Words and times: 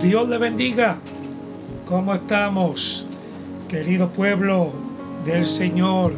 Dios 0.00 0.28
le 0.28 0.38
bendiga. 0.38 0.98
¿Cómo 1.88 2.14
estamos, 2.14 3.04
querido 3.68 4.10
pueblo 4.10 4.70
del 5.24 5.44
Señor, 5.44 6.12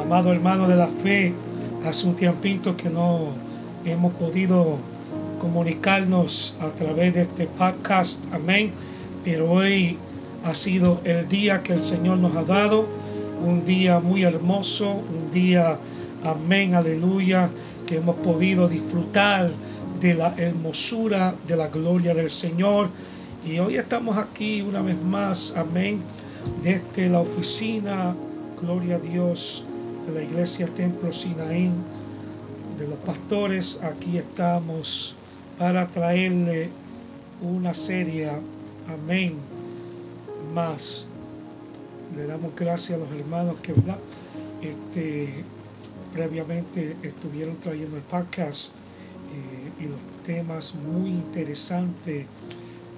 amado 0.00 0.32
hermano 0.32 0.66
de 0.66 0.74
la 0.74 0.88
fe? 0.88 1.34
Hace 1.86 2.08
un 2.08 2.16
tiempito 2.16 2.76
que 2.76 2.90
no 2.90 3.28
hemos 3.84 4.12
podido 4.14 4.78
comunicarnos 5.40 6.56
a 6.60 6.70
través 6.70 7.14
de 7.14 7.22
este 7.22 7.46
podcast. 7.46 8.24
Amén. 8.32 8.72
Pero 9.24 9.52
hoy 9.52 9.98
ha 10.44 10.54
sido 10.54 11.00
el 11.04 11.28
día 11.28 11.62
que 11.62 11.74
el 11.74 11.84
Señor 11.84 12.18
nos 12.18 12.34
ha 12.34 12.42
dado. 12.42 12.88
Un 13.46 13.64
día 13.64 14.00
muy 14.00 14.24
hermoso, 14.24 14.94
un 14.94 15.30
día, 15.30 15.78
amén, 16.24 16.74
aleluya, 16.74 17.50
que 17.86 17.98
hemos 17.98 18.16
podido 18.16 18.66
disfrutar 18.66 19.52
de 20.00 20.14
la 20.14 20.34
hermosura, 20.36 21.34
de 21.46 21.56
la 21.56 21.68
gloria 21.68 22.14
del 22.14 22.30
Señor. 22.30 22.88
Y 23.44 23.58
hoy 23.58 23.76
estamos 23.76 24.16
aquí 24.16 24.62
una 24.62 24.80
vez 24.80 25.00
más, 25.00 25.54
amén, 25.56 26.00
desde 26.62 27.08
la 27.08 27.20
oficina, 27.20 28.14
gloria 28.60 28.96
a 28.96 28.98
Dios, 28.98 29.64
de 30.06 30.14
la 30.14 30.22
iglesia 30.22 30.66
Templo 30.66 31.12
Sinaín, 31.12 31.72
de 32.78 32.88
los 32.88 32.98
pastores. 32.98 33.80
Aquí 33.82 34.16
estamos 34.16 35.14
para 35.58 35.86
traerle 35.86 36.70
una 37.42 37.74
serie, 37.74 38.30
amén, 38.88 39.34
más. 40.54 41.08
Le 42.16 42.26
damos 42.26 42.52
gracias 42.56 42.98
a 42.98 43.02
los 43.02 43.12
hermanos 43.12 43.56
que, 43.62 43.74
Este, 44.62 45.44
previamente 46.12 46.96
estuvieron 47.02 47.56
trayendo 47.56 47.96
el 47.96 48.02
podcast 48.02 48.72
y 49.80 49.84
los 49.84 49.98
temas 50.24 50.74
muy 50.74 51.10
interesantes 51.10 52.26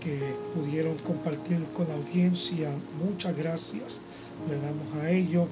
que 0.01 0.35
pudieron 0.55 0.97
compartir 0.99 1.65
con 1.75 1.89
la 1.89 1.95
audiencia. 1.95 2.71
Muchas 3.03 3.37
gracias. 3.37 4.01
Le 4.49 4.57
damos 4.57 4.95
a 5.01 5.11
ellos. 5.11 5.47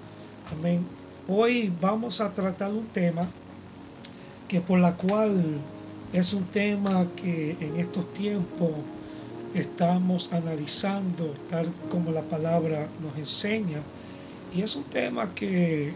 Amén. 0.53 0.85
Hoy 1.29 1.73
vamos 1.81 2.21
a 2.21 2.33
tratar 2.33 2.73
un 2.73 2.87
tema 2.87 3.29
que 4.49 4.61
por 4.61 4.81
la 4.81 4.97
cual 4.97 5.61
es 6.13 6.33
un 6.33 6.45
tema 6.45 7.07
que 7.15 7.57
en 7.61 7.77
estos 7.77 8.13
tiempos 8.13 8.71
estamos 9.55 10.33
analizando 10.33 11.35
tal 11.49 11.69
como 11.89 12.11
la 12.11 12.23
palabra 12.23 12.89
nos 13.01 13.17
enseña. 13.17 13.81
Y 14.53 14.63
es 14.63 14.75
un 14.75 14.85
tema 14.85 15.33
que 15.33 15.93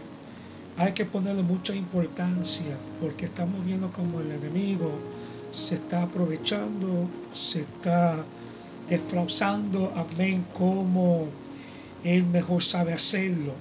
hay 0.77 0.93
que 0.93 1.03
ponerle 1.03 1.43
mucha 1.43 1.75
importancia 1.75 2.77
porque 3.01 3.25
estamos 3.25 3.65
viendo 3.65 3.91
como 3.91 4.21
el 4.21 4.31
enemigo 4.31 4.91
se 5.55 5.75
está 5.75 6.03
aprovechando, 6.03 7.07
se 7.33 7.61
está 7.61 8.17
defraudando, 8.89 9.93
amén, 9.95 10.45
como 10.53 11.27
él 12.03 12.25
mejor 12.25 12.61
sabe 12.61 12.93
hacerlo. 12.93 13.53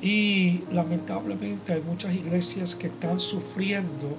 Y 0.00 0.62
lamentablemente 0.72 1.72
hay 1.72 1.82
muchas 1.82 2.14
iglesias 2.14 2.74
que 2.74 2.86
están 2.86 3.18
sufriendo 3.20 4.16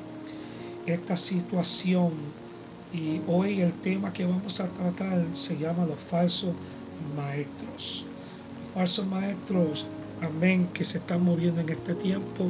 esta 0.85 1.15
situación. 1.17 2.11
Y 2.93 3.21
hoy 3.27 3.61
el 3.61 3.73
tema 3.73 4.11
que 4.11 4.25
vamos 4.25 4.59
a 4.59 4.67
tratar 4.67 5.25
se 5.33 5.57
llama 5.57 5.85
los 5.85 5.99
falsos 5.99 6.53
maestros. 7.15 8.05
Los 8.63 8.73
falsos 8.73 9.07
maestros 9.07 9.85
amén, 10.21 10.69
que 10.73 10.83
se 10.83 10.99
están 10.99 11.23
moviendo 11.23 11.61
en 11.61 11.69
este 11.69 11.95
tiempo. 11.95 12.47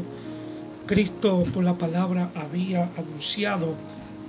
Cristo 0.85 1.43
por 1.53 1.63
la 1.63 1.77
palabra 1.77 2.31
había 2.35 2.89
anunciado, 2.97 3.75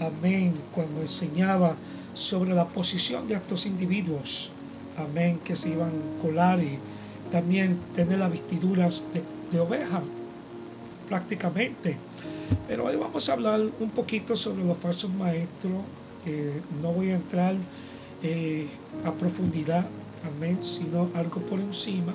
amén, 0.06 0.54
cuando 0.74 1.00
enseñaba 1.00 1.76
sobre 2.14 2.54
la 2.54 2.66
posición 2.68 3.26
de 3.28 3.34
estos 3.34 3.66
individuos, 3.66 4.50
amén, 4.98 5.40
que 5.44 5.56
se 5.56 5.70
iban 5.70 5.90
a 5.90 6.22
colar 6.22 6.60
y 6.60 6.78
también 7.30 7.78
tener 7.94 8.18
las 8.18 8.30
vestiduras 8.30 9.02
de, 9.50 9.60
oveja, 9.60 10.02
prácticamente. 11.08 11.96
Pero 12.68 12.86
hoy 12.86 12.96
vamos 12.96 13.28
a 13.28 13.32
hablar 13.32 13.60
un 13.80 13.90
poquito 13.90 14.36
sobre 14.36 14.64
los 14.64 14.76
falsos 14.76 15.12
maestros. 15.12 15.82
no 16.82 16.92
voy 16.92 17.10
a 17.10 17.14
entrar 17.14 17.54
eh, 18.22 18.66
a 19.04 19.12
profundidad, 19.12 19.86
amén, 20.36 20.58
sino 20.62 21.10
algo 21.14 21.40
por 21.40 21.60
encima. 21.60 22.12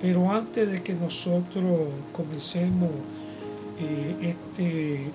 Pero 0.00 0.32
antes 0.32 0.70
de 0.70 0.82
que 0.82 0.94
nosotros 0.94 1.88
comencemos 2.12 2.90
eh, 3.80 4.36
este 4.56 5.10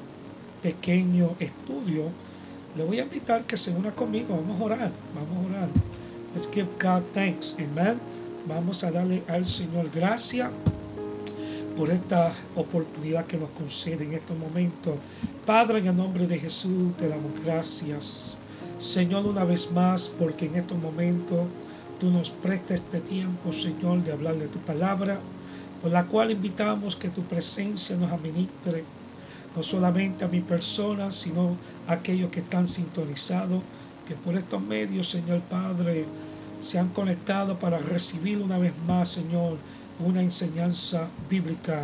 pequeño 0.61 1.31
estudio, 1.39 2.05
le 2.77 2.83
voy 2.83 2.99
a 2.99 3.03
invitar 3.03 3.43
que 3.45 3.57
se 3.57 3.71
una 3.71 3.91
conmigo. 3.91 4.35
Vamos 4.35 4.59
a 4.59 4.63
orar, 4.63 4.91
vamos 5.15 5.45
a 5.45 5.49
orar. 5.49 5.69
Let's 6.35 6.49
give 6.51 6.67
God 6.79 7.03
thanks. 7.13 7.55
Amen. 7.59 7.99
Vamos 8.47 8.83
a 8.83 8.91
darle 8.91 9.23
al 9.27 9.47
Señor 9.47 9.89
gracias 9.93 10.49
por 11.75 11.89
esta 11.89 12.33
oportunidad 12.55 13.25
que 13.25 13.37
nos 13.37 13.49
concede 13.51 14.03
en 14.03 14.13
estos 14.13 14.37
momentos. 14.37 14.95
Padre, 15.45 15.79
en 15.79 15.87
el 15.87 15.95
nombre 15.95 16.27
de 16.27 16.37
Jesús 16.37 16.95
te 16.97 17.07
damos 17.07 17.31
gracias. 17.43 18.37
Señor, 18.77 19.25
una 19.25 19.43
vez 19.43 19.71
más, 19.71 20.09
porque 20.09 20.45
en 20.45 20.55
estos 20.55 20.77
momentos 20.77 21.47
tú 21.99 22.09
nos 22.11 22.29
prestes 22.29 22.81
este 22.81 22.99
tiempo, 22.99 23.51
Señor, 23.51 24.03
de 24.03 24.11
hablar 24.11 24.35
de 24.35 24.47
tu 24.47 24.59
palabra, 24.59 25.19
por 25.81 25.91
la 25.91 26.05
cual 26.05 26.31
invitamos 26.31 26.95
que 26.95 27.09
tu 27.09 27.21
presencia 27.23 27.95
nos 27.95 28.11
administre, 28.11 28.83
no 29.55 29.63
solamente 29.63 30.25
a 30.25 30.27
mi 30.27 30.41
persona, 30.41 31.11
sino 31.11 31.55
a 31.87 31.93
aquellos 31.93 32.29
que 32.29 32.39
están 32.39 32.67
sintonizados, 32.67 33.61
que 34.07 34.15
por 34.15 34.35
estos 34.35 34.61
medios, 34.61 35.09
Señor 35.09 35.41
Padre, 35.41 36.05
se 36.61 36.79
han 36.79 36.89
conectado 36.89 37.57
para 37.57 37.79
recibir 37.79 38.39
una 38.39 38.57
vez 38.57 38.73
más, 38.87 39.09
Señor, 39.09 39.57
una 39.99 40.21
enseñanza 40.21 41.07
bíblica 41.29 41.83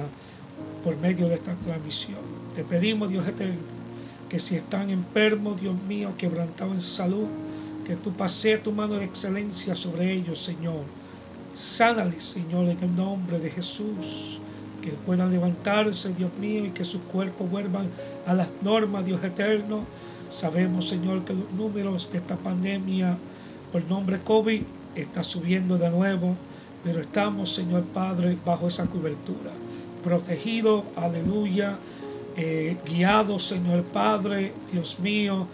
por 0.83 0.97
medio 0.97 1.27
de 1.27 1.35
esta 1.35 1.53
transmisión. 1.55 2.19
Te 2.55 2.63
pedimos, 2.63 3.09
Dios 3.09 3.27
eterno, 3.27 3.59
que 4.29 4.39
si 4.39 4.55
están 4.55 4.89
enfermos, 4.89 5.59
Dios 5.59 5.75
mío, 5.87 6.13
quebrantados 6.17 6.73
en 6.73 6.81
salud, 6.81 7.27
que 7.85 7.95
tú 7.95 8.11
pases 8.13 8.63
tu 8.63 8.71
mano 8.71 8.95
de 8.95 9.05
excelencia 9.05 9.75
sobre 9.75 10.11
ellos, 10.11 10.39
Señor. 10.39 10.83
Sánales, 11.53 12.23
Señor, 12.23 12.69
en 12.69 12.83
el 12.83 12.95
nombre 12.95 13.39
de 13.39 13.49
Jesús. 13.49 14.39
Que 14.85 14.91
puedan 14.91 15.31
levantarse, 15.31 16.13
Dios 16.13 16.29
mío, 16.39 16.65
y 16.65 16.69
que 16.69 16.85
sus 16.85 17.01
cuerpos 17.01 17.49
vuelvan 17.49 17.87
a 18.27 18.35
las 18.35 18.47
normas, 18.61 19.03
Dios 19.03 19.23
eterno. 19.23 19.83
Sabemos, 20.29 20.87
Señor, 20.87 21.25
que 21.25 21.33
los 21.33 21.51
números 21.51 22.11
de 22.11 22.19
esta 22.19 22.35
pandemia 22.35 23.17
por 23.71 23.83
nombre 23.89 24.19
COVID 24.19 24.61
está 24.95 25.23
subiendo 25.23 25.79
de 25.79 25.89
nuevo, 25.89 26.35
pero 26.83 27.01
estamos, 27.01 27.49
Señor 27.49 27.83
Padre, 27.83 28.37
bajo 28.45 28.67
esa 28.67 28.85
cobertura. 28.85 29.51
Protegido, 30.03 30.83
aleluya, 30.95 31.79
eh, 32.37 32.77
guiado, 32.85 33.39
Señor 33.39 33.83
Padre, 33.83 34.53
Dios 34.71 34.99
mío, 34.99 35.47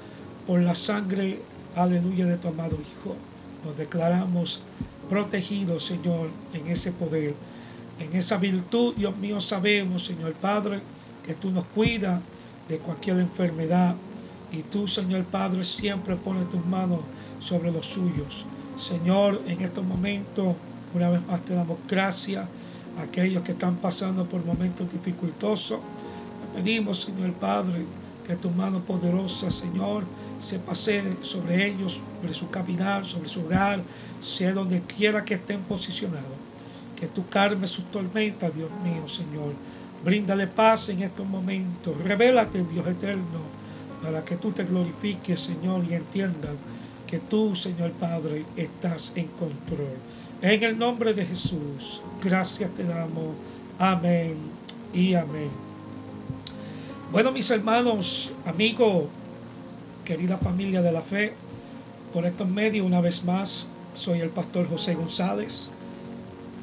por 0.46 0.60
la 0.60 0.76
sangre 0.76 1.40
aleluya, 1.76 2.26
de 2.26 2.38
tu 2.38 2.50
amado 2.50 2.76
Hijo. 2.76 3.16
Nos 3.66 3.78
declaramos 3.78 4.62
protegidos, 5.10 5.86
Señor, 5.86 6.30
en 6.54 6.68
ese 6.68 6.92
poder, 6.92 7.34
en 8.02 8.16
esa 8.16 8.38
virtud, 8.38 8.96
Dios 8.96 9.16
mío, 9.18 9.40
sabemos, 9.40 10.06
Señor 10.06 10.34
Padre, 10.34 10.82
que 11.24 11.36
tú 11.36 11.52
nos 11.52 11.66
cuidas 11.66 12.20
de 12.68 12.78
cualquier 12.80 13.20
enfermedad. 13.20 13.96
Y 14.52 14.64
tú, 14.64 14.88
Señor 14.88 15.24
Padre, 15.26 15.64
siempre 15.64 16.16
pones 16.16 16.50
tus 16.50 16.66
manos 16.66 17.00
sobre 17.40 17.72
los 17.72 17.86
suyos. 17.86 18.46
Señor, 18.76 19.42
en 19.46 19.62
estos 19.62 19.86
momentos, 19.86 20.56
una 20.94 21.10
vez 21.10 21.26
más 21.28 21.46
te 21.46 21.54
damos 21.54 21.78
gracias 21.88 22.48
a 22.98 23.04
aquellos 23.04 23.44
que 23.44 23.52
están 23.52 23.76
pasando 23.76 24.26
por 24.26 24.44
momentos 24.44 24.92
dificultosos. 24.92 25.80
pedimos, 26.56 27.02
Señor 27.02 27.32
Padre, 27.34 27.86
que 28.28 28.36
tu 28.36 28.50
mano 28.50 28.80
poderosa, 28.80 29.50
Señor, 29.50 30.04
se 30.42 30.60
pase 30.60 31.04
sobre 31.22 31.68
ellos, 31.68 32.02
sobre 32.20 32.34
su 32.34 32.50
caminar, 32.50 33.06
sobre 33.06 33.30
su 33.30 33.42
hogar, 33.42 33.84
sea 34.20 34.54
donde 34.54 34.82
quiera 34.82 35.24
que 35.24 35.36
estén 35.36 35.62
posicionados. 35.62 36.51
Que 37.02 37.08
tú 37.08 37.28
calmes 37.28 37.72
sus 37.72 37.86
tormentas, 37.86 38.56
Dios 38.56 38.70
mío, 38.84 39.08
Señor. 39.08 39.54
Bríndale 40.06 40.46
paz 40.46 40.90
en 40.90 41.02
estos 41.02 41.28
momentos. 41.28 42.00
Revélate, 42.04 42.64
Dios 42.64 42.86
eterno, 42.86 43.42
para 44.04 44.24
que 44.24 44.36
tú 44.36 44.52
te 44.52 44.64
glorifiques, 44.64 45.40
Señor, 45.40 45.84
y 45.90 45.96
entiendan 45.96 46.56
que 47.08 47.18
tú, 47.18 47.56
Señor 47.56 47.92
Padre, 47.94 48.46
estás 48.56 49.14
en 49.16 49.28
control. 49.28 49.98
En 50.44 50.64
el 50.64 50.78
nombre 50.78 51.14
de 51.14 51.26
Jesús, 51.26 52.02
gracias 52.24 52.70
te 52.70 52.84
damos. 52.84 53.34
Amén 53.80 54.36
y 54.94 55.16
amén. 55.16 55.50
Bueno, 57.12 57.32
mis 57.32 57.50
hermanos, 57.50 58.32
amigos, 58.46 59.06
querida 60.06 60.38
familia 60.38 60.82
de 60.84 60.92
la 60.92 61.02
fe, 61.02 61.34
por 62.14 62.26
estos 62.26 62.48
medios 62.48 62.86
una 62.86 63.02
vez 63.02 63.24
más 63.24 63.72
soy 63.94 64.22
el 64.22 64.30
pastor 64.30 64.70
José 64.70 64.96
González, 64.96 65.72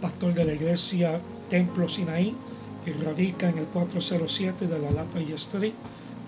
pastor 0.01 0.35
de 0.35 0.45
la 0.45 0.53
iglesia 0.53 1.21
Templo 1.49 1.89
Sinaí, 1.89 2.35
que 2.85 2.93
radica 2.93 3.49
en 3.49 3.59
el 3.59 3.67
407 3.67 4.67
de 4.67 4.79
la 4.79 4.91
Lafayette 4.91 5.35
Street, 5.35 5.73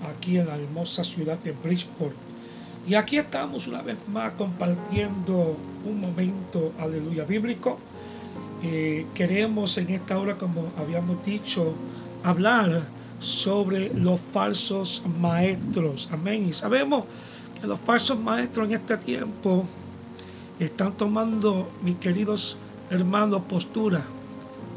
aquí 0.09 0.39
en 0.39 0.47
la 0.47 0.57
hermosa 0.57 1.05
ciudad 1.05 1.39
de 1.39 1.53
Bridgeport, 1.53 2.15
Y 2.87 2.95
aquí 2.95 3.19
estamos 3.19 3.69
una 3.69 3.83
vez 3.83 3.97
más 4.09 4.33
compartiendo 4.33 5.57
un 5.85 6.01
momento, 6.01 6.73
aleluya, 6.79 7.25
bíblico. 7.25 7.79
Eh, 8.63 9.07
queremos 9.15 9.77
en 9.77 9.91
esta 9.91 10.19
hora, 10.19 10.37
como 10.39 10.73
habíamos 10.79 11.23
dicho, 11.25 11.75
hablar 12.25 12.83
sobre 13.19 13.93
los 13.95 14.19
falsos 14.19 15.03
maestros. 15.21 16.09
Amén. 16.11 16.49
Y 16.49 16.53
sabemos 16.55 17.05
que 17.61 17.67
los 17.67 17.79
falsos 17.79 18.19
maestros 18.19 18.69
en 18.69 18.75
este 18.77 18.97
tiempo 18.97 19.67
están 20.59 20.95
tomando, 20.95 21.71
mis 21.83 21.97
queridos 21.97 22.57
hermanos, 22.91 23.43
postura. 23.49 24.05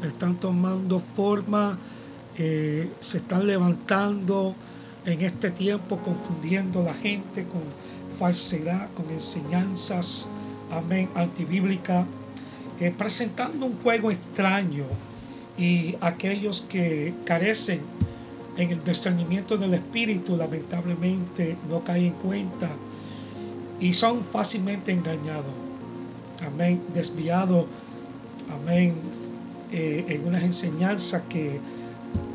Están 0.02 0.36
tomando 0.36 1.00
forma, 1.00 1.76
eh, 2.38 2.90
se 3.00 3.18
están 3.18 3.46
levantando 3.46 4.54
en 5.04 5.20
este 5.22 5.50
tiempo, 5.50 5.98
confundiendo 5.98 6.80
a 6.80 6.84
la 6.84 6.94
gente 6.94 7.44
con 7.44 7.62
falsedad, 8.18 8.88
con 8.94 9.10
enseñanzas, 9.10 10.28
amén, 10.70 11.08
antibíblica, 11.14 12.06
eh, 12.80 12.94
presentando 12.96 13.66
un 13.66 13.76
juego 13.76 14.10
extraño 14.10 14.84
y 15.58 15.96
aquellos 16.00 16.62
que 16.62 17.14
carecen 17.24 17.80
en 18.56 18.70
el 18.70 18.84
discernimiento 18.84 19.56
del 19.56 19.74
espíritu 19.74 20.36
lamentablemente 20.36 21.56
no 21.68 21.82
caen 21.82 22.06
en 22.06 22.12
cuenta 22.12 22.68
y 23.80 23.92
son 23.92 24.22
fácilmente 24.22 24.92
engañados. 24.92 25.52
Amén, 26.46 26.82
desviados, 26.92 27.66
amén, 28.50 28.94
eh, 29.72 30.04
en 30.08 30.26
unas 30.26 30.42
enseñanzas 30.42 31.22
que 31.28 31.58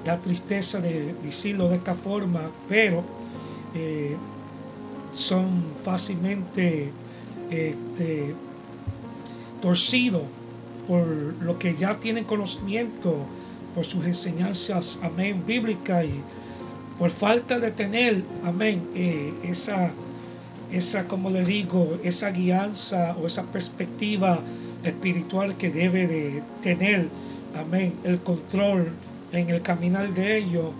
da 0.05 0.17
tristeza 0.19 0.79
de 0.79 1.13
decirlo 1.23 1.69
de 1.69 1.75
esta 1.75 1.93
forma, 1.93 2.51
pero 2.67 3.03
eh, 3.75 4.15
son 5.11 5.63
fácilmente 5.83 6.91
este, 7.49 8.33
torcidos 9.61 10.23
por 10.87 11.05
lo 11.41 11.59
que 11.59 11.75
ya 11.75 11.99
tienen 11.99 12.23
conocimiento, 12.23 13.25
por 13.75 13.85
sus 13.85 14.05
enseñanzas, 14.05 14.99
amén, 15.03 15.43
bíblicas 15.45 16.05
y 16.05 16.21
por 16.97 17.11
falta 17.11 17.59
de 17.59 17.71
tener, 17.71 18.23
amén, 18.43 18.81
eh, 18.95 19.33
esa, 19.43 19.91
esa, 20.71 21.07
como 21.07 21.29
le 21.29 21.45
digo, 21.45 21.99
esa 22.03 22.31
guianza 22.31 23.15
o 23.21 23.27
esa 23.27 23.43
perspectiva 23.43 24.39
espiritual 24.83 25.55
que 25.57 25.69
debe 25.69 26.07
de 26.07 26.43
tener, 26.61 27.07
amén, 27.59 27.93
el 28.03 28.19
control 28.19 28.89
en 29.31 29.49
el 29.49 29.61
caminar 29.61 30.13
de 30.13 30.37
ellos, 30.37 30.71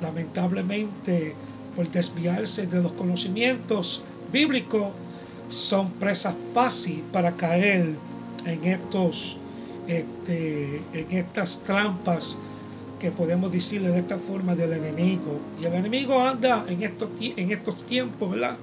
lamentablemente 0.00 1.34
por 1.74 1.90
desviarse 1.90 2.66
de 2.66 2.82
los 2.82 2.92
conocimientos 2.92 4.02
bíblicos, 4.32 4.88
son 5.48 5.90
presas 5.92 6.34
fácil 6.52 7.02
para 7.12 7.32
caer 7.32 7.94
en 8.44 8.64
estos 8.64 9.38
este, 9.86 10.80
en 10.92 11.06
estas 11.12 11.62
trampas 11.62 12.38
que 12.98 13.10
podemos 13.10 13.52
decirle 13.52 13.90
de 13.90 13.98
esta 13.98 14.16
forma 14.16 14.54
del 14.54 14.72
enemigo. 14.72 15.38
Y 15.60 15.64
el 15.64 15.74
enemigo 15.74 16.20
anda 16.20 16.64
en 16.68 16.82
estos, 16.82 17.08
en 17.20 17.52
estos 17.52 17.86
tiempos, 17.86 18.30
¿verdad? 18.30 18.56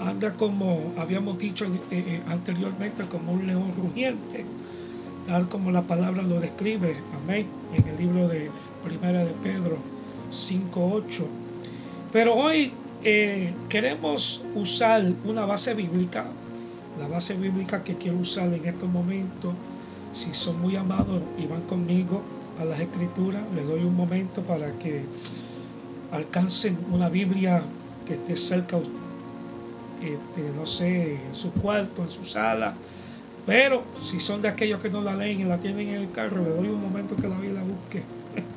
Anda 0.00 0.34
como 0.34 0.92
habíamos 0.96 1.38
dicho 1.38 1.64
eh, 1.64 1.80
eh, 1.90 2.22
anteriormente, 2.28 3.04
como 3.04 3.32
un 3.32 3.46
león 3.46 3.72
rugiente, 3.76 4.44
tal 5.26 5.48
como 5.48 5.70
la 5.72 5.82
palabra 5.82 6.22
lo 6.22 6.40
describe, 6.40 6.96
amén, 7.22 7.46
en 7.74 7.88
el 7.88 7.96
libro 7.96 8.28
de 8.28 8.50
Primera 8.84 9.24
de 9.24 9.32
Pedro 9.32 9.78
5.8. 10.30 11.26
Pero 12.12 12.34
hoy 12.34 12.72
eh, 13.04 13.52
queremos 13.68 14.42
usar 14.54 15.02
una 15.24 15.44
base 15.46 15.74
bíblica, 15.74 16.26
la 16.98 17.08
base 17.08 17.34
bíblica 17.34 17.82
que 17.82 17.96
quiero 17.96 18.18
usar 18.18 18.52
en 18.52 18.64
estos 18.64 18.88
momentos. 18.88 19.52
Si 20.12 20.32
son 20.32 20.60
muy 20.60 20.76
amados 20.76 21.22
y 21.38 21.46
van 21.46 21.62
conmigo 21.62 22.22
a 22.60 22.64
las 22.64 22.80
escrituras, 22.80 23.42
les 23.54 23.66
doy 23.66 23.82
un 23.82 23.96
momento 23.96 24.42
para 24.42 24.72
que 24.78 25.02
alcancen 26.12 26.78
una 26.90 27.08
Biblia 27.08 27.62
que 28.06 28.14
esté 28.14 28.36
cerca, 28.36 28.78
este, 30.02 30.50
no 30.56 30.66
sé, 30.66 31.14
en 31.26 31.34
su 31.34 31.52
cuarto, 31.52 32.02
en 32.02 32.10
su 32.10 32.24
sala. 32.24 32.74
Pero 33.46 33.82
si 34.02 34.20
son 34.20 34.42
de 34.42 34.48
aquellos 34.48 34.80
que 34.80 34.90
no 34.90 35.00
la 35.00 35.16
leen 35.16 35.40
y 35.40 35.44
la 35.44 35.58
tienen 35.58 35.88
en 35.88 35.94
el 35.94 36.10
carro, 36.10 36.42
les 36.42 36.54
doy 36.56 36.68
un 36.68 36.82
momento 36.82 37.16
que 37.16 37.28
la 37.28 37.38
Biblia 37.38 37.62
busque. 37.62 38.02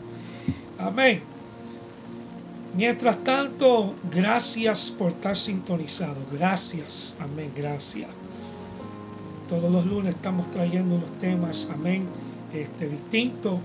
Amén. 0.78 1.22
Mientras 2.76 3.22
tanto, 3.24 3.96
gracias 4.10 4.92
por 4.92 5.12
estar 5.12 5.36
sintonizado. 5.36 6.16
Gracias, 6.32 7.18
amén, 7.20 7.52
gracias. 7.54 8.08
Todos 9.50 9.70
los 9.70 9.86
lunes 9.86 10.16
estamos 10.16 10.50
trayendo 10.52 10.96
unos 10.96 11.20
temas, 11.20 11.70
amén, 11.74 12.06
este, 12.54 12.88
distintos. 12.88 13.60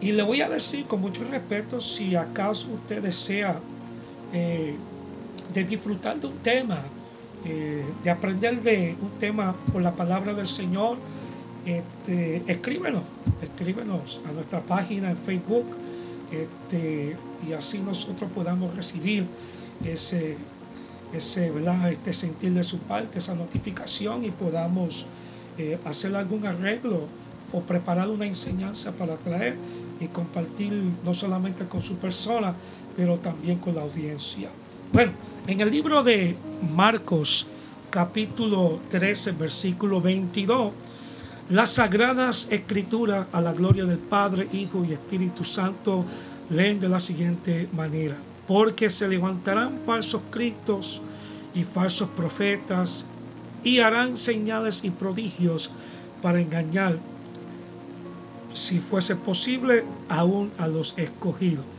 Y 0.00 0.12
le 0.12 0.22
voy 0.22 0.40
a 0.40 0.48
decir 0.48 0.86
con 0.86 1.00
mucho 1.00 1.24
respeto, 1.24 1.80
si 1.80 2.14
acaso 2.14 2.68
usted 2.72 3.02
desea 3.02 3.58
eh, 4.32 4.76
de 5.52 5.64
disfrutar 5.64 6.20
de 6.20 6.28
un 6.28 6.38
tema, 6.38 6.80
eh, 7.44 7.84
de 8.02 8.10
aprender 8.10 8.62
de 8.62 8.96
un 9.00 9.10
tema 9.18 9.54
por 9.72 9.82
la 9.82 9.92
palabra 9.92 10.34
del 10.34 10.46
Señor, 10.46 10.98
este, 11.64 12.42
escríbenos, 12.46 13.02
escríbenos 13.42 14.20
a 14.28 14.32
nuestra 14.32 14.60
página 14.60 15.10
en 15.10 15.16
Facebook 15.16 15.66
este, 16.32 17.16
y 17.46 17.52
así 17.52 17.80
nosotros 17.80 18.30
podamos 18.34 18.74
recibir 18.74 19.26
ese, 19.84 20.36
ese 21.12 21.52
este 21.90 22.12
sentir 22.12 22.52
de 22.52 22.62
su 22.62 22.78
parte, 22.78 23.18
esa 23.18 23.34
notificación 23.34 24.24
y 24.24 24.30
podamos 24.30 25.06
eh, 25.58 25.78
hacer 25.84 26.14
algún 26.16 26.46
arreglo 26.46 27.02
o 27.52 27.60
preparar 27.60 28.08
una 28.08 28.26
enseñanza 28.26 28.92
para 28.92 29.16
traer 29.16 29.56
y 30.00 30.06
compartir 30.08 30.72
no 31.04 31.14
solamente 31.14 31.64
con 31.66 31.82
su 31.82 31.96
persona, 31.96 32.54
pero 32.96 33.16
también 33.18 33.58
con 33.58 33.74
la 33.74 33.82
audiencia. 33.82 34.48
Bueno, 34.92 35.12
en 35.48 35.62
el 35.62 35.70
libro 35.70 36.02
de 36.02 36.36
Marcos, 36.76 37.46
capítulo 37.88 38.80
13, 38.90 39.32
versículo 39.32 39.98
22, 39.98 40.72
las 41.48 41.70
sagradas 41.70 42.48
escrituras 42.50 43.26
a 43.32 43.40
la 43.40 43.54
gloria 43.54 43.86
del 43.86 43.96
Padre, 43.96 44.46
Hijo 44.52 44.84
y 44.84 44.92
Espíritu 44.92 45.44
Santo 45.44 46.04
leen 46.50 46.78
de 46.78 46.90
la 46.90 47.00
siguiente 47.00 47.66
manera. 47.72 48.14
Porque 48.46 48.90
se 48.90 49.08
levantarán 49.08 49.78
falsos 49.86 50.20
cristos 50.30 51.00
y 51.54 51.64
falsos 51.64 52.10
profetas 52.10 53.06
y 53.64 53.78
harán 53.78 54.18
señales 54.18 54.84
y 54.84 54.90
prodigios 54.90 55.70
para 56.20 56.42
engañar, 56.42 56.98
si 58.52 58.80
fuese 58.80 59.16
posible, 59.16 59.84
aún 60.10 60.52
a 60.58 60.68
los 60.68 60.92
escogidos. 60.98 61.77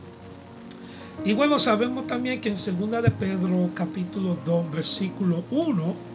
Y 1.24 1.34
bueno, 1.34 1.58
sabemos 1.58 2.06
también 2.06 2.40
que 2.40 2.48
en 2.48 2.54
2 2.54 3.02
de 3.02 3.10
Pedro 3.10 3.70
capítulo 3.74 4.38
2 4.44 4.70
versículo 4.72 5.44
1 5.50 6.10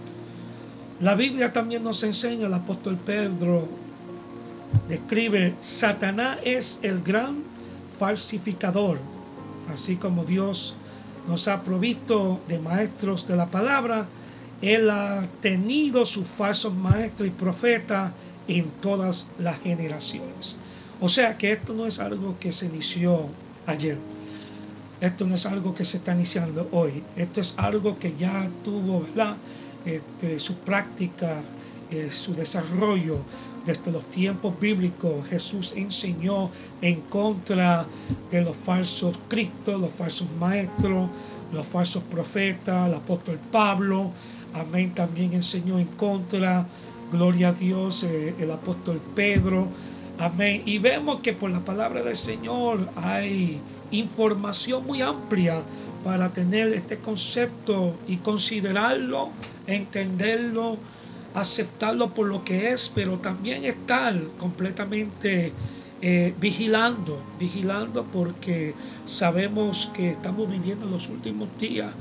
la 1.02 1.14
Biblia 1.14 1.52
también 1.52 1.84
nos 1.84 2.04
enseña, 2.04 2.48
el 2.48 2.54
apóstol 2.54 2.98
Pedro 2.98 3.68
describe, 4.88 5.56
Satanás 5.60 6.40
es 6.46 6.80
el 6.84 7.02
gran 7.02 7.44
falsificador, 8.00 9.00
así 9.74 9.98
como 9.98 10.24
Dios 10.24 10.74
nos 11.28 11.50
ha 11.50 11.64
provisto 11.64 12.40
de 12.48 12.60
maestros 12.60 13.28
de 13.28 13.36
la 13.36 13.48
palabra, 13.48 14.06
Él 14.62 14.90
ha 14.90 15.28
tenido 15.42 16.06
sus 16.06 16.26
falsos 16.26 16.74
maestros 16.74 17.28
y 17.28 17.32
profetas 17.32 18.14
en 18.48 18.70
todas 18.82 19.28
las 19.38 19.60
generaciones. 19.60 20.56
O 21.02 21.10
sea 21.10 21.38
que 21.38 21.52
esto 21.52 21.74
no 21.74 21.86
es 21.86 22.00
algo 22.00 22.38
que 22.40 22.54
se 22.54 22.68
inició 22.68 23.28
ayer. 23.66 24.15
Esto 25.02 25.26
no 25.26 25.36
es 25.36 25.46
algo 25.46 25.74
que 25.74 25.86
se 25.86 25.98
está 25.98 26.14
iniciando 26.14 26.70
hoy. 26.72 27.04
Esto 27.16 27.42
es 27.42 27.54
algo 27.58 28.00
que 28.00 28.16
ya 28.16 28.50
tuvo. 28.64 29.04
Este, 29.86 30.40
su 30.40 30.56
práctica, 30.56 31.42
eh, 31.92 32.10
su 32.10 32.34
desarrollo 32.34 33.20
desde 33.66 33.92
los 33.92 34.10
tiempos 34.10 34.60
bíblicos. 34.60 35.28
Jesús 35.28 35.74
enseñó 35.76 36.50
en 36.82 37.02
contra 37.02 37.86
de 38.32 38.42
los 38.42 38.56
falsos 38.56 39.20
cristos, 39.28 39.80
los 39.80 39.92
falsos 39.92 40.28
maestros, 40.40 41.10
los 41.52 41.68
falsos 41.68 42.04
profetas, 42.04 42.88
el 42.88 42.96
apóstol 42.96 43.40
Pablo. 43.52 44.12
Amén. 44.54 44.94
También 44.96 45.34
enseñó 45.34 45.78
en 45.78 45.88
contra, 45.88 46.66
gloria 47.12 47.50
a 47.50 47.54
Dios, 47.54 48.04
eh, 48.04 48.34
el 48.40 48.52
apóstol 48.52 49.02
Pedro. 49.14 49.68
Amén. 50.18 50.64
Y 50.66 50.80
vemos 50.80 51.20
que 51.20 51.34
por 51.34 51.52
la 51.52 51.60
palabra 51.60 52.02
del 52.02 52.16
Señor 52.16 52.90
hay 52.96 53.60
información 53.92 54.86
muy 54.86 55.02
amplia 55.02 55.62
para 56.04 56.32
tener 56.32 56.74
este 56.74 56.98
concepto 56.98 57.96
y 58.08 58.18
considerarlo, 58.18 59.30
entenderlo, 59.68 60.78
aceptarlo 61.34 62.14
por 62.14 62.28
lo 62.28 62.44
que 62.44 62.72
es, 62.72 62.92
pero 62.94 63.18
también 63.18 63.66
estar 63.66 64.16
completamente 64.40 65.52
eh, 66.02 66.34
vigilando, 66.40 67.20
vigilando 67.40 68.04
porque 68.04 68.74
sabemos 69.06 69.90
que 69.94 70.12
estamos 70.12 70.50
viviendo 70.50 70.86
los 70.86 71.10
últimos 71.10 71.50
días 71.60 71.92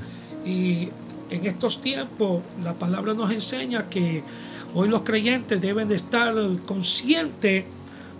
y 0.45 0.89
en 1.29 1.45
estos 1.45 1.81
tiempos 1.81 2.41
la 2.63 2.73
palabra 2.73 3.13
nos 3.13 3.31
enseña 3.31 3.89
que 3.89 4.21
hoy 4.73 4.89
los 4.89 5.01
creyentes 5.01 5.59
deben 5.59 5.87
de 5.87 5.95
estar 5.95 6.35
conscientes 6.65 7.65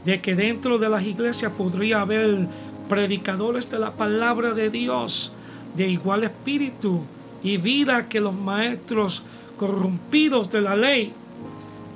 de 0.06 0.22
que 0.22 0.36
dentro 0.36 0.78
de 0.78 0.90
las 0.90 1.04
iglesias 1.04 1.52
podría 1.58 2.02
haber 2.02 2.48
predicadores 2.90 3.70
de 3.70 3.80
la 3.80 3.92
palabra 3.92 4.54
de 4.54 4.70
Dios 4.70 5.34
de 5.76 5.88
igual 5.88 6.24
espíritu 6.24 7.02
y 7.44 7.58
vida 7.58 8.08
que 8.08 8.20
los 8.20 8.34
maestros 8.34 9.24
corrompidos 9.58 10.50
de 10.50 10.62
la 10.62 10.76
ley. 10.76 11.14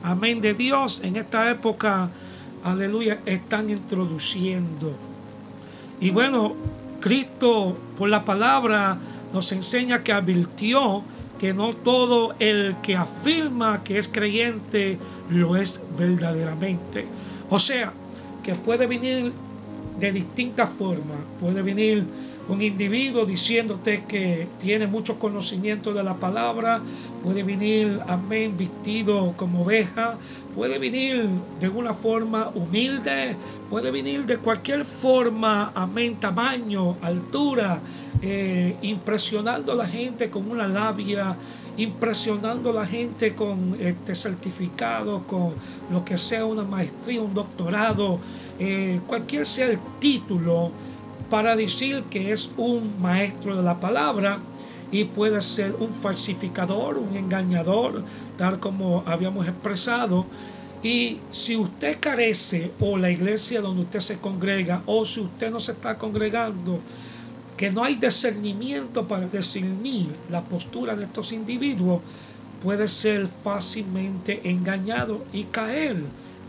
Amén 0.03 0.41
de 0.41 0.53
Dios 0.53 1.01
en 1.03 1.15
esta 1.15 1.49
época, 1.49 2.09
aleluya, 2.63 3.19
están 3.25 3.69
introduciendo. 3.69 4.93
Y 5.99 6.11
bueno, 6.11 6.53
Cristo 6.99 7.77
por 7.97 8.09
la 8.09 8.23
palabra 8.23 8.97
nos 9.33 9.51
enseña 9.51 10.03
que 10.03 10.13
advirtió 10.13 11.03
que 11.39 11.53
no 11.53 11.73
todo 11.73 12.35
el 12.39 12.75
que 12.83 12.97
afirma 12.97 13.83
que 13.83 13.97
es 13.97 14.07
creyente 14.07 14.99
lo 15.29 15.55
es 15.55 15.81
verdaderamente. 15.97 17.05
O 17.49 17.59
sea, 17.59 17.93
que 18.43 18.55
puede 18.55 18.87
venir 18.87 19.31
de 19.99 20.11
distintas 20.11 20.69
formas. 20.69 21.17
Puede 21.39 21.61
venir 21.61 22.05
un 22.49 22.61
individuo 22.63 23.25
diciéndote 23.25 24.05
que 24.07 24.47
tiene 24.59 24.87
mucho 24.87 25.19
conocimiento 25.19 25.93
de 25.93 26.03
la 26.03 26.15
palabra, 26.15 26.81
puede 27.23 27.43
venir, 27.43 27.99
amén, 28.07 28.55
vestido 28.57 29.35
como 29.37 29.61
oveja, 29.61 30.17
puede 30.55 30.79
venir 30.79 31.29
de 31.59 31.69
una 31.69 31.93
forma 31.93 32.49
humilde, 32.55 33.35
puede 33.69 33.91
venir 33.91 34.25
de 34.25 34.37
cualquier 34.37 34.83
forma, 34.83 35.71
amén, 35.75 36.15
tamaño, 36.15 36.97
altura, 37.03 37.81
eh, 38.23 38.75
impresionando 38.81 39.73
a 39.73 39.75
la 39.75 39.87
gente 39.87 40.31
con 40.31 40.49
una 40.49 40.67
labia, 40.67 41.35
impresionando 41.77 42.71
a 42.71 42.73
la 42.73 42.85
gente 42.85 43.35
con 43.35 43.77
este 43.79 44.15
certificado, 44.15 45.21
con 45.27 45.53
lo 45.91 46.03
que 46.03 46.17
sea 46.17 46.45
una 46.45 46.63
maestría, 46.63 47.21
un 47.21 47.33
doctorado, 47.33 48.19
eh, 48.59 48.99
cualquier 49.07 49.45
sea 49.45 49.67
el 49.67 49.79
título 49.99 50.71
para 51.29 51.55
decir 51.55 52.03
que 52.09 52.31
es 52.31 52.51
un 52.57 53.01
maestro 53.01 53.55
de 53.55 53.63
la 53.63 53.79
palabra 53.79 54.39
y 54.91 55.05
puede 55.05 55.41
ser 55.41 55.75
un 55.79 55.93
falsificador, 55.93 56.97
un 56.97 57.15
engañador, 57.15 58.03
tal 58.37 58.59
como 58.59 59.03
habíamos 59.05 59.47
expresado. 59.47 60.25
Y 60.81 61.19
si 61.29 61.55
usted 61.55 61.97
carece 61.99 62.71
o 62.79 62.97
la 62.97 63.11
iglesia 63.11 63.61
donde 63.61 63.83
usted 63.83 63.99
se 63.99 64.17
congrega 64.17 64.81
o 64.85 65.05
si 65.05 65.19
usted 65.19 65.51
no 65.51 65.59
se 65.59 65.73
está 65.73 65.97
congregando, 65.97 66.79
que 67.55 67.71
no 67.71 67.83
hay 67.83 67.95
discernimiento 67.95 69.07
para 69.07 69.27
discernir 69.27 70.07
la 70.29 70.41
postura 70.41 70.95
de 70.95 71.03
estos 71.03 71.33
individuos, 71.33 72.01
puede 72.63 72.87
ser 72.87 73.27
fácilmente 73.43 74.41
engañado 74.49 75.25
y 75.33 75.43
caer 75.45 75.97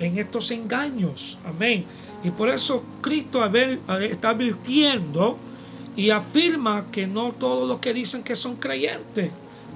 en 0.00 0.18
estos 0.18 0.50
engaños. 0.50 1.38
Amén. 1.44 1.84
Y 2.24 2.30
por 2.30 2.48
eso 2.48 2.82
Cristo 3.00 3.44
está 3.44 4.30
advirtiendo 4.30 5.38
y 5.96 6.10
afirma 6.10 6.86
que 6.90 7.06
no 7.06 7.32
todos 7.32 7.68
los 7.68 7.78
que 7.78 7.94
dicen 7.94 8.22
que 8.22 8.34
son 8.34 8.56
creyentes, 8.56 9.30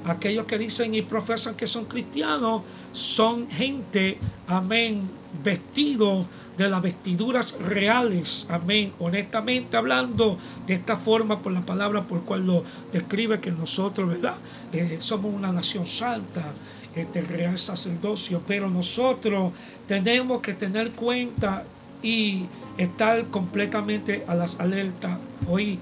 aquellos 0.05 0.47
que 0.47 0.59
dicen 0.59 0.95
y 0.95 1.03
profesan 1.03 1.55
que 1.55 1.67
son 1.67 1.85
cristianos, 1.85 2.63
son 2.93 3.49
gente, 3.49 4.19
amén, 4.47 5.09
vestidos 5.43 6.27
de 6.57 6.69
las 6.69 6.81
vestiduras 6.81 7.59
reales, 7.59 8.47
amén, 8.49 8.93
honestamente 9.01 9.77
hablando 9.77 10.39
de 10.67 10.75
esta 10.75 10.97
forma 10.97 11.41
por 11.41 11.53
la 11.53 11.67
palabra 11.67 12.05
por 12.05 12.23
cual 12.23 12.47
lo 12.47 12.65
describe 12.93 13.41
que 13.41 13.51
nosotros, 13.51 14.09
¿verdad? 14.09 14.35
Eh, 14.73 14.97
somos 15.01 15.35
una 15.35 15.51
nación 15.51 15.87
santa, 15.87 16.53
este 16.97 17.23
real 17.23 17.59
sacerdocio, 17.59 18.43
pero 18.47 18.69
nosotros 18.71 19.53
tenemos 19.87 20.41
que 20.41 20.55
tener 20.55 20.93
cuenta 20.93 21.65
y 22.03 22.47
estar 22.79 23.25
completamente 23.27 24.25
a 24.27 24.35
las 24.35 24.61
alertas. 24.61 25.19
Hoy 25.49 25.79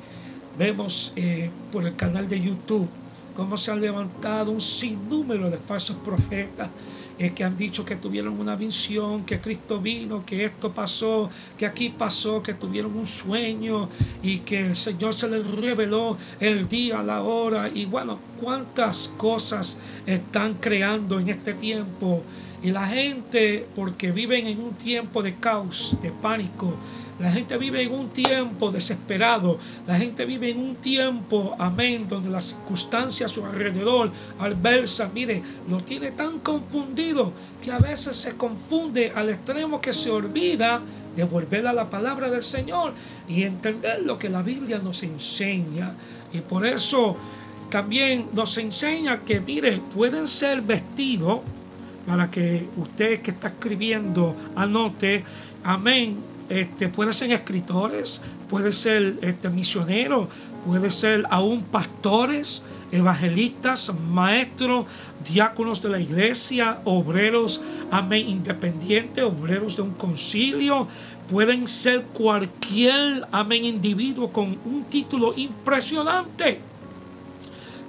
vemos 0.59 1.13
eh, 1.17 1.51
por 1.71 1.87
el 1.87 1.97
canal 1.97 2.29
de 2.29 2.41
YouTube 2.41 2.89
cómo 3.37 3.57
se 3.57 3.71
ha 3.71 3.77
levantado 3.77 4.51
un 4.51 4.61
sinnúmero 4.61 5.51
de 5.51 5.59
falsos 5.59 5.97
profetas 6.05 6.69
eh, 7.19 7.31
que 7.31 7.45
han 7.45 7.57
dicho 7.57 7.85
que 7.85 7.97
tuvieron 7.97 8.41
una 8.41 8.57
visión, 8.57 9.25
que 9.25 9.41
Cristo 9.41 9.81
vino, 9.81 10.25
que 10.25 10.45
esto 10.45 10.73
pasó, 10.73 11.31
que 11.59 11.67
aquí 11.67 11.91
pasó, 11.91 12.43
que 12.43 12.55
tuvieron 12.55 12.97
un 12.97 13.07
sueño 13.07 13.89
y 14.23 14.39
que 14.39 14.67
el 14.67 14.77
Señor 14.77 15.15
se 15.15 15.29
les 15.29 15.47
reveló 15.47 16.17
el 16.41 16.69
día, 16.69 17.03
la 17.03 17.23
hora. 17.23 17.69
Y 17.73 17.85
bueno, 17.85 18.19
cuántas 18.41 19.09
cosas 19.17 19.79
están 20.07 20.55
creando 20.55 21.21
en 21.21 21.29
este 21.29 21.55
tiempo 21.55 22.23
y 22.63 22.71
la 22.71 22.87
gente, 22.87 23.67
porque 23.75 24.13
viven 24.13 24.47
en 24.47 24.61
un 24.61 24.75
tiempo 24.75 25.23
de 25.23 25.35
caos, 25.35 25.97
de 26.01 26.13
pánico, 26.13 26.75
la 27.19 27.31
gente 27.31 27.57
vive 27.57 27.83
en 27.83 27.93
un 27.93 28.09
tiempo 28.09 28.71
desesperado. 28.71 29.59
La 29.87 29.97
gente 29.97 30.25
vive 30.25 30.51
en 30.51 30.59
un 30.59 30.77
tiempo, 30.77 31.55
amén, 31.59 32.09
donde 32.09 32.31
las 32.31 32.47
circunstancias 32.47 33.31
a 33.31 33.35
su 33.35 33.45
alrededor, 33.45 34.11
adversa, 34.39 35.11
mire, 35.13 35.43
lo 35.69 35.83
tiene 35.83 36.13
tan 36.13 36.41
confundido 36.41 37.33
que 37.63 37.71
a 37.71 37.79
veces 37.79 38.17
se 38.17 38.37
confunde 38.37 39.13
al 39.15 39.29
extremo 39.29 39.81
que 39.81 39.93
se 39.93 40.11
olvida 40.11 40.81
de 41.15 41.25
volver 41.25 41.67
a 41.67 41.73
la 41.73 41.89
palabra 41.91 42.31
del 42.31 42.43
Señor 42.43 42.95
y 43.29 43.43
entender 43.43 44.03
lo 44.05 44.19
que 44.19 44.29
la 44.29 44.43
Biblia 44.43 44.79
nos 44.79 45.03
enseña. 45.03 45.95
Y 46.33 46.41
por 46.41 46.67
eso 46.67 47.17
también 47.71 48.31
nos 48.33 48.57
enseña 48.59 49.21
que, 49.21 49.41
mire, 49.41 49.81
pueden 49.95 50.27
ser 50.27 50.63
vestidos 50.63 51.41
para 52.07 52.31
que 52.31 52.67
usted 52.77 53.21
que 53.21 53.31
está 53.31 53.49
escribiendo 53.49 54.35
anote, 54.57 55.25
amén. 55.63 56.32
Este, 56.53 56.89
puede 56.89 57.15
ser 57.15 57.33
escritores, 57.33 58.21
puede 58.51 58.73
ser 58.73 59.17
este, 59.23 59.49
misioneros, 59.49 60.29
puede 60.67 60.91
ser 60.91 61.25
aún 61.31 61.63
pastores, 61.63 62.63
evangelistas, 62.91 63.91
maestros, 64.11 64.85
diáconos 65.27 65.81
de 65.81 65.89
la 65.89 65.99
iglesia, 65.99 66.81
obreros, 66.85 67.63
amén, 67.91 68.29
independientes, 68.29 69.25
obreros 69.25 69.77
de 69.77 69.83
un 69.83 69.93
concilio, 69.93 70.89
pueden 71.31 71.67
ser 71.67 72.03
cualquier, 72.03 73.27
amén, 73.33 73.65
individuo 73.65 74.31
con 74.31 74.59
un 74.67 74.85
título 74.91 75.33
impresionante 75.35 76.61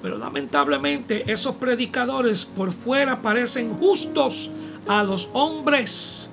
pero 0.02 0.18
lamentablemente 0.18 1.32
esos 1.32 1.56
predicadores 1.56 2.44
por 2.44 2.74
fuera 2.74 3.22
parecen 3.22 3.74
justos 3.74 4.52
a 4.86 5.02
los 5.02 5.30
hombres. 5.32 6.33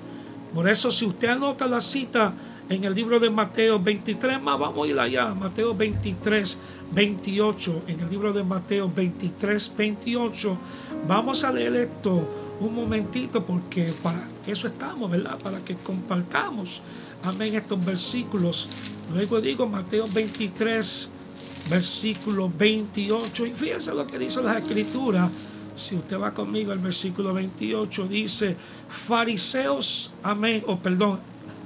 Por 0.54 0.68
eso 0.68 0.90
si 0.90 1.06
usted 1.06 1.28
anota 1.28 1.66
la 1.66 1.80
cita 1.80 2.34
en 2.68 2.84
el 2.84 2.94
libro 2.94 3.20
de 3.20 3.30
Mateo 3.30 3.78
23, 3.78 4.40
más 4.42 4.58
vamos 4.58 4.86
a 4.86 4.90
ir 4.90 4.98
allá, 4.98 5.34
Mateo 5.34 5.74
23, 5.74 6.60
28, 6.92 7.82
en 7.86 8.00
el 8.00 8.10
libro 8.10 8.32
de 8.32 8.42
Mateo 8.42 8.90
23, 8.94 9.72
28, 9.76 10.58
vamos 11.06 11.44
a 11.44 11.52
leer 11.52 11.76
esto 11.76 12.28
un 12.60 12.74
momentito 12.74 13.44
porque 13.44 13.92
para 14.02 14.28
eso 14.46 14.66
estamos, 14.66 15.10
¿verdad? 15.10 15.38
Para 15.38 15.64
que 15.64 15.76
compartamos, 15.76 16.82
amén, 17.22 17.54
estos 17.54 17.82
versículos. 17.84 18.68
Luego 19.12 19.40
digo 19.40 19.66
Mateo 19.66 20.06
23, 20.12 21.10
versículo 21.70 22.50
28. 22.56 23.46
Y 23.46 23.50
fíjense 23.52 23.94
lo 23.94 24.06
que 24.06 24.18
dice 24.18 24.42
la 24.42 24.58
escritura. 24.58 25.30
Si 25.80 25.96
usted 25.96 26.20
va 26.20 26.34
conmigo, 26.34 26.72
el 26.72 26.78
versículo 26.78 27.32
28 27.32 28.06
dice, 28.06 28.54
fariseos, 28.90 30.12
amén, 30.22 30.62
o 30.66 30.78
perdón, 30.78 31.20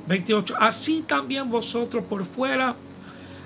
28, 0.06 0.54
así 0.60 1.02
también 1.02 1.50
vosotros 1.50 2.04
por 2.04 2.24
fuera, 2.24 2.76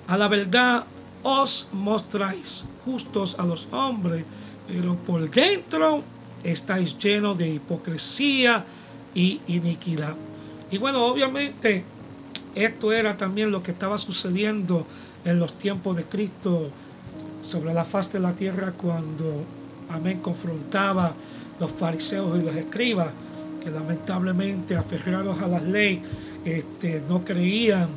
a 0.06 0.16
la 0.18 0.28
verdad 0.28 0.84
os 1.22 1.68
mostráis 1.72 2.66
justos 2.84 3.38
a 3.38 3.46
los 3.46 3.66
hombres, 3.72 4.26
pero 4.68 4.94
por 4.94 5.30
dentro 5.30 6.02
estáis 6.44 6.98
llenos 6.98 7.38
de 7.38 7.48
hipocresía 7.48 8.66
y 9.14 9.40
iniquidad. 9.46 10.16
Y 10.70 10.76
bueno, 10.76 11.06
obviamente 11.06 11.82
esto 12.54 12.92
era 12.92 13.16
también 13.16 13.50
lo 13.50 13.62
que 13.62 13.70
estaba 13.70 13.96
sucediendo 13.96 14.86
en 15.24 15.40
los 15.40 15.54
tiempos 15.54 15.96
de 15.96 16.04
Cristo 16.04 16.70
sobre 17.40 17.72
la 17.72 17.86
faz 17.86 18.12
de 18.12 18.20
la 18.20 18.36
tierra 18.36 18.72
cuando, 18.72 19.44
amén, 19.90 20.20
confrontaba 20.20 21.12
los 21.60 21.70
fariseos 21.72 22.38
y 22.38 22.42
los 22.42 22.54
escribas 22.54 23.08
que 23.62 23.70
lamentablemente 23.70 24.76
aferrados 24.76 25.40
a 25.40 25.48
las 25.48 25.62
leyes 25.62 26.02
este, 26.44 27.02
no 27.08 27.24
creían 27.24 27.88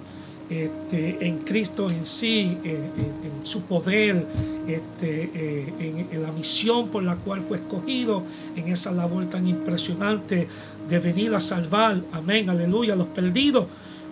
este, 0.49 1.25
en 1.25 1.37
Cristo 1.39 1.87
en 1.89 2.05
sí, 2.05 2.57
en, 2.65 3.31
su 3.43 3.61
poder, 3.61 4.27
este, 4.67 5.31
eh, 5.33 6.07
en, 6.11 6.21
la 6.21 6.31
misión 6.33 6.89
por 6.89 7.03
la 7.03 7.15
cual 7.15 7.41
fue 7.41 7.57
escogido, 7.57 8.23
en 8.55 8.67
esa 8.67 8.91
labor 8.91 9.27
tan 9.27 9.47
impresionante 9.47 10.47
de 10.89 10.99
venir 10.99 11.33
a 11.33 11.39
salvar, 11.39 12.01
amén, 12.11 12.49
aleluya, 12.49 12.93
a 12.93 12.97
los 12.97 13.07
perdidos. 13.07 13.67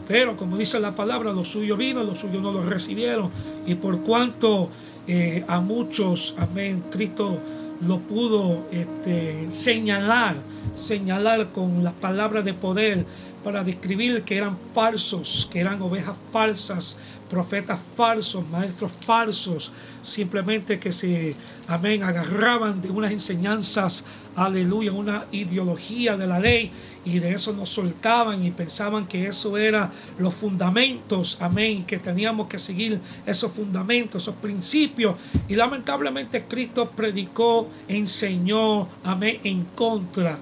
Pero 0.07 0.38
como 0.38 0.57
dice 0.57 0.79
la 0.79 0.95
palabra, 0.95 1.33
los 1.33 1.50
suyos 1.50 1.77
vino, 1.77 2.03
los 2.05 2.19
suyos 2.19 2.41
no 2.41 2.53
los 2.53 2.65
recibieron. 2.65 3.29
Y 3.67 3.75
por 3.75 4.00
cuanto 4.01 4.69
eh, 5.07 5.43
a 5.48 5.59
muchos, 5.59 6.36
amén, 6.38 6.86
Cristo 6.89 7.38
lo 7.86 8.00
pudo 8.00 8.67
este, 8.71 9.50
señalar, 9.50 10.36
señalar 10.75 11.50
con 11.50 11.83
las 11.83 11.93
palabras 11.93 12.43
de 12.43 12.53
poder 12.53 13.05
para 13.43 13.63
describir 13.63 14.24
que 14.24 14.38
eran 14.38 14.58
falsos, 14.74 15.48
que 15.51 15.60
eran 15.60 15.81
ovejas 15.81 16.15
falsas, 16.31 16.98
profetas 17.29 17.79
falsos, 17.96 18.48
maestros 18.50 18.91
falsos, 19.05 19.72
simplemente 20.01 20.79
que 20.79 20.91
se, 20.91 21.36
amén, 21.67 22.03
agarraban 22.03 22.81
de 22.81 22.89
unas 22.89 23.12
enseñanzas, 23.12 24.03
aleluya, 24.36 24.91
una 24.91 25.25
ideología 25.31 26.17
de 26.17 26.27
la 26.27 26.39
ley 26.39 26.72
y 27.05 27.19
de 27.19 27.34
eso 27.34 27.53
nos 27.53 27.69
soltaban 27.69 28.43
y 28.43 28.51
pensaban 28.51 29.08
que 29.08 29.27
eso 29.27 29.58
era 29.58 29.91
los 30.17 30.34
fundamentos, 30.34 31.38
amén, 31.39 31.86
que 31.86 32.00
teníamos 32.00 32.48
que 32.48 32.58
seguir 32.58 33.00
esos 33.25 33.51
fundamentos, 33.51 34.24
esos 34.24 34.36
principios. 34.36 35.15
Y 35.48 35.55
lamentablemente 35.55 36.46
Cristo 36.46 36.89
predicó, 36.89 37.67
enseñó, 37.88 38.88
amén, 39.03 39.39
en 39.43 39.63
contra 39.75 40.39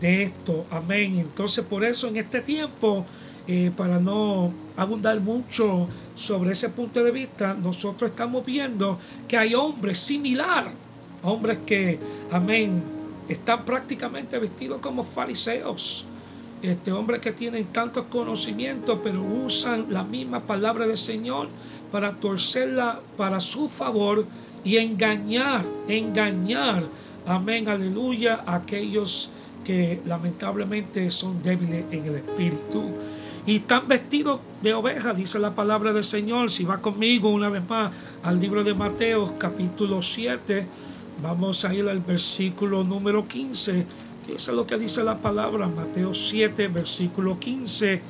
de 0.00 0.22
esto, 0.24 0.66
amén. 0.70 1.18
Entonces 1.18 1.64
por 1.64 1.84
eso 1.84 2.08
en 2.08 2.16
este 2.16 2.40
tiempo, 2.40 3.04
eh, 3.46 3.70
para 3.76 3.98
no 3.98 4.52
abundar 4.76 5.20
mucho 5.20 5.88
sobre 6.14 6.52
ese 6.52 6.70
punto 6.70 7.02
de 7.04 7.10
vista, 7.10 7.54
nosotros 7.54 8.10
estamos 8.10 8.44
viendo 8.44 8.98
que 9.28 9.36
hay 9.36 9.54
hombres 9.54 9.98
similares, 9.98 10.72
hombres 11.22 11.58
que, 11.66 11.98
amén, 12.30 12.82
están 13.28 13.64
prácticamente 13.64 14.38
vestidos 14.38 14.80
como 14.80 15.04
fariseos. 15.04 16.06
Este 16.62 16.92
hombre 16.92 17.20
que 17.20 17.32
tienen 17.32 17.66
tantos 17.66 18.06
conocimientos, 18.10 18.98
pero 19.02 19.22
usan 19.22 19.86
la 19.88 20.02
misma 20.02 20.40
palabra 20.40 20.86
del 20.86 20.98
Señor 20.98 21.48
para 21.90 22.12
torcerla 22.12 23.00
para 23.16 23.40
su 23.40 23.68
favor 23.68 24.26
y 24.62 24.76
engañar, 24.76 25.64
engañar, 25.88 26.84
amén, 27.26 27.68
aleluya, 27.68 28.44
aquellos 28.46 29.30
que 29.64 30.00
lamentablemente 30.06 31.10
son 31.10 31.42
débiles 31.42 31.84
en 31.90 32.04
el 32.06 32.16
espíritu. 32.16 32.84
Y 33.46 33.56
están 33.56 33.88
vestidos 33.88 34.40
de 34.62 34.74
oveja, 34.74 35.14
dice 35.14 35.38
la 35.38 35.54
palabra 35.54 35.92
del 35.92 36.04
Señor. 36.04 36.50
Si 36.50 36.64
va 36.64 36.80
conmigo 36.80 37.30
una 37.30 37.48
vez 37.48 37.68
más 37.68 37.90
al 38.22 38.38
libro 38.38 38.62
de 38.62 38.74
Mateo, 38.74 39.38
capítulo 39.38 40.02
7, 40.02 40.66
vamos 41.22 41.64
a 41.64 41.74
ir 41.74 41.88
al 41.88 42.00
versículo 42.00 42.84
número 42.84 43.26
15. 43.26 43.86
Eso 44.34 44.50
es 44.52 44.56
lo 44.56 44.66
que 44.66 44.78
dice 44.78 45.02
la 45.02 45.18
palabra, 45.18 45.66
Mateo 45.66 46.14
7, 46.14 46.68
versículo 46.68 47.38
15. 47.38 48.02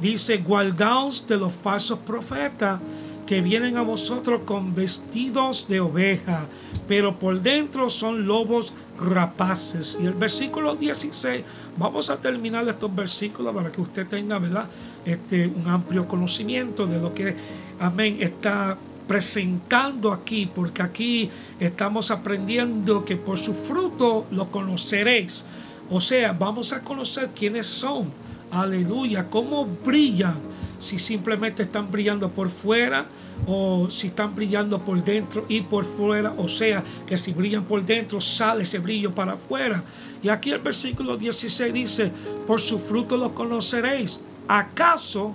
Dice, 0.00 0.36
guardaos 0.38 1.26
de 1.26 1.38
los 1.38 1.54
falsos 1.54 1.98
profetas 2.00 2.78
que 3.26 3.42
vienen 3.42 3.76
a 3.76 3.82
vosotros 3.82 4.42
con 4.44 4.74
vestidos 4.74 5.66
de 5.68 5.80
oveja, 5.80 6.46
pero 6.86 7.18
por 7.18 7.42
dentro 7.42 7.90
son 7.90 8.26
lobos 8.26 8.72
rapaces. 8.98 9.98
Y 10.00 10.06
el 10.06 10.14
versículo 10.14 10.76
16, 10.76 11.44
vamos 11.76 12.08
a 12.08 12.18
terminar 12.18 12.66
estos 12.68 12.94
versículos 12.94 13.54
para 13.54 13.72
que 13.72 13.80
usted 13.80 14.06
tenga, 14.06 14.38
¿verdad? 14.38 14.68
Este, 15.04 15.48
un 15.48 15.68
amplio 15.68 16.06
conocimiento 16.06 16.86
de 16.86 17.00
lo 17.00 17.12
que, 17.12 17.34
amén, 17.80 18.18
está 18.20 18.78
presentando 19.08 20.12
aquí, 20.12 20.50
porque 20.52 20.82
aquí 20.82 21.30
estamos 21.58 22.10
aprendiendo 22.10 23.04
que 23.04 23.16
por 23.16 23.38
su 23.38 23.54
fruto 23.54 24.26
lo 24.30 24.50
conoceréis. 24.50 25.44
O 25.90 26.00
sea, 26.00 26.32
vamos 26.32 26.72
a 26.72 26.80
conocer 26.82 27.30
quiénes 27.34 27.66
son. 27.66 28.06
Aleluya, 28.50 29.28
cómo 29.28 29.66
brillan 29.66 30.55
si 30.78 30.98
simplemente 30.98 31.64
están 31.64 31.90
brillando 31.90 32.30
por 32.30 32.50
fuera 32.50 33.06
o 33.46 33.88
si 33.90 34.08
están 34.08 34.34
brillando 34.34 34.80
por 34.80 35.02
dentro 35.02 35.44
y 35.48 35.62
por 35.62 35.84
fuera, 35.84 36.34
o 36.36 36.48
sea, 36.48 36.82
que 37.06 37.18
si 37.18 37.32
brillan 37.32 37.64
por 37.64 37.84
dentro 37.84 38.20
sale 38.20 38.62
ese 38.62 38.78
brillo 38.78 39.14
para 39.14 39.32
afuera. 39.32 39.82
Y 40.22 40.28
aquí 40.28 40.50
el 40.50 40.58
versículo 40.58 41.16
16 41.16 41.72
dice, 41.72 42.12
por 42.46 42.60
su 42.60 42.78
fruto 42.78 43.16
lo 43.16 43.34
conoceréis. 43.34 44.20
¿Acaso 44.48 45.34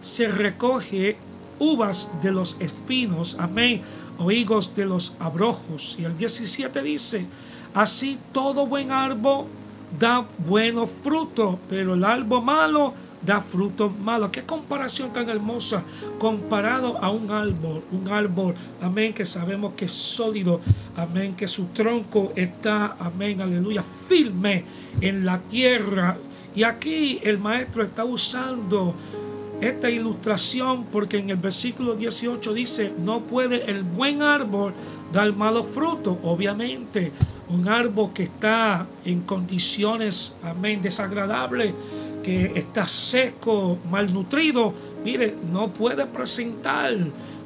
se 0.00 0.28
recoge 0.28 1.16
uvas 1.58 2.10
de 2.22 2.32
los 2.32 2.56
espinos, 2.60 3.36
amén, 3.38 3.82
o 4.18 4.30
higos 4.30 4.74
de 4.74 4.86
los 4.86 5.12
abrojos? 5.18 5.96
Y 5.98 6.04
el 6.04 6.16
17 6.16 6.82
dice, 6.82 7.26
así 7.74 8.18
todo 8.32 8.66
buen 8.66 8.90
árbol 8.90 9.46
da 9.98 10.26
buenos 10.46 10.88
frutos, 11.02 11.56
pero 11.68 11.94
el 11.94 12.04
árbol 12.04 12.44
malo 12.44 12.94
da 13.22 13.40
frutos 13.40 13.96
malos. 13.98 14.30
Qué 14.30 14.42
comparación 14.42 15.12
tan 15.12 15.28
hermosa 15.28 15.82
comparado 16.18 16.96
a 17.02 17.10
un 17.10 17.30
árbol, 17.30 17.82
un 17.92 18.08
árbol, 18.08 18.54
amén, 18.80 19.12
que 19.12 19.24
sabemos 19.24 19.74
que 19.74 19.86
es 19.86 19.92
sólido, 19.92 20.60
amén, 20.96 21.34
que 21.36 21.46
su 21.46 21.66
tronco 21.66 22.32
está, 22.34 22.96
amén, 22.98 23.40
aleluya, 23.40 23.84
firme 24.08 24.64
en 25.00 25.24
la 25.24 25.38
tierra. 25.38 26.16
Y 26.54 26.62
aquí 26.64 27.20
el 27.22 27.38
maestro 27.38 27.82
está 27.82 28.04
usando 28.04 28.94
esta 29.60 29.90
ilustración 29.90 30.84
porque 30.84 31.18
en 31.18 31.30
el 31.30 31.36
versículo 31.36 31.94
18 31.94 32.54
dice, 32.54 32.92
no 32.98 33.20
puede 33.20 33.70
el 33.70 33.82
buen 33.82 34.22
árbol 34.22 34.72
dar 35.12 35.34
malos 35.34 35.66
frutos. 35.66 36.16
Obviamente, 36.22 37.12
un 37.48 37.68
árbol 37.68 38.10
que 38.14 38.24
está 38.24 38.86
en 39.04 39.20
condiciones, 39.22 40.32
amén, 40.42 40.80
desagradables, 40.80 41.74
que 42.22 42.52
está 42.54 42.86
seco, 42.86 43.78
malnutrido, 43.90 44.74
mire, 45.04 45.34
no 45.52 45.72
puede 45.72 46.06
presentar 46.06 46.94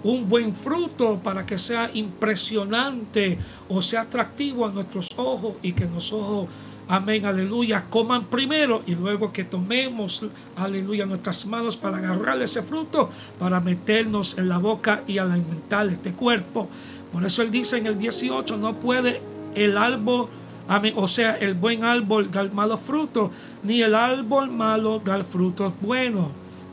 un 0.02 0.28
buen 0.28 0.54
fruto 0.54 1.18
para 1.22 1.46
que 1.46 1.56
sea 1.56 1.90
impresionante 1.94 3.38
o 3.68 3.80
sea 3.80 4.02
atractivo 4.02 4.66
a 4.66 4.70
nuestros 4.70 5.08
ojos 5.16 5.54
y 5.62 5.72
que 5.72 5.86
nuestros 5.86 6.20
ojos, 6.20 6.48
amén, 6.88 7.24
aleluya, 7.24 7.84
coman 7.88 8.26
primero 8.26 8.82
y 8.86 8.94
luego 8.94 9.32
que 9.32 9.44
tomemos, 9.44 10.26
aleluya, 10.56 11.06
nuestras 11.06 11.46
manos 11.46 11.76
para 11.76 11.98
agarrar 11.98 12.40
ese 12.42 12.62
fruto, 12.62 13.10
para 13.38 13.60
meternos 13.60 14.36
en 14.36 14.48
la 14.48 14.58
boca 14.58 15.02
y 15.06 15.18
alimentar 15.18 15.86
este 15.86 16.12
cuerpo. 16.12 16.68
Por 17.12 17.24
eso 17.24 17.42
él 17.42 17.50
dice 17.50 17.78
en 17.78 17.86
el 17.86 17.96
18, 17.96 18.56
no 18.58 18.74
puede 18.74 19.22
el 19.54 19.78
árbol 19.78 20.28
Amén. 20.66 20.94
O 20.96 21.08
sea, 21.08 21.36
el 21.36 21.54
buen 21.54 21.84
árbol 21.84 22.30
da 22.30 22.44
malos 22.44 22.80
frutos, 22.80 23.30
ni 23.62 23.82
el 23.82 23.94
árbol 23.94 24.50
malo 24.50 25.00
da 25.04 25.22
frutos 25.22 25.72
buenos. 25.80 26.28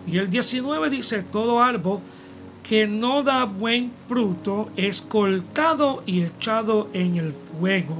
Y 0.07 0.17
el 0.17 0.29
19 0.29 0.89
dice, 0.89 1.23
todo 1.23 1.61
árbol 1.61 1.99
que 2.63 2.87
no 2.87 3.23
da 3.23 3.45
buen 3.45 3.91
fruto 4.07 4.69
es 4.77 5.01
cortado 5.01 6.03
y 6.05 6.21
echado 6.21 6.89
en 6.93 7.17
el 7.17 7.33
fuego. 7.33 7.97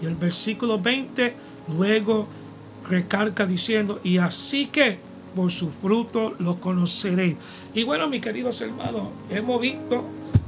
Y 0.00 0.06
el 0.06 0.14
versículo 0.14 0.78
20 0.78 1.34
luego 1.76 2.28
recarga 2.88 3.44
diciendo, 3.44 4.00
y 4.02 4.18
así 4.18 4.66
que 4.66 4.98
por 5.34 5.50
su 5.52 5.70
fruto 5.70 6.34
lo 6.38 6.60
conoceréis. 6.60 7.36
Y 7.74 7.84
bueno, 7.84 8.08
mis 8.08 8.20
queridos 8.20 8.60
hermanos, 8.60 9.08
hemos 9.30 9.60
visto 9.60 10.04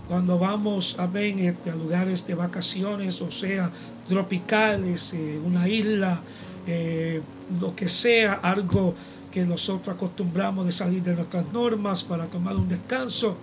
cuando 0.09 0.39
vamos, 0.39 0.97
este, 1.15 1.71
a 1.71 1.75
lugares 1.77 2.27
de 2.27 2.35
vacaciones, 2.35 3.21
o 3.21 3.31
sea, 3.31 3.71
tropicales, 4.11 5.15
eh, 5.15 5.41
una 5.43 5.69
isla, 5.69 6.21
eh, 6.67 7.23
lo 7.61 7.77
que 7.77 7.89
sea, 7.89 8.35
algo 8.43 8.95
que 9.31 9.45
nosotros 9.45 9.95
acostumbramos 9.95 10.67
de 10.67 10.73
salir 10.73 11.01
de 11.01 11.15
nuestras 11.15 11.51
normas 11.53 12.03
para 12.03 12.27
tomar 12.27 12.57
un 12.57 12.69
descanso. 12.69 13.37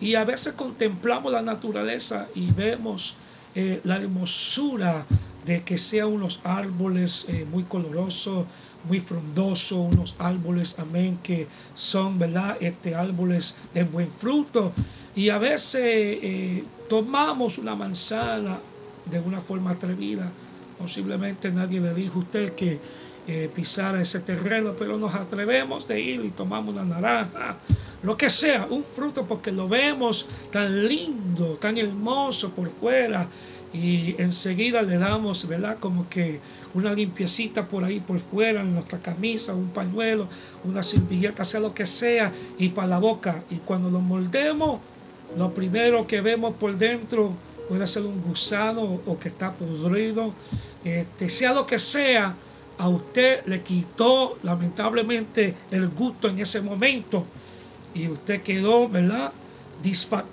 Y 0.00 0.14
a 0.14 0.24
veces 0.24 0.54
contemplamos 0.54 1.30
la 1.30 1.42
naturaleza 1.42 2.28
y 2.34 2.50
vemos 2.50 3.16
eh, 3.54 3.82
la 3.84 3.96
hermosura 3.96 5.04
de 5.44 5.62
que 5.64 5.76
sean 5.76 6.08
unos 6.08 6.40
árboles 6.44 7.26
muy 7.50 7.64
colorosos, 7.64 8.46
muy 8.88 9.00
frondosos, 9.00 9.92
unos 9.92 10.14
árboles, 10.18 10.78
amén, 10.78 11.18
que 11.22 11.46
son, 11.74 12.18
¿verdad? 12.18 12.56
Este, 12.60 12.94
árboles 12.94 13.56
de 13.74 13.84
buen 13.84 14.10
fruto. 14.10 14.72
Y 15.14 15.28
a 15.28 15.36
veces 15.36 16.64
tomamos 16.88 17.58
una 17.58 17.74
manzana 17.74 18.58
de 19.06 19.20
una 19.20 19.40
forma 19.40 19.70
atrevida. 19.70 20.30
Posiblemente 20.78 21.50
nadie 21.50 21.80
le 21.80 21.94
dijo 21.94 22.20
a 22.20 22.22
usted 22.22 22.54
que 22.54 22.80
eh, 23.26 23.50
pisara 23.54 24.00
ese 24.00 24.20
terreno, 24.20 24.74
pero 24.78 24.96
nos 24.98 25.14
atrevemos 25.14 25.86
de 25.86 26.00
ir 26.00 26.24
y 26.24 26.30
tomamos 26.30 26.74
una 26.74 26.84
naranja, 26.84 27.56
lo 28.02 28.16
que 28.16 28.30
sea, 28.30 28.66
un 28.70 28.82
fruto 28.82 29.26
porque 29.26 29.52
lo 29.52 29.68
vemos 29.68 30.26
tan 30.50 30.88
lindo, 30.88 31.58
tan 31.60 31.76
hermoso 31.76 32.50
por 32.50 32.70
fuera 32.70 33.28
y 33.72 34.16
enseguida 34.18 34.82
le 34.82 34.98
damos, 34.98 35.46
¿verdad? 35.46 35.78
Como 35.78 36.08
que 36.08 36.40
una 36.74 36.92
limpiecita 36.92 37.68
por 37.68 37.84
ahí 37.84 38.00
por 38.00 38.18
fuera 38.18 38.62
en 38.62 38.74
nuestra 38.74 38.98
camisa, 38.98 39.54
un 39.54 39.68
pañuelo, 39.68 40.26
una 40.64 40.82
servilleta, 40.82 41.44
sea 41.44 41.60
lo 41.60 41.72
que 41.72 41.86
sea, 41.86 42.32
y 42.58 42.70
para 42.70 42.88
la 42.88 42.98
boca. 42.98 43.44
Y 43.50 43.56
cuando 43.56 43.90
lo 43.90 44.00
moldemos, 44.00 44.80
lo 45.38 45.54
primero 45.54 46.06
que 46.06 46.20
vemos 46.20 46.54
por 46.56 46.76
dentro 46.76 47.32
puede 47.70 47.86
ser 47.86 48.02
un 48.02 48.20
gusano 48.20 48.82
o 49.06 49.16
que 49.16 49.28
está 49.28 49.52
podrido, 49.52 50.32
este, 50.82 51.30
sea 51.30 51.54
lo 51.54 51.64
que 51.64 51.78
sea, 51.78 52.34
a 52.76 52.88
usted 52.88 53.46
le 53.46 53.62
quitó 53.62 54.38
lamentablemente 54.42 55.54
el 55.70 55.86
gusto 55.86 56.28
en 56.28 56.40
ese 56.40 56.62
momento 56.62 57.24
y 57.94 58.08
usted 58.08 58.42
quedó, 58.42 58.88
¿verdad? 58.88 59.32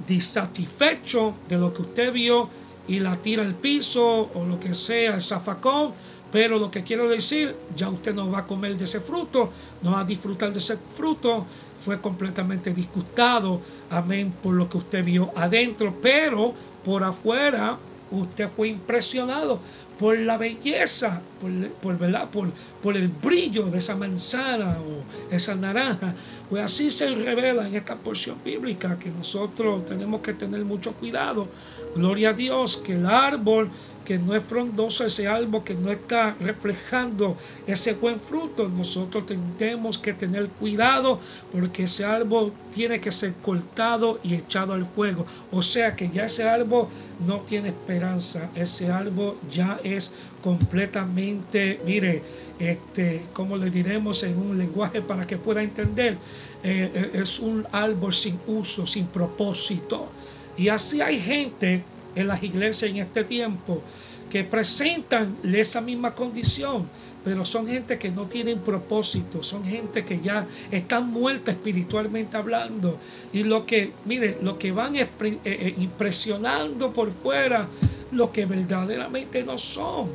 disatisfecho 0.07 1.35
de 1.47 1.57
lo 1.57 1.71
que 1.71 1.83
usted 1.83 2.11
vio 2.11 2.49
y 2.87 2.99
la 2.99 3.15
tira 3.17 3.43
al 3.43 3.53
piso 3.53 4.31
o 4.33 4.43
lo 4.43 4.59
que 4.59 4.73
sea, 4.73 5.13
el 5.13 5.21
zafacón. 5.21 5.91
Pero 6.31 6.57
lo 6.57 6.71
que 6.71 6.83
quiero 6.83 7.07
decir, 7.07 7.55
ya 7.75 7.87
usted 7.87 8.15
no 8.15 8.31
va 8.31 8.39
a 8.39 8.47
comer 8.47 8.75
de 8.77 8.83
ese 8.83 8.99
fruto, 8.99 9.51
no 9.83 9.91
va 9.91 10.01
a 10.01 10.03
disfrutar 10.03 10.51
de 10.51 10.59
ese 10.59 10.77
fruto. 10.95 11.45
Fue 11.85 12.01
completamente 12.01 12.73
disgustado, 12.73 13.61
amén, 13.89 14.33
por 14.41 14.55
lo 14.55 14.67
que 14.67 14.77
usted 14.77 15.05
vio 15.05 15.31
adentro. 15.35 15.95
Pero 16.01 16.53
por 16.87 17.03
afuera, 17.03 17.77
usted 18.11 18.47
fue 18.55 18.69
impresionado 18.69 19.59
por 19.99 20.17
la 20.17 20.37
belleza, 20.37 21.19
por, 21.81 21.97
¿verdad? 21.97 22.29
por, 22.29 22.49
por 22.81 22.95
el 22.95 23.09
brillo 23.09 23.63
de 23.63 23.79
esa 23.79 23.93
manzana 23.97 24.77
o 24.79 25.35
esa 25.35 25.53
naranja. 25.55 26.15
Pues 26.49 26.63
así 26.63 26.89
se 26.89 27.09
revela 27.09 27.67
en 27.67 27.75
esta 27.75 27.97
porción 27.97 28.37
bíblica 28.45 28.97
que 28.97 29.09
nosotros 29.09 29.85
tenemos 29.85 30.21
que 30.21 30.33
tener 30.33 30.63
mucho 30.63 30.93
cuidado. 30.93 31.49
Gloria 31.93 32.29
a 32.29 32.33
Dios 32.33 32.77
que 32.77 32.93
el 32.93 33.05
árbol 33.05 33.69
que 34.07 34.17
no 34.17 34.33
es 34.33 34.41
frondoso, 34.41 35.05
ese 35.05 35.27
árbol 35.27 35.65
que 35.65 35.73
no 35.73 35.91
está 35.91 36.33
reflejando 36.39 37.35
ese 37.67 37.91
buen 37.91 38.21
fruto, 38.21 38.69
nosotros 38.69 39.25
tenemos 39.57 39.97
que 39.97 40.13
tener 40.13 40.47
cuidado 40.47 41.19
porque 41.51 41.83
ese 41.83 42.05
árbol 42.05 42.53
tiene 42.73 43.01
que 43.01 43.11
ser 43.11 43.33
cortado 43.43 44.21
y 44.23 44.35
echado 44.35 44.71
al 44.71 44.85
fuego. 44.85 45.25
O 45.51 45.61
sea 45.61 45.93
que 45.97 46.09
ya 46.09 46.23
ese 46.23 46.47
árbol 46.47 46.87
no 47.27 47.41
tiene 47.41 47.67
esperanza, 47.67 48.49
ese 48.55 48.89
árbol 48.89 49.35
ya 49.51 49.81
es 49.83 50.13
completamente, 50.41 51.81
mire, 51.85 52.23
este, 52.59 53.23
como 53.33 53.57
le 53.57 53.69
diremos 53.69 54.23
en 54.23 54.37
un 54.37 54.57
lenguaje 54.57 55.01
para 55.01 55.27
que 55.27 55.37
pueda 55.37 55.61
entender, 55.61 56.13
eh, 56.63 56.91
eh, 56.93 57.11
es 57.15 57.39
un 57.39 57.67
árbol 57.73 58.13
sin 58.13 58.39
uso, 58.47 58.87
sin 58.87 59.07
propósito. 59.07 60.07
Y 60.55 60.69
así 60.69 61.01
hay 61.01 61.19
gente 61.19 61.83
en 62.17 62.27
las 62.27 62.43
iglesias 62.43 62.91
en 62.91 62.97
este 62.97 63.23
tiempo 63.23 63.81
que 64.29 64.43
presentan 64.43 65.37
esa 65.43 65.79
misma 65.81 66.13
condición, 66.13 66.87
pero 67.23 67.45
son 67.45 67.67
gente 67.67 67.97
que 67.97 68.09
no 68.09 68.25
tienen 68.25 68.59
propósito, 68.59 69.43
son 69.43 69.63
gente 69.63 70.03
que 70.03 70.19
ya 70.19 70.45
están 70.71 71.09
muerta 71.09 71.51
espiritualmente 71.51 72.37
hablando. 72.37 72.97
Y 73.33 73.43
lo 73.43 73.65
que, 73.65 73.91
mire, 74.05 74.37
lo 74.41 74.57
que 74.57 74.71
van 74.71 74.95
eh, 74.95 75.07
eh, 75.23 75.75
impresionando 75.77 76.91
por 76.91 77.11
fuera, 77.11 77.67
lo 78.11 78.31
que 78.31 78.45
verdaderamente 78.45 79.43
no 79.43 79.57
son. 79.57 80.09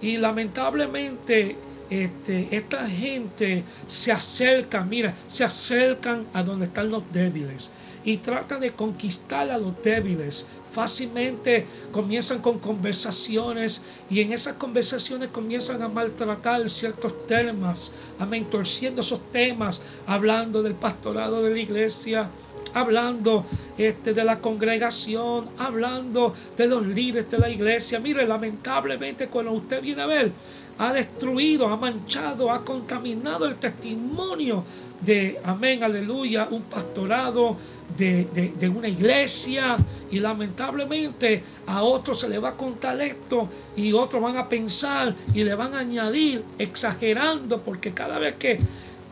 Y 0.00 0.16
lamentablemente 0.16 1.56
este, 1.88 2.48
esta 2.50 2.88
gente 2.88 3.62
se 3.86 4.12
acerca, 4.12 4.82
mira, 4.82 5.14
se 5.26 5.44
acercan 5.44 6.26
a 6.32 6.42
donde 6.42 6.66
están 6.66 6.90
los 6.90 7.02
débiles 7.12 7.70
y 8.04 8.18
tratan 8.18 8.60
de 8.60 8.70
conquistar 8.70 9.50
a 9.50 9.58
los 9.58 9.82
débiles 9.82 10.46
fácilmente 10.76 11.64
comienzan 11.90 12.42
con 12.42 12.58
conversaciones 12.58 13.80
y 14.10 14.20
en 14.20 14.34
esas 14.34 14.56
conversaciones 14.56 15.30
comienzan 15.30 15.80
a 15.82 15.88
maltratar 15.88 16.68
ciertos 16.68 17.26
temas, 17.26 17.94
amén, 18.18 18.44
torciendo 18.44 19.00
esos 19.00 19.32
temas, 19.32 19.80
hablando 20.06 20.62
del 20.62 20.74
pastorado 20.74 21.42
de 21.42 21.50
la 21.50 21.58
iglesia, 21.58 22.28
hablando 22.74 23.46
este, 23.78 24.12
de 24.12 24.22
la 24.22 24.38
congregación, 24.38 25.46
hablando 25.56 26.34
de 26.58 26.66
los 26.66 26.86
líderes 26.86 27.30
de 27.30 27.38
la 27.38 27.48
iglesia. 27.48 27.98
Mire, 27.98 28.26
lamentablemente 28.26 29.28
cuando 29.28 29.52
usted 29.52 29.80
viene 29.80 30.02
a 30.02 30.06
ver, 30.06 30.30
ha 30.76 30.92
destruido, 30.92 31.68
ha 31.68 31.76
manchado, 31.78 32.50
ha 32.50 32.62
contaminado 32.62 33.46
el 33.46 33.56
testimonio 33.56 34.62
de, 35.00 35.38
amén, 35.44 35.82
aleluya, 35.84 36.48
un 36.50 36.62
pastorado 36.62 37.56
de, 37.96 38.72
una 38.74 38.88
iglesia 38.88 39.76
y 40.10 40.18
lamentablemente 40.18 41.42
a 41.66 41.82
otros 41.82 42.20
se 42.20 42.28
le 42.28 42.38
va 42.38 42.50
a 42.50 42.56
contar 42.56 43.00
esto 43.00 43.48
y 43.76 43.92
otros 43.92 44.20
van 44.22 44.36
a 44.36 44.48
pensar 44.48 45.14
y 45.34 45.44
le 45.44 45.54
van 45.54 45.74
a 45.74 45.80
añadir 45.80 46.44
exagerando 46.58 47.60
porque 47.62 47.92
cada 47.92 48.18
vez 48.18 48.34
que 48.36 48.58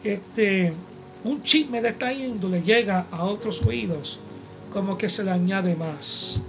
este, 0.03 0.73
un 1.25 1.43
chisme 1.43 1.81
de 1.81 1.89
esta 1.89 2.13
índole 2.13 2.63
llega 2.63 3.07
a 3.11 3.25
otros 3.25 3.63
oídos 3.63 4.19
como 4.73 4.99
que 4.99 5.09
se 5.09 5.23
le 5.25 5.31
añade 5.31 5.77
más. 5.77 6.41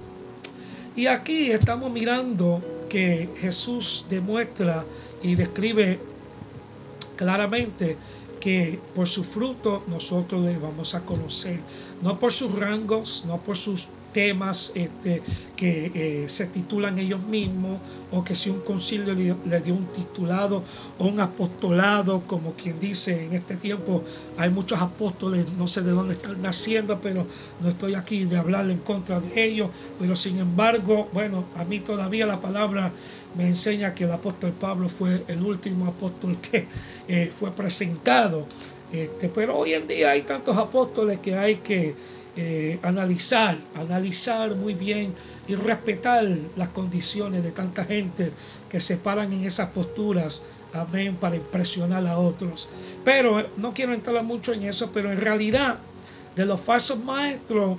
Y 0.95 1.07
aquí 1.07 1.51
estamos 1.51 1.91
mirando 1.91 2.61
que 2.89 3.29
Jesús 3.39 4.05
demuestra 4.09 4.83
y 5.21 5.35
describe 5.35 5.99
claramente 7.15 7.97
que 8.45 8.79
por 8.93 9.08
su 9.08 9.23
fruto 9.23 9.81
nosotros 9.88 10.45
le 10.45 10.55
vamos 10.60 10.93
a 10.93 11.01
conocer, 11.01 11.60
no 12.03 12.19
por 12.19 12.31
sus 12.31 12.53
rangos, 12.53 13.23
no 13.25 13.39
por 13.39 13.58
sus 13.58 13.88
temas 14.15 14.71
este, 14.75 15.21
que 15.58 15.91
eh, 15.93 16.30
se 16.30 16.45
titulan 16.45 16.97
ellos 16.97 17.21
mismos 17.21 17.82
o 18.13 18.23
que 18.23 18.34
si 18.34 18.49
un 18.49 18.62
concilio 18.62 19.13
le, 19.13 19.60
dio 19.60 19.73
un 19.73 19.88
titulado 19.88 20.63
o 20.97 21.06
un 21.06 21.19
apostolado, 21.19 22.21
como 22.25 22.54
quien 22.54 22.80
dice 22.80 23.25
en 23.25 23.34
este 23.34 23.58
tiempo, 23.58 24.06
hay 24.38 24.49
muchos 24.49 24.82
apóstoles, 24.82 25.45
no 25.58 25.67
sé 25.67 25.82
de 25.82 25.91
dónde 25.91 26.13
están 26.13 26.41
naciendo, 26.41 26.97
pero 27.01 27.28
no 27.62 27.67
estoy 27.67 27.95
aquí 27.95 28.23
de 28.23 28.38
hablar 28.38 28.69
en 28.69 28.78
contra 28.78 29.19
de 29.19 29.43
ellos, 29.43 29.69
pero 29.99 30.15
sin 30.15 30.39
embargo, 30.39 31.10
bueno, 31.12 31.43
a 31.58 31.65
mí 31.65 31.82
todavía 31.82 32.25
la 32.25 32.39
palabra 32.39 32.93
me 33.38 33.47
enseña 33.47 33.93
que 33.93 34.06
el 34.06 34.13
apóstol 34.13 34.54
Pablo 34.54 34.88
fue 34.88 35.25
el 35.28 35.41
último 35.41 35.88
apóstol 35.88 36.38
que 36.49 36.67
eh, 37.10 37.34
fue 37.38 37.51
presentado. 37.51 38.45
Este, 38.93 39.28
pero 39.28 39.58
hoy 39.58 39.73
en 39.73 39.88
día 39.88 40.12
hay 40.12 40.21
tantos 40.21 40.56
apóstoles 40.56 41.19
que 41.19 41.36
hay 41.36 41.56
que 41.56 41.95
eh, 42.35 42.79
analizar, 42.81 43.57
analizar 43.75 44.55
muy 44.55 44.73
bien 44.73 45.13
y 45.47 45.55
respetar 45.55 46.27
las 46.55 46.69
condiciones 46.69 47.43
de 47.43 47.51
tanta 47.51 47.85
gente 47.85 48.31
que 48.69 48.79
se 48.79 48.97
paran 48.97 49.31
en 49.31 49.45
esas 49.45 49.69
posturas, 49.69 50.41
amén, 50.73 51.15
para 51.15 51.35
impresionar 51.35 52.05
a 52.05 52.17
otros. 52.17 52.67
Pero 53.03 53.45
no 53.57 53.73
quiero 53.73 53.93
entrar 53.93 54.21
mucho 54.23 54.53
en 54.53 54.63
eso, 54.63 54.89
pero 54.91 55.11
en 55.11 55.21
realidad 55.21 55.79
de 56.35 56.45
los 56.45 56.59
falsos 56.59 57.01
maestros, 57.01 57.77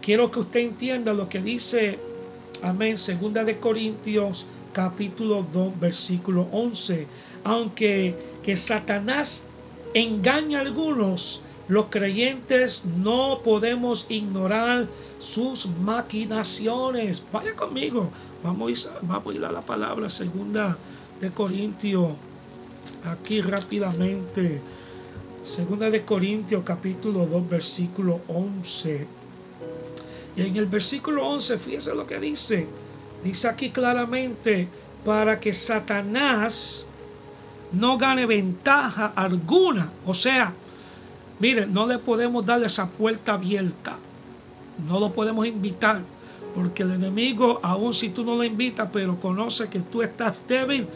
quiero 0.00 0.30
que 0.30 0.40
usted 0.40 0.60
entienda 0.60 1.12
lo 1.12 1.28
que 1.28 1.40
dice, 1.40 1.98
amén, 2.62 2.96
segunda 2.96 3.44
de 3.44 3.58
Corintios 3.58 4.46
capítulo 4.72 5.46
2, 5.52 5.78
versículo 5.78 6.48
11. 6.50 7.06
Aunque 7.44 8.14
que 8.42 8.56
Satanás 8.56 9.46
engaña 9.94 10.58
a 10.58 10.62
algunos, 10.62 11.42
los 11.68 11.86
creyentes 11.86 12.84
no 12.84 13.40
podemos 13.44 14.06
ignorar 14.08 14.88
sus 15.18 15.66
maquinaciones. 15.66 17.22
Vaya 17.32 17.54
conmigo. 17.54 18.10
Vamos 18.42 18.88
a, 18.88 19.32
ir 19.32 19.44
a 19.44 19.52
la 19.52 19.60
palabra 19.60 20.10
segunda 20.10 20.76
de 21.20 21.30
Corintios. 21.30 22.10
Aquí 23.04 23.40
rápidamente. 23.40 24.60
Segunda 25.42 25.90
de 25.90 26.02
Corintios 26.02 26.62
capítulo 26.64 27.26
2 27.26 27.48
versículo 27.48 28.20
11. 28.28 29.06
Y 30.36 30.42
en 30.42 30.56
el 30.56 30.66
versículo 30.66 31.26
11, 31.28 31.58
fíjese 31.58 31.94
lo 31.94 32.06
que 32.06 32.18
dice. 32.18 32.66
Dice 33.22 33.48
aquí 33.48 33.70
claramente, 33.70 34.68
para 35.04 35.38
que 35.38 35.52
Satanás 35.52 36.88
no 37.72 37.98
gane 37.98 38.26
ventaja 38.26 39.12
alguna. 39.14 39.92
O 40.06 40.14
sea, 40.14 40.54
Mire, 41.42 41.66
no 41.66 41.88
le 41.88 41.98
podemos 41.98 42.46
dar 42.46 42.62
esa 42.62 42.88
puerta 42.88 43.32
abierta. 43.32 43.98
No 44.88 45.00
lo 45.00 45.12
podemos 45.12 45.44
invitar. 45.44 46.00
Porque 46.54 46.84
el 46.84 46.92
enemigo, 46.92 47.58
aun 47.64 47.92
si 47.94 48.10
tú 48.10 48.22
no 48.22 48.36
lo 48.36 48.44
invitas, 48.44 48.90
pero 48.92 49.18
conoce 49.18 49.68
que 49.68 49.80
tú 49.80 50.02
estás 50.02 50.46
débil, 50.46 50.86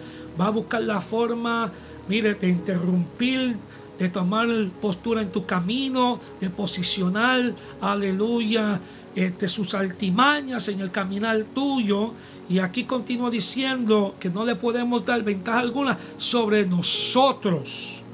va 0.40 0.46
a 0.46 0.50
buscar 0.50 0.82
la 0.82 1.00
forma, 1.00 1.72
mire, 2.08 2.34
de 2.34 2.48
interrumpir, 2.48 3.56
de 3.98 4.08
tomar 4.08 4.46
postura 4.80 5.20
en 5.20 5.32
tu 5.32 5.44
camino, 5.44 6.20
de 6.40 6.48
posicionar, 6.48 7.52
aleluya, 7.80 8.80
este, 9.16 9.48
sus 9.48 9.74
altimañas 9.74 10.68
en 10.68 10.78
el 10.80 10.92
caminar 10.92 11.42
tuyo. 11.56 12.12
Y 12.48 12.60
aquí 12.60 12.84
continúa 12.84 13.30
diciendo 13.30 14.14
que 14.20 14.30
no 14.30 14.44
le 14.44 14.54
podemos 14.54 15.04
dar 15.04 15.24
ventaja 15.24 15.58
alguna 15.58 15.98
sobre 16.18 16.64
nosotros 16.66 18.05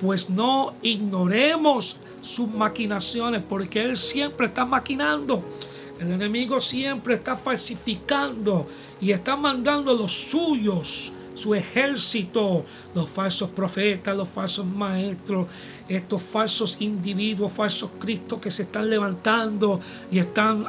pues 0.00 0.30
no 0.30 0.74
ignoremos 0.82 1.96
sus 2.20 2.48
maquinaciones, 2.48 3.42
porque 3.48 3.82
Él 3.82 3.96
siempre 3.96 4.46
está 4.46 4.64
maquinando. 4.64 5.42
El 6.00 6.12
enemigo 6.12 6.60
siempre 6.60 7.14
está 7.14 7.36
falsificando 7.36 8.66
y 9.00 9.10
está 9.10 9.36
mandando 9.36 9.92
los 9.94 10.12
suyos, 10.12 11.12
su 11.34 11.54
ejército, 11.54 12.64
los 12.94 13.08
falsos 13.08 13.50
profetas, 13.50 14.16
los 14.16 14.28
falsos 14.28 14.66
maestros, 14.66 15.46
estos 15.88 16.22
falsos 16.22 16.78
individuos, 16.80 17.52
falsos 17.52 17.90
cristos 17.98 18.40
que 18.40 18.50
se 18.50 18.62
están 18.62 18.88
levantando 18.88 19.80
y 20.10 20.18
están, 20.18 20.66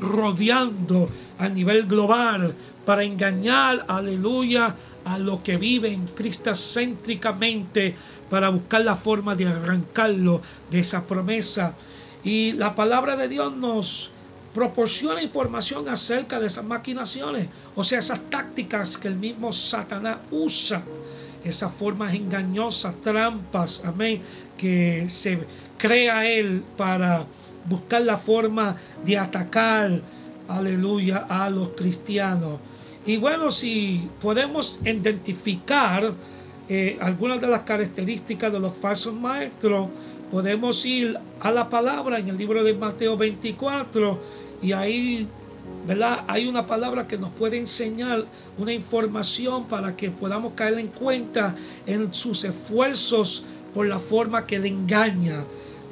rodeando 0.00 1.08
a 1.38 1.48
nivel 1.48 1.86
global 1.86 2.54
para 2.84 3.04
engañar, 3.04 3.84
aleluya, 3.88 4.74
a 5.04 5.18
los 5.18 5.40
que 5.40 5.56
viven 5.56 6.06
cristocéntricamente 6.14 7.94
para 8.30 8.48
buscar 8.48 8.82
la 8.82 8.94
forma 8.94 9.34
de 9.34 9.48
arrancarlo 9.48 10.40
de 10.70 10.80
esa 10.80 11.04
promesa. 11.04 11.74
Y 12.22 12.52
la 12.52 12.74
palabra 12.74 13.16
de 13.16 13.28
Dios 13.28 13.54
nos 13.54 14.10
proporciona 14.54 15.22
información 15.22 15.88
acerca 15.88 16.40
de 16.40 16.46
esas 16.46 16.64
maquinaciones, 16.64 17.48
o 17.74 17.84
sea, 17.84 17.98
esas 17.98 18.20
tácticas 18.30 18.96
que 18.96 19.08
el 19.08 19.16
mismo 19.16 19.52
Satanás 19.52 20.18
usa, 20.30 20.82
esas 21.44 21.72
formas 21.72 22.14
engañosas, 22.14 22.94
trampas, 23.02 23.82
amén, 23.84 24.20
que 24.58 25.06
se 25.08 25.38
crea 25.78 26.26
él 26.26 26.62
para 26.76 27.24
buscar 27.68 28.02
la 28.02 28.16
forma 28.16 28.76
de 29.04 29.18
atacar, 29.18 30.00
aleluya, 30.48 31.26
a 31.28 31.48
los 31.48 31.68
cristianos. 31.70 32.58
Y 33.06 33.16
bueno, 33.16 33.50
si 33.50 34.08
podemos 34.20 34.78
identificar 34.84 36.12
eh, 36.72 36.96
algunas 37.00 37.40
de 37.40 37.48
las 37.48 37.62
características 37.62 38.52
de 38.52 38.60
los 38.60 38.72
falsos 38.76 39.12
maestros, 39.12 39.88
podemos 40.30 40.86
ir 40.86 41.18
a 41.40 41.50
la 41.50 41.68
palabra 41.68 42.20
en 42.20 42.28
el 42.28 42.38
libro 42.38 42.62
de 42.62 42.72
Mateo 42.74 43.16
24 43.16 44.16
y 44.62 44.70
ahí, 44.70 45.26
¿verdad? 45.84 46.22
Hay 46.28 46.46
una 46.46 46.66
palabra 46.66 47.08
que 47.08 47.18
nos 47.18 47.30
puede 47.30 47.58
enseñar 47.58 48.24
una 48.56 48.72
información 48.72 49.64
para 49.64 49.96
que 49.96 50.12
podamos 50.12 50.52
caer 50.52 50.78
en 50.78 50.86
cuenta 50.86 51.56
en 51.86 52.14
sus 52.14 52.44
esfuerzos 52.44 53.44
por 53.74 53.86
la 53.88 53.98
forma 53.98 54.46
que 54.46 54.60
le 54.60 54.68
engaña. 54.68 55.42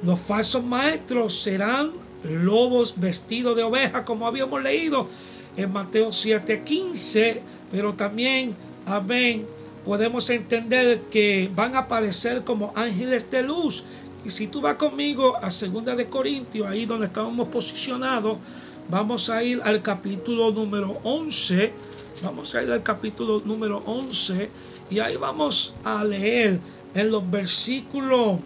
Los 0.05 0.21
falsos 0.21 0.63
maestros 0.63 1.41
serán 1.41 1.91
lobos 2.23 2.95
vestidos 2.97 3.57
de 3.57 3.65
oveja, 3.65 4.05
como 4.05 4.29
habíamos 4.29 4.63
leído 4.63 5.09
en 5.57 5.73
Mateo 5.73 6.11
7:15, 6.13 7.41
pero 7.73 7.95
también, 7.95 8.55
amén, 8.87 9.58
podemos 9.89 10.29
entender 10.29 11.01
que 11.11 11.51
van 11.57 11.75
a 11.75 11.79
aparecer 11.79 12.45
como 12.45 12.75
ángeles 12.77 13.31
de 13.31 13.43
luz. 13.43 13.85
Y 14.23 14.29
si 14.29 14.47
tú 14.47 14.61
vas 14.61 14.77
conmigo 14.77 15.39
a 15.39 15.49
Segunda 15.49 15.97
de 15.97 16.11
Corintios, 16.11 16.69
ahí 16.69 16.85
donde 16.85 17.07
estábamos 17.07 17.49
posicionados, 17.49 18.37
vamos 18.91 19.31
a 19.31 19.43
ir 19.43 19.63
al 19.65 19.81
capítulo 19.81 20.51
número 20.51 20.99
11. 21.05 21.73
Vamos 22.23 22.55
a 22.55 22.63
ir 22.63 22.71
al 22.71 22.83
capítulo 22.83 23.41
número 23.43 23.83
11 23.87 24.51
y 24.91 24.99
ahí 24.99 25.17
vamos 25.17 25.75
a 25.83 26.05
leer 26.05 26.61
en 26.95 27.11
los 27.11 27.31
versículos 27.31 28.41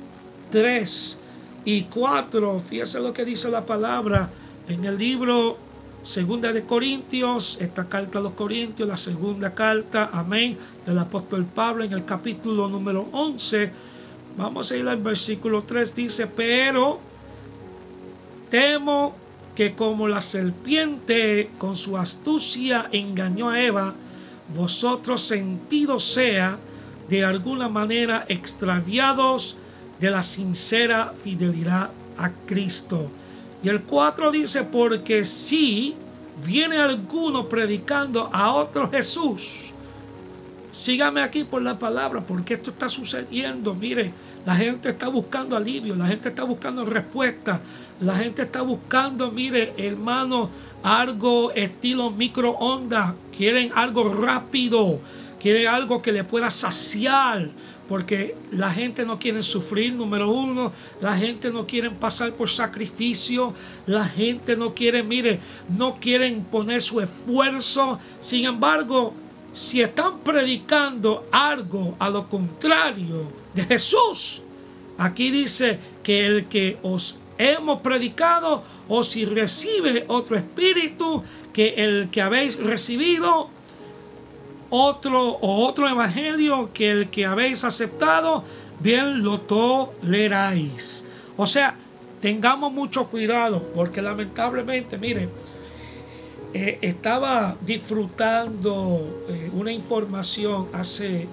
3 0.50 1.20
y 1.64 1.82
4. 1.82 2.60
Fíjese 2.60 3.00
lo 3.00 3.12
que 3.12 3.24
dice 3.24 3.50
la 3.50 3.66
palabra 3.66 4.30
en 4.68 4.84
el 4.84 4.96
libro 4.96 5.58
Segunda 6.02 6.52
de 6.52 6.64
Corintios, 6.64 7.58
esta 7.60 7.88
carta 7.88 8.18
a 8.18 8.22
los 8.22 8.32
Corintios, 8.32 8.88
la 8.88 8.96
segunda 8.96 9.54
carta, 9.54 10.10
amén, 10.12 10.58
del 10.84 10.98
apóstol 10.98 11.44
Pablo 11.44 11.84
en 11.84 11.92
el 11.92 12.04
capítulo 12.04 12.66
número 12.66 13.08
11. 13.12 13.70
Vamos 14.36 14.72
a 14.72 14.76
ir 14.76 14.88
al 14.88 14.96
versículo 14.96 15.62
3, 15.62 15.94
dice, 15.94 16.26
pero 16.26 16.98
temo 18.50 19.14
que 19.54 19.76
como 19.76 20.08
la 20.08 20.20
serpiente 20.20 21.50
con 21.56 21.76
su 21.76 21.96
astucia 21.96 22.88
engañó 22.90 23.50
a 23.50 23.60
Eva, 23.60 23.94
vosotros 24.56 25.20
sentidos 25.20 26.02
sea 26.02 26.58
de 27.08 27.24
alguna 27.24 27.68
manera 27.68 28.24
extraviados 28.28 29.54
de 30.00 30.10
la 30.10 30.24
sincera 30.24 31.14
fidelidad 31.22 31.90
a 32.18 32.30
Cristo. 32.44 33.08
Y 33.62 33.68
el 33.68 33.82
4 33.82 34.30
dice, 34.32 34.64
porque 34.64 35.24
si 35.24 35.94
viene 36.44 36.78
alguno 36.78 37.48
predicando 37.48 38.28
a 38.32 38.52
otro 38.52 38.90
Jesús, 38.90 39.72
sígame 40.72 41.22
aquí 41.22 41.44
por 41.44 41.62
la 41.62 41.78
palabra, 41.78 42.20
porque 42.20 42.54
esto 42.54 42.70
está 42.70 42.88
sucediendo. 42.88 43.74
Mire, 43.74 44.12
la 44.44 44.56
gente 44.56 44.88
está 44.88 45.08
buscando 45.08 45.56
alivio, 45.56 45.94
la 45.94 46.06
gente 46.06 46.30
está 46.30 46.42
buscando 46.42 46.84
respuesta, 46.84 47.60
la 48.00 48.16
gente 48.16 48.42
está 48.42 48.62
buscando, 48.62 49.30
mire, 49.30 49.74
hermano, 49.76 50.50
algo 50.82 51.52
estilo 51.52 52.10
microondas, 52.10 53.12
quieren 53.36 53.70
algo 53.76 54.12
rápido, 54.12 54.98
quieren 55.40 55.68
algo 55.68 56.02
que 56.02 56.10
le 56.10 56.24
pueda 56.24 56.50
saciar 56.50 57.50
porque 57.92 58.34
la 58.52 58.72
gente 58.72 59.04
no 59.04 59.18
quiere 59.18 59.42
sufrir, 59.42 59.92
número 59.92 60.30
uno, 60.30 60.72
la 61.02 61.14
gente 61.14 61.50
no 61.50 61.66
quiere 61.66 61.90
pasar 61.90 62.32
por 62.32 62.48
sacrificio, 62.48 63.52
la 63.84 64.06
gente 64.06 64.56
no 64.56 64.72
quiere, 64.72 65.02
mire, 65.02 65.38
no 65.76 65.96
quieren 66.00 66.42
poner 66.42 66.80
su 66.80 67.02
esfuerzo. 67.02 67.98
Sin 68.18 68.46
embargo, 68.46 69.12
si 69.52 69.82
están 69.82 70.20
predicando 70.20 71.26
algo 71.30 71.94
a 71.98 72.08
lo 72.08 72.30
contrario 72.30 73.30
de 73.52 73.64
Jesús, 73.64 74.40
aquí 74.96 75.30
dice 75.30 75.78
que 76.02 76.24
el 76.24 76.46
que 76.46 76.78
os 76.82 77.16
hemos 77.36 77.82
predicado, 77.82 78.62
o 78.88 79.04
si 79.04 79.26
recibe 79.26 80.06
otro 80.08 80.34
espíritu 80.36 81.22
que 81.52 81.74
el 81.76 82.08
que 82.10 82.22
habéis 82.22 82.56
recibido, 82.58 83.50
otro 84.74 85.38
o 85.42 85.66
otro 85.66 85.86
evangelio 85.86 86.70
que 86.72 86.90
el 86.90 87.10
que 87.10 87.26
habéis 87.26 87.62
aceptado, 87.62 88.42
bien 88.80 89.22
lo 89.22 89.38
toleráis. 89.42 91.06
O 91.36 91.46
sea, 91.46 91.76
tengamos 92.22 92.72
mucho 92.72 93.06
cuidado, 93.08 93.62
porque 93.74 94.00
lamentablemente, 94.00 94.96
mire, 94.96 95.28
eh, 96.54 96.78
estaba 96.80 97.54
disfrutando 97.60 99.24
eh, 99.28 99.50
una 99.52 99.70
información 99.70 100.68
hace 100.72 101.28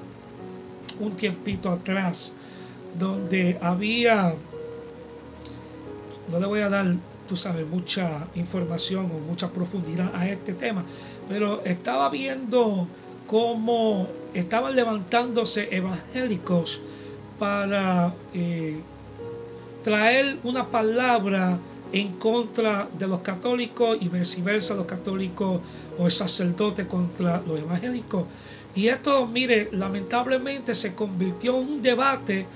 un 1.00 1.16
tiempito 1.16 1.70
atrás, 1.70 2.34
donde 2.98 3.58
había, 3.62 4.34
no 6.30 6.40
le 6.40 6.46
voy 6.46 6.60
a 6.60 6.68
dar, 6.68 6.94
tú 7.26 7.38
sabes, 7.38 7.66
mucha 7.66 8.28
información 8.36 9.06
o 9.06 9.20
mucha 9.20 9.50
profundidad 9.50 10.14
a 10.14 10.28
este 10.28 10.52
tema, 10.52 10.84
pero 11.30 11.62
estaba 11.64 12.10
viendo 12.10 12.86
cómo 13.30 14.08
estaban 14.34 14.76
levantándose 14.76 15.70
evangélicos 15.72 16.82
para 17.38 18.12
eh, 18.34 18.80
traer 19.84 20.38
una 20.44 20.68
palabra 20.68 21.60
en 21.94 22.14
contra 22.14 22.90
de 22.98 23.08
los 23.08 23.20
católicos 23.22 24.00
y 24.02 24.08
viceversa 24.08 24.74
los 24.74 24.88
católicos 24.88 25.62
o 26.00 26.06
el 26.08 26.12
sacerdote 26.12 26.88
contra 26.88 27.42
los 27.46 27.60
evangélicos. 27.60 28.26
Y 28.74 28.88
esto, 28.88 29.28
mire, 29.28 29.70
lamentablemente 29.74 30.74
se 30.74 30.96
convirtió 30.96 31.56
en 31.58 31.68
un 31.68 31.82
debate 31.84 32.48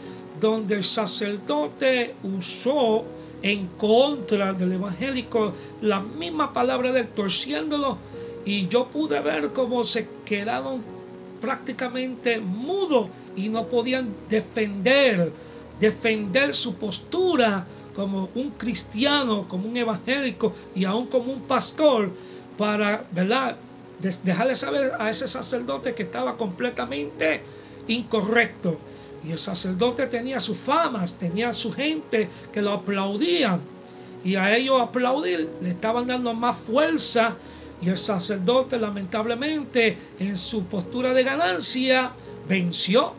donde 0.41 0.75
el 0.75 0.83
sacerdote 0.83 2.15
usó 2.23 3.05
en 3.43 3.67
contra 3.77 4.53
del 4.53 4.71
evangélico 4.71 5.53
la 5.81 5.99
misma 5.99 6.51
palabra 6.51 6.91
de 6.91 7.01
él, 7.01 7.07
torciéndolo 7.09 7.97
y 8.45 8.67
yo 8.67 8.87
pude 8.87 9.19
ver 9.21 9.51
cómo 9.51 9.83
se 9.83 10.07
quedaron 10.25 10.81
prácticamente 11.39 12.39
mudos 12.39 13.09
y 13.35 13.49
no 13.49 13.67
podían 13.67 14.13
defender, 14.29 15.31
defender 15.79 16.53
su 16.53 16.75
postura 16.75 17.65
como 17.95 18.29
un 18.35 18.51
cristiano, 18.51 19.47
como 19.47 19.67
un 19.67 19.77
evangélico 19.77 20.53
y 20.75 20.85
aún 20.85 21.07
como 21.07 21.31
un 21.31 21.41
pastor 21.41 22.11
para, 22.57 23.05
¿verdad? 23.11 23.55
Dejarle 24.23 24.55
saber 24.55 24.93
a 24.99 25.09
ese 25.09 25.27
sacerdote 25.27 25.93
que 25.93 26.03
estaba 26.03 26.37
completamente 26.37 27.41
incorrecto. 27.87 28.77
Y 29.25 29.31
el 29.31 29.37
sacerdote 29.37 30.07
tenía 30.07 30.39
sus 30.39 30.57
famas, 30.57 31.13
tenía 31.13 31.53
su 31.53 31.71
gente 31.71 32.27
que 32.51 32.61
lo 32.61 32.71
aplaudían. 32.71 33.61
Y 34.23 34.35
a 34.35 34.55
ellos 34.55 34.81
aplaudir 34.81 35.49
le 35.61 35.69
estaban 35.69 36.07
dando 36.07 36.33
más 36.33 36.57
fuerza 36.57 37.37
y 37.83 37.89
el 37.89 37.97
sacerdote 37.97 38.79
lamentablemente 38.79 39.97
en 40.19 40.37
su 40.37 40.63
postura 40.65 41.13
de 41.13 41.23
ganancia 41.23 42.11
venció 42.47 43.13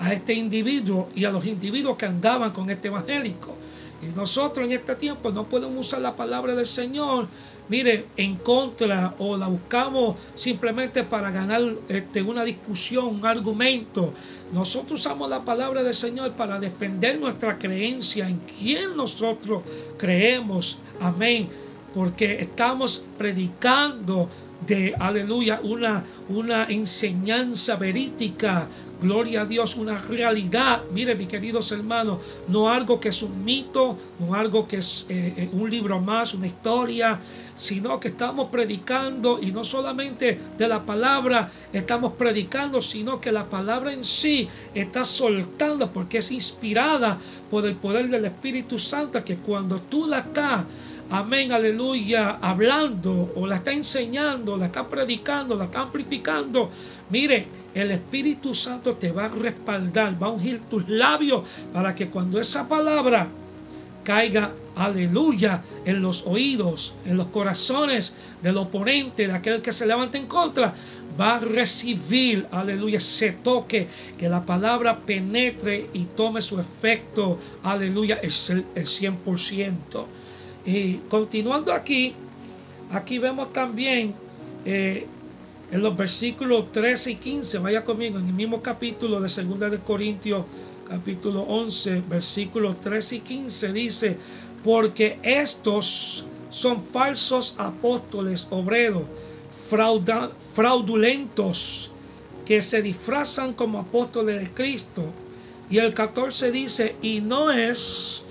a 0.00 0.12
este 0.12 0.34
individuo 0.34 1.08
y 1.14 1.24
a 1.24 1.30
los 1.30 1.44
individuos 1.44 1.96
que 1.96 2.06
andaban 2.06 2.52
con 2.52 2.68
este 2.70 2.88
evangélico. 2.88 3.54
Y 4.02 4.16
nosotros 4.16 4.66
en 4.66 4.72
este 4.72 4.94
tiempo 4.94 5.30
no 5.30 5.48
podemos 5.48 5.86
usar 5.86 6.00
la 6.00 6.14
palabra 6.14 6.54
del 6.54 6.66
Señor, 6.66 7.28
mire, 7.68 8.06
en 8.16 8.36
contra 8.36 9.14
o 9.18 9.36
la 9.36 9.48
buscamos 9.48 10.16
simplemente 10.34 11.02
para 11.02 11.30
ganar 11.30 11.62
este, 11.88 12.22
una 12.22 12.44
discusión, 12.44 13.06
un 13.06 13.26
argumento. 13.26 14.12
Nosotros 14.52 15.00
usamos 15.00 15.28
la 15.28 15.44
palabra 15.44 15.82
del 15.82 15.94
Señor 15.94 16.32
para 16.32 16.60
defender 16.60 17.18
nuestra 17.18 17.58
creencia 17.58 18.28
en 18.28 18.40
quién 18.58 18.96
nosotros 18.96 19.62
creemos. 19.96 20.78
Amén 21.00 21.67
porque 21.98 22.40
estamos 22.40 23.04
predicando 23.18 24.28
de, 24.64 24.94
aleluya, 25.00 25.58
una, 25.64 26.04
una 26.28 26.66
enseñanza 26.66 27.74
verídica 27.74 28.68
gloria 29.02 29.42
a 29.42 29.46
Dios, 29.46 29.74
una 29.74 29.98
realidad. 29.98 30.82
Mire, 30.92 31.16
mis 31.16 31.26
queridos 31.26 31.72
hermanos, 31.72 32.20
no 32.46 32.68
algo 32.68 33.00
que 33.00 33.08
es 33.08 33.20
un 33.20 33.44
mito, 33.44 33.98
no 34.20 34.34
algo 34.34 34.68
que 34.68 34.76
es 34.76 35.06
eh, 35.08 35.34
eh, 35.36 35.48
un 35.52 35.68
libro 35.68 36.00
más, 36.00 36.34
una 36.34 36.46
historia, 36.46 37.18
sino 37.56 37.98
que 37.98 38.08
estamos 38.08 38.48
predicando 38.48 39.40
y 39.42 39.50
no 39.50 39.64
solamente 39.64 40.38
de 40.56 40.68
la 40.68 40.86
palabra 40.86 41.50
estamos 41.72 42.12
predicando, 42.12 42.80
sino 42.80 43.20
que 43.20 43.32
la 43.32 43.46
palabra 43.46 43.92
en 43.92 44.04
sí 44.04 44.48
está 44.72 45.02
soltando 45.02 45.90
porque 45.92 46.18
es 46.18 46.30
inspirada 46.30 47.18
por 47.50 47.66
el 47.66 47.74
poder 47.74 48.08
del 48.08 48.26
Espíritu 48.26 48.78
Santo, 48.78 49.24
que 49.24 49.38
cuando 49.38 49.80
tú 49.80 50.06
la 50.06 50.20
estás 50.20 50.64
amén, 51.10 51.52
aleluya, 51.52 52.38
hablando 52.40 53.32
o 53.34 53.46
la 53.46 53.56
está 53.56 53.72
enseñando, 53.72 54.56
la 54.56 54.66
está 54.66 54.88
predicando, 54.88 55.54
la 55.54 55.64
está 55.64 55.80
amplificando, 55.80 56.70
mire, 57.10 57.46
el 57.74 57.90
Espíritu 57.90 58.54
Santo 58.54 58.94
te 58.94 59.12
va 59.12 59.26
a 59.26 59.28
respaldar, 59.28 60.20
va 60.20 60.28
a 60.28 60.30
ungir 60.30 60.60
tus 60.68 60.88
labios 60.88 61.42
para 61.72 61.94
que 61.94 62.08
cuando 62.08 62.40
esa 62.40 62.68
palabra 62.68 63.28
caiga, 64.04 64.52
aleluya, 64.74 65.62
en 65.84 66.02
los 66.02 66.26
oídos, 66.26 66.94
en 67.04 67.16
los 67.16 67.26
corazones 67.26 68.14
del 68.42 68.56
oponente, 68.56 69.26
de 69.26 69.32
aquel 69.32 69.60
que 69.60 69.72
se 69.72 69.86
levanta 69.86 70.16
en 70.16 70.26
contra, 70.26 70.74
va 71.20 71.36
a 71.36 71.40
recibir, 71.40 72.46
aleluya, 72.50 73.00
se 73.00 73.32
toque, 73.32 73.86
que 74.18 74.28
la 74.28 74.44
palabra 74.44 74.98
penetre 75.00 75.88
y 75.92 76.04
tome 76.04 76.40
su 76.40 76.58
efecto, 76.58 77.38
aleluya, 77.62 78.18
el, 78.22 78.32
el 78.74 78.86
100%. 78.86 80.06
Y 80.68 81.00
continuando 81.08 81.72
aquí, 81.72 82.12
aquí 82.92 83.18
vemos 83.18 83.54
también 83.54 84.12
eh, 84.66 85.06
en 85.72 85.80
los 85.80 85.96
versículos 85.96 86.70
13 86.72 87.12
y 87.12 87.14
15, 87.14 87.56
vaya 87.60 87.82
conmigo, 87.82 88.18
en 88.18 88.26
el 88.26 88.34
mismo 88.34 88.60
capítulo 88.60 89.18
de 89.18 89.28
2 89.28 89.70
de 89.70 89.78
Corintios, 89.78 90.44
capítulo 90.86 91.40
11, 91.40 92.02
versículos 92.06 92.78
13 92.82 93.16
y 93.16 93.20
15, 93.20 93.72
dice, 93.72 94.18
porque 94.62 95.18
estos 95.22 96.26
son 96.50 96.82
falsos 96.82 97.54
apóstoles, 97.56 98.46
obreros, 98.50 99.04
fraudulentos, 100.54 101.92
que 102.44 102.60
se 102.60 102.82
disfrazan 102.82 103.54
como 103.54 103.78
apóstoles 103.78 104.38
de 104.38 104.50
Cristo. 104.50 105.04
Y 105.70 105.78
el 105.78 105.94
14 105.94 106.52
dice, 106.52 106.94
y 107.00 107.22
no 107.22 107.50
es 107.50 108.22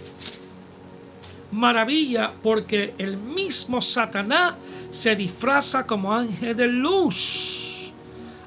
maravilla 1.51 2.33
porque 2.41 2.93
el 2.97 3.17
mismo 3.17 3.81
Satanás 3.81 4.55
se 4.91 5.15
disfraza 5.15 5.85
como 5.85 6.13
ángel 6.13 6.55
de 6.55 6.67
luz. 6.67 7.93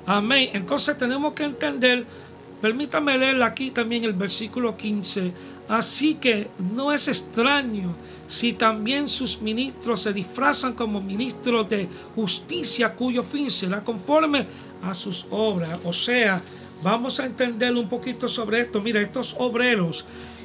Amén. 0.06 0.50
Entonces 0.52 0.98
tenemos 0.98 1.34
que 1.34 1.44
entender, 1.44 2.04
permítame 2.60 3.16
leer 3.16 3.42
aquí 3.42 3.70
también 3.70 4.04
el 4.04 4.12
versículo 4.12 4.76
15. 4.76 5.32
Así 5.68 6.14
que 6.14 6.48
no 6.74 6.92
es 6.92 7.06
extraño 7.06 7.94
si 8.26 8.52
también 8.54 9.08
sus 9.08 9.40
ministros 9.40 10.02
se 10.02 10.12
disfrazan 10.12 10.72
como 10.72 11.00
ministros 11.00 11.68
de 11.68 11.88
justicia 12.14 12.92
cuyo 12.94 13.22
fin 13.22 13.50
será 13.50 13.84
conforme 13.84 14.46
a 14.82 14.94
sus 14.94 15.26
obras. 15.30 15.78
O 15.84 15.92
sea, 15.92 16.42
vamos 16.82 17.20
a 17.20 17.26
entender 17.26 17.72
un 17.74 17.88
poquito 17.88 18.28
sobre 18.28 18.62
esto. 18.62 18.80
Mira, 18.80 19.00
estos 19.00 19.36
obreros 19.38 20.04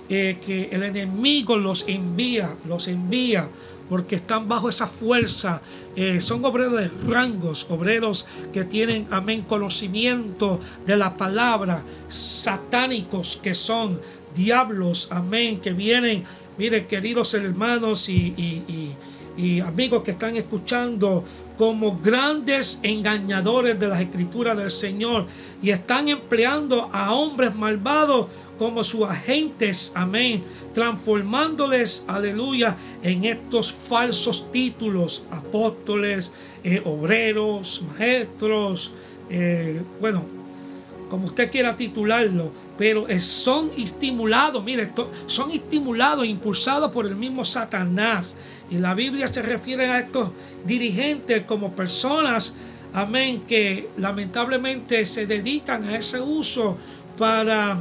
eh, 0.09 0.37
que 0.45 0.69
el 0.71 0.83
enemigo 0.83 1.57
los 1.57 1.85
envía, 1.87 2.53
los 2.67 2.87
envía 2.87 3.49
porque 3.89 4.15
están 4.15 4.47
bajo 4.47 4.69
esa 4.69 4.87
fuerza. 4.87 5.61
Eh, 5.95 6.21
son 6.21 6.43
obreros 6.45 6.73
de 6.73 6.89
rangos, 7.07 7.65
obreros 7.69 8.25
que 8.53 8.63
tienen, 8.63 9.07
amén, 9.11 9.43
conocimiento 9.47 10.59
de 10.85 10.97
la 10.97 11.17
palabra, 11.17 11.83
satánicos 12.07 13.37
que 13.37 13.53
son 13.53 13.99
diablos, 14.35 15.07
amén, 15.11 15.59
que 15.59 15.73
vienen, 15.73 16.23
miren, 16.57 16.85
queridos 16.87 17.33
hermanos 17.33 18.09
y, 18.09 18.95
y 19.37 19.59
amigos 19.59 20.03
que 20.03 20.11
están 20.11 20.35
escuchando, 20.37 21.23
como 21.57 21.99
grandes 21.99 22.79
engañadores 22.83 23.79
de 23.79 23.87
las 23.87 24.01
escrituras 24.01 24.57
del 24.57 24.71
Señor 24.71 25.25
y 25.61 25.69
están 25.69 26.07
empleando 26.07 26.89
a 26.91 27.13
hombres 27.13 27.55
malvados 27.55 28.27
como 28.57 28.83
sus 28.83 29.03
agentes, 29.03 29.91
amén, 29.95 30.43
transformándoles, 30.73 32.05
aleluya, 32.07 32.75
en 33.03 33.25
estos 33.25 33.71
falsos 33.71 34.51
títulos, 34.51 35.25
apóstoles, 35.31 36.31
eh, 36.63 36.81
obreros, 36.85 37.83
maestros, 37.97 38.91
eh, 39.29 39.81
bueno, 39.99 40.23
como 41.09 41.27
usted 41.27 41.51
quiera 41.51 41.75
titularlo, 41.75 42.51
pero 42.77 43.05
son 43.19 43.71
estimulados, 43.77 44.63
mire, 44.63 44.89
son 45.27 45.51
estimulados, 45.51 46.25
impulsados 46.25 46.91
por 46.91 47.05
el 47.05 47.15
mismo 47.15 47.45
Satanás. 47.45 48.35
Y 48.69 48.77
la 48.77 48.95
Biblia 48.95 49.27
se 49.27 49.41
refiere 49.41 49.87
a 49.87 49.99
estos 49.99 50.31
dirigentes 50.65 51.43
como 51.43 51.73
personas, 51.73 52.55
amén, 52.93 53.43
que 53.47 53.89
lamentablemente 53.97 55.05
se 55.05 55.27
dedican 55.27 55.83
a 55.83 55.97
ese 55.97 56.19
uso 56.19 56.77
para 57.17 57.77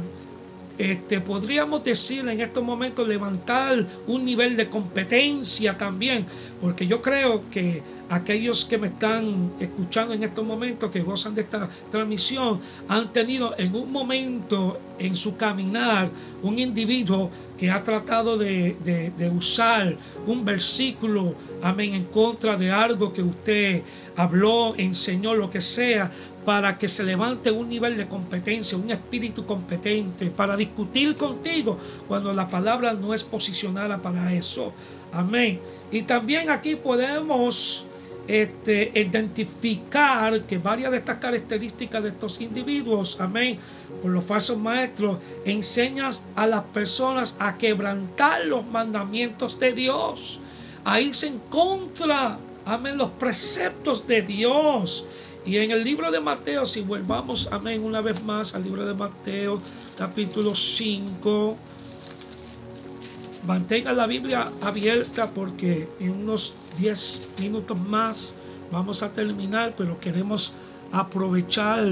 este, 0.77 1.21
podríamos 1.21 1.83
decir 1.83 2.27
en 2.27 2.41
estos 2.41 2.63
momentos 2.63 3.07
levantar 3.07 3.85
un 4.07 4.25
nivel 4.25 4.57
de 4.57 4.69
competencia 4.69 5.77
también, 5.77 6.25
porque 6.61 6.85
yo 6.85 7.01
creo 7.01 7.49
que 7.49 7.81
aquellos 8.09 8.65
que 8.65 8.77
me 8.77 8.87
están 8.87 9.53
escuchando 9.59 10.13
en 10.13 10.23
estos 10.23 10.45
momentos, 10.45 10.91
que 10.91 11.01
gozan 11.01 11.33
de 11.33 11.41
esta 11.41 11.69
transmisión, 11.89 12.59
han 12.87 13.11
tenido 13.13 13.55
en 13.57 13.75
un 13.75 13.91
momento 13.91 14.79
en 14.99 15.15
su 15.15 15.35
caminar 15.35 16.09
un 16.43 16.59
individuo 16.59 17.31
que 17.57 17.71
ha 17.71 17.83
tratado 17.83 18.37
de, 18.37 18.75
de 18.83 19.29
usar 19.29 19.95
un 20.27 20.43
versículo, 20.43 21.35
amén, 21.61 21.93
en 21.93 22.05
contra 22.05 22.57
de 22.57 22.71
algo 22.71 23.11
que 23.13 23.21
usted 23.21 23.81
habló, 24.15 24.75
enseñó, 24.77 25.33
lo 25.35 25.49
que 25.49 25.61
sea, 25.61 26.11
para 26.45 26.77
que 26.77 26.87
se 26.87 27.03
levante 27.03 27.51
un 27.51 27.67
nivel 27.67 27.97
de 27.97 28.07
competencia, 28.07 28.77
un 28.77 28.91
espíritu 28.91 29.45
competente, 29.45 30.27
para 30.27 30.55
discutir 30.55 31.15
contigo 31.15 31.77
cuando 32.07 32.31
la 32.31 32.47
palabra 32.47 32.93
no 32.93 33.13
es 33.13 33.23
posicionada 33.23 34.01
para 34.01 34.31
eso. 34.33 34.71
Amén. 35.11 35.59
Y 35.91 36.03
también 36.03 36.49
aquí 36.49 36.75
podemos 36.75 37.85
este, 38.27 38.91
identificar 38.95 40.41
que 40.41 40.57
varias 40.57 40.91
de 40.91 40.97
estas 40.97 41.17
características 41.17 42.03
de 42.03 42.09
estos 42.09 42.41
individuos, 42.41 43.17
amén, 43.19 43.57
por 44.01 44.11
los 44.11 44.23
falsos 44.23 44.57
maestros, 44.57 45.17
enseñan 45.45 46.11
a 46.35 46.47
las 46.47 46.63
personas 46.65 47.35
a 47.39 47.57
quebrantar 47.57 48.45
los 48.45 48.65
mandamientos 48.65 49.59
de 49.59 49.73
Dios, 49.73 50.39
a 50.85 51.01
irse 51.01 51.27
en 51.27 51.39
contra, 51.49 52.37
amén, 52.63 52.97
los 52.97 53.09
preceptos 53.11 54.07
de 54.07 54.21
Dios. 54.21 55.05
Y 55.43 55.57
en 55.57 55.71
el 55.71 55.83
libro 55.83 56.11
de 56.11 56.19
Mateo, 56.19 56.65
si 56.65 56.81
volvamos, 56.81 57.49
amén, 57.51 57.83
una 57.83 58.01
vez 58.01 58.23
más 58.23 58.53
al 58.53 58.63
libro 58.63 58.85
de 58.85 58.93
Mateo, 58.93 59.59
capítulo 59.97 60.53
5, 60.53 61.57
mantenga 63.47 63.93
la 63.93 64.05
Biblia 64.05 64.51
abierta 64.61 65.29
porque 65.29 65.89
en 65.99 66.11
unos 66.11 66.53
10 66.77 67.29
minutos 67.39 67.77
más 67.77 68.35
vamos 68.71 69.01
a 69.01 69.11
terminar, 69.11 69.73
pero 69.75 69.99
queremos 69.99 70.53
aprovechar 70.91 71.83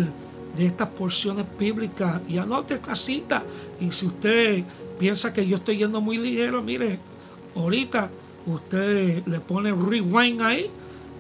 de 0.56 0.66
estas 0.66 0.90
porciones 0.90 1.46
bíblicas 1.58 2.22
y 2.28 2.38
anote 2.38 2.76
esta 2.76 2.96
cita. 2.96 3.44
Y 3.80 3.92
si 3.92 4.06
usted 4.06 4.64
piensa 5.00 5.34
que 5.34 5.48
yo 5.48 5.58
estoy 5.58 5.78
yendo 5.78 6.00
muy 6.00 6.18
ligero, 6.18 6.62
mire, 6.62 7.00
ahorita 7.56 8.10
usted 8.46 9.26
le 9.26 9.40
pone 9.40 9.72
rewind 9.72 10.42
ahí 10.42 10.70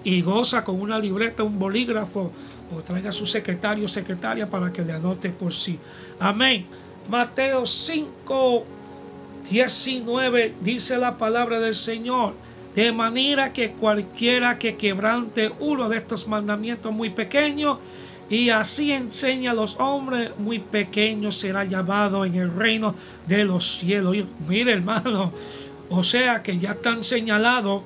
y 0.04 0.22
goza 0.22 0.64
con 0.64 0.80
una 0.82 1.00
libreta, 1.00 1.44
un 1.44 1.58
bolígrafo 1.58 2.32
o 2.76 2.82
traiga 2.82 3.10
a 3.10 3.12
su 3.12 3.26
secretario 3.26 3.86
o 3.86 3.88
secretaria 3.88 4.50
para 4.50 4.72
que 4.72 4.84
le 4.84 4.94
anote 4.94 5.30
por 5.30 5.54
sí. 5.54 5.80
Amén. 6.20 6.66
Mateo 7.10 7.66
5, 7.66 8.66
19 9.50 10.54
dice 10.62 10.98
la 10.98 11.18
palabra 11.18 11.60
del 11.60 11.76
Señor. 11.76 12.34
De 12.76 12.92
manera 12.92 13.54
que 13.54 13.72
cualquiera 13.72 14.58
que 14.58 14.76
quebrante 14.78 15.52
uno 15.60 15.90
de 15.90 15.98
estos 15.98 16.28
mandamientos 16.28 16.92
muy 16.92 17.12
pequeños 17.12 17.78
y 18.30 18.50
así 18.50 18.92
enseña 18.92 19.52
a 19.52 19.54
los 19.54 19.76
hombres 19.80 20.32
muy 20.40 20.58
pequeños 20.58 21.36
será 21.36 21.66
llamado 21.66 22.26
en 22.26 22.34
el 22.34 22.52
reino 22.52 22.96
de 23.28 23.46
los 23.46 23.78
cielos. 23.78 24.15
mire 24.48 24.71
hermano, 24.71 25.34
o 25.96 26.04
sea 26.04 26.41
que 26.41 26.58
ya 26.58 26.71
están 26.71 27.04
señalados 27.04 27.83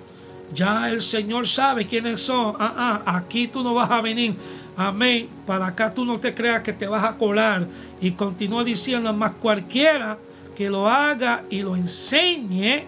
ya 0.53 0.89
el 0.89 1.01
Señor 1.01 1.47
sabe 1.47 1.85
quiénes 1.85 2.21
son. 2.21 2.55
Ah, 2.59 3.01
ah, 3.05 3.17
aquí 3.17 3.47
tú 3.47 3.63
no 3.63 3.73
vas 3.73 3.89
a 3.89 4.01
venir. 4.01 4.35
Amén. 4.77 5.27
Para 5.45 5.67
acá 5.67 5.93
tú 5.93 6.05
no 6.05 6.19
te 6.19 6.33
creas 6.33 6.61
que 6.61 6.73
te 6.73 6.87
vas 6.87 7.03
a 7.03 7.17
colar. 7.17 7.67
Y 7.99 8.11
continúa 8.11 8.63
diciendo, 8.63 9.11
más 9.13 9.31
cualquiera 9.41 10.17
que 10.55 10.69
lo 10.69 10.87
haga 10.87 11.43
y 11.49 11.61
lo 11.61 11.75
enseñe, 11.75 12.85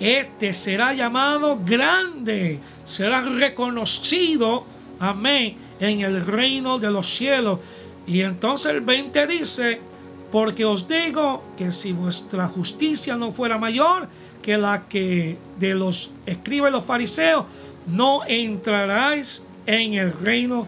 este 0.00 0.52
será 0.52 0.92
llamado 0.92 1.58
grande. 1.64 2.58
Será 2.84 3.20
reconocido. 3.20 4.64
Amén. 4.98 5.56
En 5.78 6.00
el 6.00 6.26
reino 6.26 6.78
de 6.78 6.90
los 6.90 7.06
cielos. 7.08 7.60
Y 8.06 8.22
entonces 8.22 8.72
el 8.72 8.80
20 8.80 9.26
dice, 9.26 9.80
porque 10.30 10.64
os 10.64 10.88
digo 10.88 11.42
que 11.56 11.70
si 11.70 11.92
vuestra 11.92 12.48
justicia 12.48 13.16
no 13.16 13.32
fuera 13.32 13.58
mayor 13.58 14.08
que 14.42 14.56
la 14.58 14.88
que 14.88 15.36
de 15.58 15.74
los 15.74 16.10
escribas 16.26 16.72
los 16.72 16.84
fariseos, 16.84 17.46
no 17.86 18.20
entraráis 18.26 19.46
en 19.66 19.94
el 19.94 20.12
reino 20.12 20.66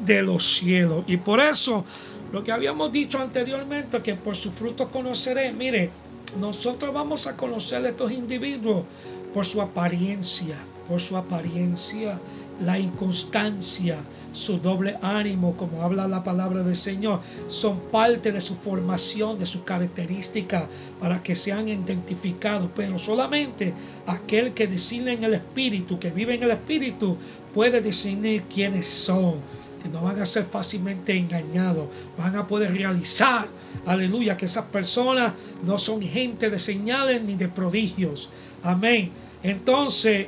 de 0.00 0.22
los 0.22 0.56
cielos. 0.56 1.04
Y 1.06 1.16
por 1.16 1.40
eso, 1.40 1.84
lo 2.32 2.44
que 2.44 2.52
habíamos 2.52 2.92
dicho 2.92 3.18
anteriormente, 3.20 4.02
que 4.02 4.14
por 4.14 4.36
sus 4.36 4.52
frutos 4.52 4.88
conoceré, 4.90 5.52
mire, 5.52 5.90
nosotros 6.38 6.92
vamos 6.92 7.26
a 7.26 7.36
conocer 7.36 7.84
a 7.84 7.88
estos 7.88 8.12
individuos 8.12 8.84
por 9.32 9.44
su 9.46 9.62
apariencia, 9.62 10.56
por 10.88 11.00
su 11.00 11.16
apariencia, 11.16 12.18
la 12.64 12.78
inconstancia, 12.78 13.98
su 14.32 14.58
doble 14.58 14.96
ánimo, 15.00 15.56
como 15.56 15.82
habla 15.82 16.08
la 16.08 16.24
palabra 16.24 16.62
del 16.62 16.74
Señor, 16.74 17.20
son 17.46 17.78
parte 17.92 18.32
de 18.32 18.40
su 18.40 18.56
formación, 18.56 19.38
de 19.38 19.46
sus 19.46 19.62
características, 19.62 20.64
para 21.00 21.22
que 21.22 21.34
sean 21.36 21.68
identificados. 21.68 22.68
Pero 22.74 22.98
solamente 22.98 23.72
aquel 24.06 24.52
que 24.52 24.66
decide 24.66 25.12
en 25.12 25.24
el 25.24 25.34
Espíritu, 25.34 25.98
que 25.98 26.10
vive 26.10 26.34
en 26.34 26.42
el 26.42 26.50
Espíritu, 26.50 27.16
puede 27.52 27.80
discernir 27.80 28.42
quiénes 28.44 28.86
son, 28.86 29.36
que 29.80 29.88
no 29.88 30.02
van 30.02 30.20
a 30.20 30.26
ser 30.26 30.44
fácilmente 30.44 31.16
engañados, 31.16 31.86
van 32.18 32.34
a 32.34 32.46
poder 32.46 32.72
realizar, 32.72 33.46
aleluya, 33.86 34.36
que 34.36 34.46
esas 34.46 34.64
personas 34.64 35.34
no 35.64 35.78
son 35.78 36.02
gente 36.02 36.50
de 36.50 36.58
señales 36.58 37.22
ni 37.22 37.36
de 37.36 37.48
prodigios. 37.48 38.30
Amén. 38.64 39.12
Entonces, 39.44 40.26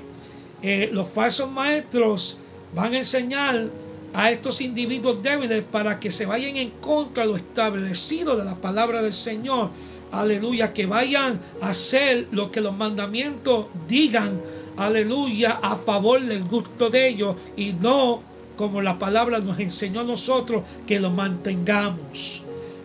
eh, 0.63 0.91
los 0.93 1.07
falsos 1.09 1.51
maestros 1.51 2.39
van 2.75 2.95
a 2.95 2.99
enseñar 2.99 3.67
a 4.15 4.31
estos 4.31 4.61
individuos 4.61 5.23
débiles 5.23 5.63
para 5.71 6.01
que 6.01 6.11
se 6.11 6.27
vayan 6.27 6.57
en 6.57 6.71
contra 6.71 7.25
de 7.25 7.31
lo 7.31 7.37
establecido 7.37 8.37
de 8.37 8.45
la 8.45 8.55
palabra 8.55 9.03
del 9.03 9.13
Señor. 9.13 9.71
Aleluya, 10.11 10.73
que 10.73 10.87
vayan 10.87 11.41
a 11.61 11.69
hacer 11.71 12.29
lo 12.31 12.51
que 12.51 12.61
los 12.61 12.75
mandamientos 12.75 13.67
digan. 13.87 14.41
Aleluya, 14.77 15.59
a 15.63 15.77
favor 15.77 16.23
del 16.23 16.45
gusto 16.45 16.89
de 16.91 17.09
ellos 17.09 17.37
y 17.57 17.73
no 17.73 18.23
como 18.57 18.81
la 18.81 18.99
palabra 18.99 19.39
nos 19.39 19.59
enseñó 19.59 20.01
a 20.01 20.05
nosotros 20.05 20.63
que 20.87 20.99
lo 20.99 21.11
mantengamos. 21.11 22.43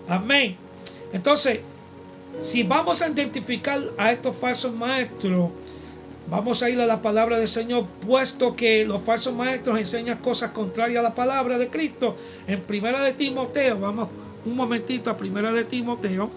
Amén. 0.10 0.58
Entonces, 1.14 1.62
si 2.40 2.64
vamos 2.64 3.02
a 3.02 3.08
identificar 3.08 3.82
a 3.98 4.12
estos 4.12 4.36
falsos 4.36 4.74
maestros, 4.74 5.52
Vamos 6.30 6.64
a 6.64 6.70
ir 6.70 6.80
a 6.80 6.86
la 6.86 7.02
palabra 7.02 7.38
del 7.38 7.48
Señor, 7.48 7.86
puesto 8.06 8.56
que 8.56 8.86
los 8.86 9.02
falsos 9.02 9.34
maestros 9.34 9.78
enseñan 9.78 10.20
cosas 10.20 10.52
contrarias 10.52 11.00
a 11.00 11.04
la 11.04 11.16
palabra 11.16 11.58
de 11.58 11.68
Cristo. 11.68 12.16
En 12.48 12.62
Primera 12.62 13.04
de 13.04 13.14
Timoteo, 13.14 13.80
vamos 13.80 14.08
un 14.46 14.56
momentito 14.56 15.10
a 15.10 15.18
Primera 15.18 15.52
de 15.52 15.66
Timoteo. 15.66 16.30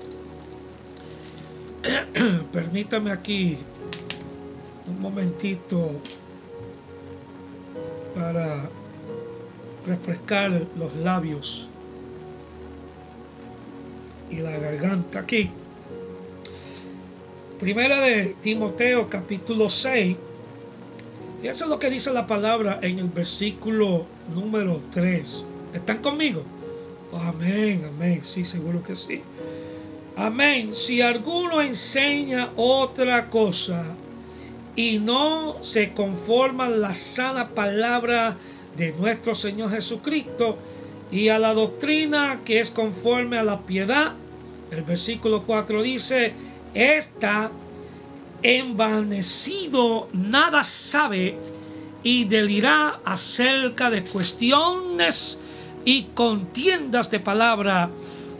Permítame 2.52 3.12
aquí 3.12 3.58
un 4.86 5.00
momentito 5.00 5.90
para 8.14 8.68
refrescar 9.86 10.50
los 10.76 10.94
labios 10.96 11.68
y 14.30 14.36
la 14.36 14.56
garganta 14.58 15.20
aquí. 15.20 15.50
Primera 17.64 17.98
de 17.98 18.36
Timoteo 18.42 19.08
capítulo 19.08 19.70
6. 19.70 20.16
Y 21.42 21.46
eso 21.46 21.64
es 21.64 21.70
lo 21.70 21.78
que 21.78 21.88
dice 21.88 22.12
la 22.12 22.26
palabra 22.26 22.78
en 22.82 22.98
el 22.98 23.08
versículo 23.08 24.04
número 24.34 24.82
3. 24.92 25.46
¿Están 25.72 26.02
conmigo? 26.02 26.42
amén, 27.10 27.86
amén. 27.88 28.20
Sí, 28.22 28.44
seguro 28.44 28.82
que 28.82 28.94
sí. 28.94 29.22
Amén. 30.14 30.74
Si 30.74 31.00
alguno 31.00 31.62
enseña 31.62 32.50
otra 32.54 33.30
cosa 33.30 33.82
y 34.76 34.98
no 34.98 35.56
se 35.62 35.94
conforma 35.94 36.68
la 36.68 36.92
sana 36.92 37.48
palabra 37.48 38.36
de 38.76 38.92
nuestro 38.92 39.34
Señor 39.34 39.70
Jesucristo 39.70 40.58
y 41.10 41.28
a 41.28 41.38
la 41.38 41.54
doctrina 41.54 42.42
que 42.44 42.60
es 42.60 42.68
conforme 42.68 43.38
a 43.38 43.42
la 43.42 43.60
piedad, 43.60 44.12
el 44.70 44.82
versículo 44.82 45.44
4 45.44 45.82
dice, 45.82 46.34
está 46.74 47.50
envanecido, 48.42 50.08
nada 50.12 50.62
sabe 50.62 51.38
y 52.02 52.24
delirá 52.24 53.00
acerca 53.04 53.88
de 53.88 54.04
cuestiones 54.04 55.40
y 55.84 56.04
contiendas 56.14 57.10
de 57.10 57.20
palabra. 57.20 57.90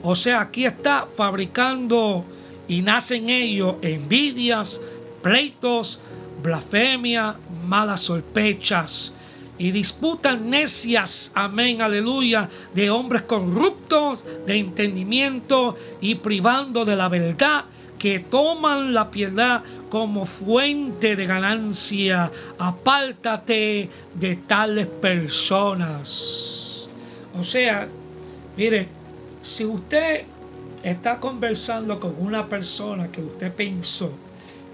O 0.02 0.14
sea, 0.14 0.42
aquí 0.42 0.66
está 0.66 1.08
fabricando 1.16 2.24
y 2.68 2.82
nacen 2.82 3.30
ellos 3.30 3.76
envidias, 3.80 4.80
pleitos, 5.22 6.00
blasfemia, 6.42 7.36
malas 7.66 8.02
sospechas 8.02 9.14
y 9.56 9.70
disputan 9.70 10.50
necias, 10.50 11.32
amén, 11.34 11.80
aleluya, 11.80 12.48
de 12.74 12.90
hombres 12.90 13.22
corruptos 13.22 14.24
de 14.46 14.58
entendimiento 14.58 15.76
y 16.00 16.16
privando 16.16 16.84
de 16.84 16.96
la 16.96 17.08
verdad 17.08 17.64
que 18.04 18.18
toman 18.18 18.92
la 18.92 19.10
piedad 19.10 19.62
como 19.88 20.26
fuente 20.26 21.16
de 21.16 21.24
ganancia. 21.24 22.30
Apártate 22.58 23.88
de 24.14 24.36
tales 24.36 24.88
personas. 24.88 26.86
O 27.34 27.42
sea, 27.42 27.88
mire, 28.58 28.88
si 29.42 29.64
usted 29.64 30.24
está 30.82 31.18
conversando 31.18 31.98
con 31.98 32.14
una 32.18 32.46
persona 32.46 33.10
que 33.10 33.22
usted 33.22 33.50
pensó 33.50 34.12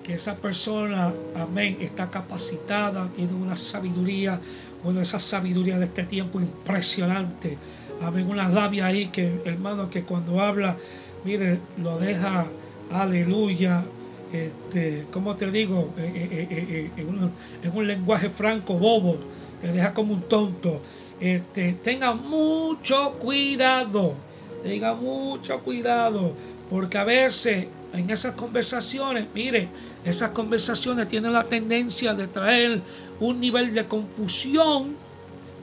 que 0.03 0.15
esa 0.15 0.35
persona, 0.35 1.13
amén, 1.41 1.77
está 1.81 2.11
capacitada, 2.11 3.09
tiene 3.15 3.35
una 3.35 3.55
sabiduría, 3.55 4.41
bueno, 4.83 5.01
esa 5.01 5.21
sabiduría 5.21 5.79
de 5.79 5.85
este 5.85 6.03
tiempo 6.03 6.41
impresionante. 6.41 7.57
Amén, 8.03 8.29
una 8.29 8.49
labia 8.49 8.87
ahí 8.87 9.07
que, 9.07 9.41
hermano, 9.45 9.89
que 9.89 10.03
cuando 10.03 10.41
habla, 10.41 10.77
mire, 11.25 11.61
lo 11.81 11.97
deja 12.01 12.49
aleluya, 12.91 13.85
este, 14.33 15.07
¿cómo 15.11 15.37
te 15.37 15.51
digo? 15.51 15.93
Eh, 15.97 16.13
eh, 16.15 16.49
eh, 16.51 16.91
en, 16.97 17.77
un, 17.77 17.87
lenguaje 17.87 18.31
franco 18.31 18.75
bobo, 18.75 19.19
te 19.61 19.73
deja 19.73 19.93
como 19.93 20.15
un 20.15 20.23
tonto. 20.23 20.81
Este, 21.21 21.75
tenga 21.83 22.15
mucho 22.15 23.13
cuidado, 23.19 24.15
tenga 24.63 24.95
mucho 24.95 25.61
cuidado, 25.61 26.33
porque 26.69 26.99
a 26.99 27.05
veces 27.05 27.67
en 27.93 28.11
esas 28.11 28.35
conversaciones, 28.35 29.27
mire, 29.35 29.69
esas 30.05 30.31
conversaciones 30.31 31.09
tienen 31.09 31.33
la 31.33 31.45
tendencia 31.45 32.15
de 32.15 32.27
traer 32.29 32.81
un 33.19 33.41
nivel 33.41 33.75
de 33.75 33.85
confusión 33.87 34.97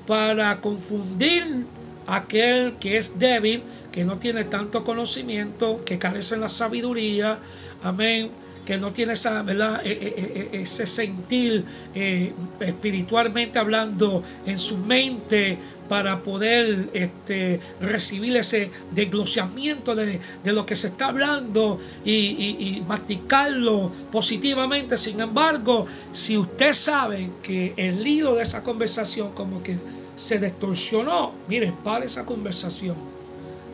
para 0.05 0.59
confundir 0.61 1.65
aquel 2.05 2.73
que 2.79 2.97
es 2.97 3.17
débil, 3.17 3.63
que 3.97 4.05
no 4.05 4.19
tiene 4.19 4.43
tanto 4.43 4.83
conocimiento, 4.83 5.81
que 5.83 5.97
carece 5.97 6.35
de 6.35 6.41
la 6.41 6.49
sabiduría, 6.49 7.39
amén, 7.81 8.29
que 8.63 8.77
no 8.77 8.91
tiene 8.91 9.13
esa, 9.13 9.41
¿verdad? 9.41 9.81
E, 9.83 9.89
e, 9.89 10.49
e, 10.53 10.61
ese 10.61 10.85
sentir 10.85 11.65
eh, 11.95 12.31
espiritualmente 12.59 13.57
hablando 13.57 14.21
en 14.45 14.59
su 14.59 14.77
mente 14.77 15.57
para 15.89 16.21
poder 16.21 16.91
este, 16.93 17.59
recibir 17.81 18.37
ese 18.37 18.69
desglosamiento 18.91 19.95
de, 19.95 20.19
lo 20.43 20.63
que 20.63 20.75
se 20.75 20.89
está 20.89 21.07
hablando 21.07 21.79
y, 22.05 22.83
masticarlo 22.87 23.91
positivamente. 24.11 24.95
Sin 24.95 25.19
embargo, 25.21 25.87
si 26.11 26.37
usted 26.37 26.73
sabe 26.73 27.31
que 27.41 27.73
el 27.75 28.05
hilo 28.05 28.35
de 28.35 28.43
esa 28.43 28.61
conversación 28.61 29.31
como 29.31 29.63
que 29.63 29.75
se 30.15 30.37
distorsionó, 30.37 31.31
mire, 31.47 31.73
pare 31.83 32.05
esa 32.05 32.27
conversación. 32.27 33.16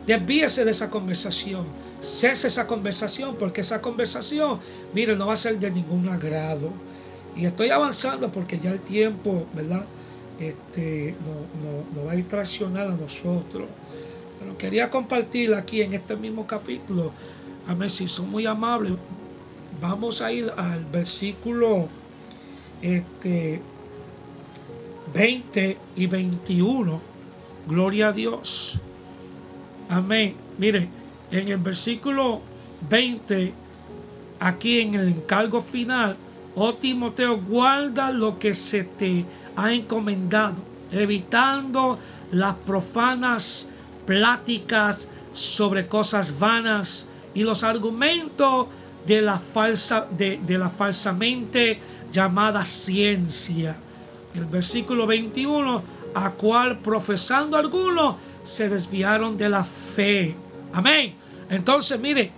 Desvíese 0.06 0.66
de 0.66 0.72
esa 0.72 0.90
conversación. 0.90 1.66
Cese 2.02 2.48
esa 2.48 2.68
conversación, 2.68 3.36
porque 3.40 3.62
esa 3.62 3.82
conversación, 3.82 4.60
mire, 4.94 5.16
no 5.16 5.28
va 5.28 5.34
a 5.34 5.38
ser 5.38 5.58
de 5.58 5.72
ningún 5.72 6.10
agrado. 6.10 6.72
Y 7.36 7.46
estoy 7.46 7.70
avanzando 7.70 8.32
porque 8.32 8.60
ya 8.60 8.72
el 8.72 8.80
tiempo, 8.80 9.46
¿verdad? 9.54 9.86
Este, 10.40 11.16
no, 11.24 12.02
no 12.02 12.08
va 12.08 12.12
a 12.12 12.16
ir 12.16 12.28
traicionar 12.28 12.88
a 12.88 12.96
nosotros. 12.96 13.68
Pero 14.40 14.58
quería 14.58 14.90
compartir 14.90 15.54
aquí 15.54 15.82
en 15.82 15.94
este 15.94 16.16
mismo 16.16 16.46
capítulo. 16.46 17.12
A 17.68 17.74
ver 17.74 17.90
si 17.90 18.08
son 18.08 18.30
muy 18.30 18.46
amables. 18.46 18.94
Vamos 19.82 20.22
a 20.22 20.32
ir 20.32 20.52
al 20.58 20.84
versículo 20.86 21.88
este, 22.82 23.62
20 25.14 25.78
y 25.96 26.08
21. 26.08 27.02
Gloria 27.68 28.10
a 28.10 28.12
Dios. 28.12 28.80
Amén. 29.90 30.36
Mire, 30.58 30.88
en 31.32 31.48
el 31.48 31.58
versículo 31.58 32.42
20, 32.90 33.54
aquí 34.40 34.82
en 34.82 34.96
el 34.96 35.08
encargo 35.08 35.62
final, 35.62 36.16
oh 36.56 36.74
Timoteo, 36.76 37.40
guarda 37.40 38.12
lo 38.12 38.38
que 38.38 38.54
se 38.54 38.84
te 38.84 39.26
ha 39.56 39.74
encomendado, 39.74 40.58
evitando 40.92 41.98
las 42.32 42.56
profanas 42.56 43.70
pláticas 44.06 45.10
sobre 45.34 45.88
cosas 45.88 46.38
vanas 46.38 47.08
y 47.34 47.44
los 47.44 47.64
argumentos 47.64 48.68
de 49.06 49.22
la 49.22 49.38
falsa 49.38 50.08
de, 50.10 50.40
la 50.48 50.70
falsamente 50.70 51.80
llamada 52.12 52.64
ciencia. 52.66 53.76
El 54.34 54.46
versículo 54.46 55.06
21, 55.06 55.84
a 56.16 56.32
cual 56.32 56.80
profesando 56.80 57.58
algunos 57.58 58.16
se 58.44 58.70
desviaron 58.70 59.38
de 59.38 59.50
la 59.50 59.64
fe. 59.64 60.36
Amén. 60.72 61.14
Entonces, 61.50 62.00
mire, 62.00 62.32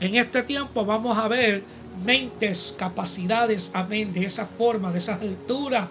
en 0.00 0.16
este 0.16 0.42
tiempo 0.42 0.84
vamos 0.84 1.16
a 1.16 1.28
ver 1.28 1.62
mentes, 2.04 2.74
capacidades, 2.78 3.70
amén, 3.74 4.12
de 4.12 4.24
esa 4.24 4.46
forma, 4.46 4.90
de 4.90 4.98
esa 4.98 5.14
altura, 5.14 5.88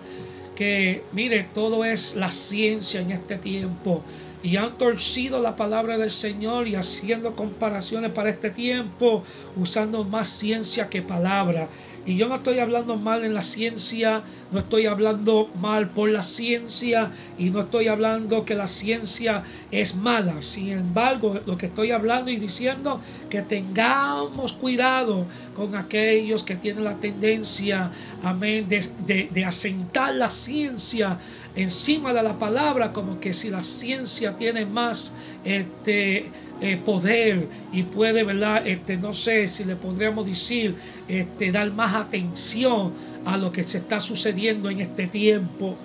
que 0.55 1.03
mire, 1.11 1.47
todo 1.53 1.85
es 1.85 2.15
la 2.15 2.31
ciencia 2.31 3.01
en 3.01 3.11
este 3.11 3.37
tiempo. 3.37 4.03
Y 4.43 4.57
han 4.57 4.77
torcido 4.77 5.39
la 5.39 5.55
palabra 5.55 5.97
del 5.97 6.09
Señor 6.09 6.67
y 6.67 6.75
haciendo 6.75 7.35
comparaciones 7.35 8.11
para 8.11 8.29
este 8.29 8.49
tiempo, 8.49 9.23
usando 9.55 10.03
más 10.03 10.27
ciencia 10.27 10.89
que 10.89 11.01
palabra. 11.01 11.67
Y 12.05 12.17
yo 12.17 12.27
no 12.27 12.35
estoy 12.35 12.59
hablando 12.59 12.95
mal 12.95 13.23
en 13.23 13.33
la 13.33 13.43
ciencia, 13.43 14.23
no 14.51 14.59
estoy 14.59 14.87
hablando 14.87 15.49
mal 15.61 15.89
por 15.89 16.09
la 16.09 16.23
ciencia 16.23 17.11
y 17.37 17.51
no 17.51 17.61
estoy 17.61 17.87
hablando 17.87 18.43
que 18.43 18.55
la 18.55 18.67
ciencia 18.67 19.43
es 19.69 19.95
mala. 19.95 20.41
Sin 20.41 20.69
embargo, 20.69 21.39
lo 21.45 21.57
que 21.57 21.67
estoy 21.67 21.91
hablando 21.91 22.31
y 22.31 22.37
diciendo 22.37 23.01
que 23.29 23.41
tengamos 23.41 24.53
cuidado 24.53 25.25
con 25.55 25.75
aquellos 25.75 26.43
que 26.43 26.55
tienen 26.55 26.83
la 26.83 26.95
tendencia, 26.95 27.91
amén, 28.23 28.67
de, 28.67 29.29
de 29.31 29.45
asentar 29.45 30.15
la 30.15 30.29
ciencia 30.29 31.19
encima 31.55 32.13
de 32.13 32.23
la 32.23 32.39
palabra, 32.39 32.93
como 32.93 33.19
que 33.19 33.33
si 33.33 33.49
la 33.49 33.63
ciencia 33.63 34.35
tiene 34.35 34.65
más 34.65 35.13
este, 35.43 36.25
eh, 36.61 36.77
poder 36.77 37.47
y 37.73 37.83
puede, 37.83 38.23
¿verdad? 38.23 38.67
Este, 38.67 38.95
no 38.95 39.13
sé 39.13 39.47
si 39.47 39.63
le 39.63 39.75
podríamos 39.75 40.27
decir, 40.27 40.75
este, 41.07 41.51
dar 41.51 41.71
más 41.71 41.95
atención 41.95 42.93
a 43.25 43.37
lo 43.37 43.51
que 43.51 43.63
se 43.63 43.79
está 43.79 43.99
sucediendo 43.99 44.69
en 44.69 44.79
este 44.79 45.07
tiempo. 45.07 45.75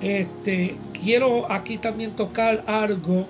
Este, 0.00 0.76
quiero 1.02 1.50
aquí 1.52 1.76
también 1.76 2.12
tocar 2.12 2.64
algo. 2.66 3.26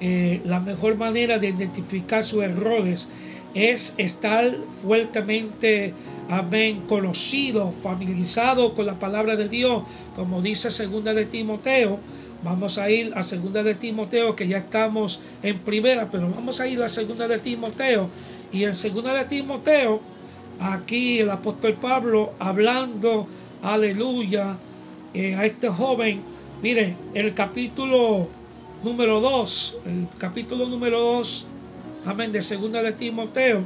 Eh, 0.00 0.40
la 0.44 0.60
mejor 0.60 0.96
manera 0.96 1.38
de 1.38 1.48
identificar 1.48 2.24
sus 2.24 2.42
errores 2.42 3.10
es 3.54 3.94
estar 3.98 4.50
fuertemente 4.82 5.92
amén, 6.28 6.82
conocido, 6.88 7.72
familiarizado 7.72 8.74
con 8.74 8.86
la 8.86 8.98
palabra 8.98 9.36
de 9.36 9.48
Dios, 9.48 9.82
como 10.14 10.42
dice 10.42 10.70
segunda 10.70 11.14
de 11.14 11.24
Timoteo. 11.24 11.98
Vamos 12.42 12.78
a 12.78 12.90
ir 12.90 13.12
a 13.16 13.22
segunda 13.22 13.62
de 13.62 13.74
Timoteo, 13.74 14.36
que 14.36 14.46
ya 14.46 14.58
estamos 14.58 15.20
en 15.42 15.58
primera, 15.58 16.08
pero 16.10 16.30
vamos 16.30 16.60
a 16.60 16.66
ir 16.66 16.82
a 16.82 16.88
segunda 16.88 17.26
de 17.26 17.38
Timoteo. 17.38 18.08
Y 18.52 18.64
en 18.64 18.74
segunda 18.74 19.12
de 19.12 19.24
Timoteo, 19.24 20.00
aquí 20.60 21.18
el 21.18 21.30
apóstol 21.30 21.74
Pablo 21.74 22.32
hablando, 22.38 23.26
aleluya, 23.62 24.56
eh, 25.14 25.34
a 25.34 25.44
este 25.44 25.68
joven. 25.68 26.20
Mire, 26.62 26.94
el 27.14 27.34
capítulo 27.34 28.28
número 28.84 29.20
2, 29.20 29.78
el 29.86 30.06
capítulo 30.18 30.66
número 30.68 31.00
2, 31.00 31.46
amén, 32.06 32.30
de 32.32 32.40
segunda 32.40 32.82
de 32.82 32.92
Timoteo 32.92 33.62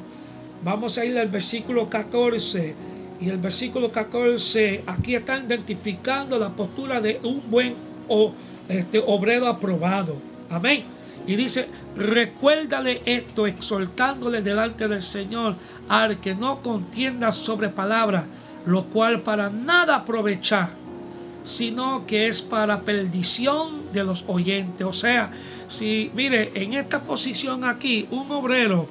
Vamos 0.64 0.96
a 0.96 1.04
ir 1.04 1.18
al 1.18 1.28
versículo 1.28 1.88
14. 1.88 2.74
Y 3.20 3.28
el 3.28 3.38
versículo 3.38 3.92
14, 3.92 4.82
aquí 4.86 5.14
está 5.14 5.38
identificando 5.38 6.38
la 6.38 6.50
postura 6.50 7.00
de 7.00 7.20
un 7.22 7.42
buen 7.48 7.74
o, 8.08 8.32
este, 8.68 9.02
obrero 9.04 9.48
aprobado. 9.48 10.16
Amén. 10.50 10.84
Y 11.26 11.36
dice, 11.36 11.68
recuérdale 11.96 13.02
esto, 13.04 13.46
exhortándole 13.46 14.42
delante 14.42 14.88
del 14.88 15.02
Señor 15.02 15.56
al 15.88 16.18
que 16.18 16.34
no 16.34 16.60
contienda 16.62 17.30
sobre 17.30 17.68
palabra, 17.68 18.24
lo 18.66 18.84
cual 18.84 19.22
para 19.22 19.48
nada 19.50 19.96
aprovecha, 19.96 20.70
sino 21.44 22.06
que 22.06 22.26
es 22.26 22.42
para 22.42 22.80
perdición 22.80 23.92
de 23.92 24.04
los 24.04 24.24
oyentes. 24.26 24.86
O 24.86 24.92
sea, 24.92 25.30
si 25.68 26.10
mire, 26.14 26.50
en 26.54 26.74
esta 26.74 27.02
posición 27.02 27.64
aquí, 27.64 28.08
un 28.10 28.30
obrero 28.32 28.88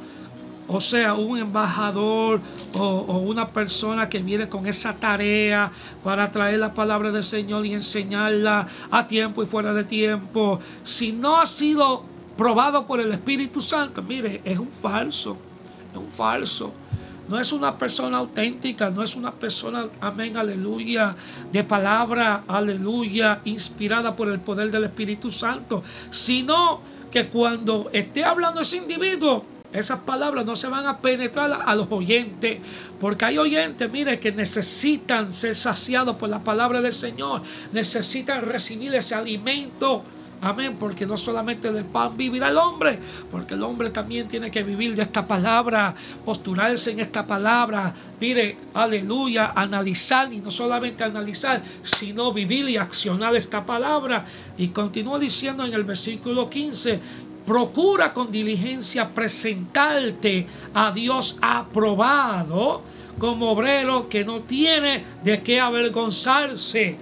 o 0.74 0.80
sea, 0.80 1.15
un 1.15 1.38
embajador 1.38 2.39
o, 2.74 3.17
una 3.19 3.49
persona 3.49 4.07
que 4.07 4.19
viene 4.19 4.47
con 4.47 4.65
esa 4.67 4.95
tarea 4.95 5.69
para 6.01 6.32
traer 6.32 6.59
la 6.59 6.74
palabra 6.74 7.11
del 7.11 7.24
Señor 7.24 7.65
y 7.65 7.74
enseñarla 7.74 8.67
a 8.89 9.05
tiempo 9.05 9.43
y 9.43 9.45
fuera 9.45 9.74
de 9.74 9.84
tiempo, 9.84 10.61
si 10.84 11.11
no 11.11 11.41
ha 11.41 11.45
sido 11.45 12.03
probado 12.38 12.88
por 12.88 13.01
el 13.01 13.11
Espíritu 13.11 13.59
Santo, 13.59 14.01
mire, 14.01 14.41
es 14.45 14.57
un 14.57 14.69
falso, 14.69 15.36
es 15.91 15.97
un 15.97 16.07
falso. 16.07 16.72
No 17.28 17.39
es 17.39 17.51
una 17.53 17.78
persona 17.78 18.17
auténtica, 18.17 18.89
no 18.89 19.03
es 19.03 19.15
una 19.15 19.32
persona, 19.32 19.86
amén, 20.01 20.36
aleluya, 20.36 21.15
de 21.51 21.63
palabra, 21.63 22.43
aleluya, 22.47 23.39
inspirada 23.45 24.15
por 24.15 24.28
el 24.30 24.39
poder 24.39 24.69
del 24.69 24.86
Espíritu 24.86 25.32
Santo, 25.32 25.84
sino 26.09 26.82
que 27.09 27.28
cuando 27.28 27.89
esté 27.93 28.26
hablando 28.26 28.59
ese 28.59 28.78
individuo, 28.78 29.45
esas 29.74 29.99
palabras 29.99 30.45
no 30.45 30.55
se 30.55 30.67
van 30.67 30.86
a 30.86 30.99
penetrar 30.99 31.61
a 31.65 31.76
los 31.76 31.88
oyentes, 31.91 32.59
porque 32.99 33.26
hay 33.26 33.38
oyentes, 33.38 33.89
mire, 33.91 34.19
que 34.19 34.32
necesitan 34.32 35.34
ser 35.34 35.55
saciados 35.55 36.17
por 36.17 36.30
la 36.30 36.39
palabra 36.39 36.82
del 36.82 36.93
Señor, 36.93 37.41
necesitan 37.72 38.41
recibir 38.41 38.93
ese 38.95 39.15
alimento. 39.15 40.03
Amén, 40.43 40.76
porque 40.80 41.05
no 41.05 41.17
solamente 41.17 41.72
del 41.72 41.86
pan 41.86 42.17
vivirá 42.17 42.49
el 42.49 42.57
hombre, 42.57 42.97
porque 43.30 43.53
el 43.53 43.61
hombre 43.61 43.91
también 43.91 44.28
tiene 44.28 44.49
que 44.49 44.63
vivir 44.63 44.95
de 44.95 45.03
esta 45.03 45.28
palabra, 45.28 45.93
posturarse 46.26 46.89
en 46.89 46.99
esta 46.99 47.28
palabra, 47.28 47.93
mire, 48.19 48.57
aleluya, 48.74 49.53
analizar 49.55 50.34
y 50.34 50.39
no 50.39 50.49
solamente 50.49 51.03
analizar, 51.03 51.61
sino 51.84 52.34
vivir 52.34 52.67
y 52.69 52.78
accionar 52.78 53.36
esta 53.36 53.63
palabra. 53.63 54.26
Y 54.57 54.69
continúa 54.69 55.19
diciendo 55.19 55.63
en 55.63 55.74
el 55.76 55.84
versículo 55.84 56.49
15, 56.49 56.99
procura 57.46 58.14
con 58.14 58.32
diligencia 58.32 59.10
presentarte 59.10 60.46
a 60.74 60.92
Dios 60.92 61.38
aprobado 61.42 62.82
como 63.18 63.52
obrero 63.52 64.10
que 64.10 64.24
no 64.24 64.39
tiene 64.42 65.04
de 65.24 65.42
qué 65.42 65.60
avergonzarse. 65.60 66.98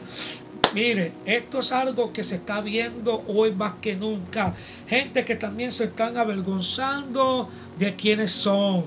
Mire, 0.74 1.14
esto 1.26 1.60
es 1.60 1.72
algo 1.72 2.14
que 2.14 2.24
se 2.24 2.36
está 2.36 2.62
viendo 2.62 3.24
hoy 3.28 3.52
más 3.54 3.74
que 3.82 3.96
nunca. 3.96 4.54
Gente 4.88 5.26
que 5.26 5.36
también 5.36 5.72
se 5.72 5.86
están 5.86 6.18
avergonzando 6.18 7.50
de 7.78 7.96
quienes 7.96 8.32
son. 8.32 8.84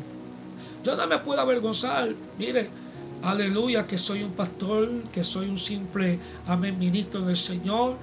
Yo 0.84 0.96
no 0.96 1.06
me 1.06 1.18
puedo 1.18 1.40
avergonzar. 1.40 2.10
Mire, 2.38 2.68
aleluya, 3.22 3.86
que 3.86 3.98
soy 3.98 4.22
un 4.22 4.32
pastor, 4.32 4.90
que 5.12 5.24
soy 5.24 5.48
un 5.48 5.58
simple 5.58 6.18
amén 6.46 6.78
ministro 6.78 7.22
del 7.22 7.36
Señor. 7.36 7.96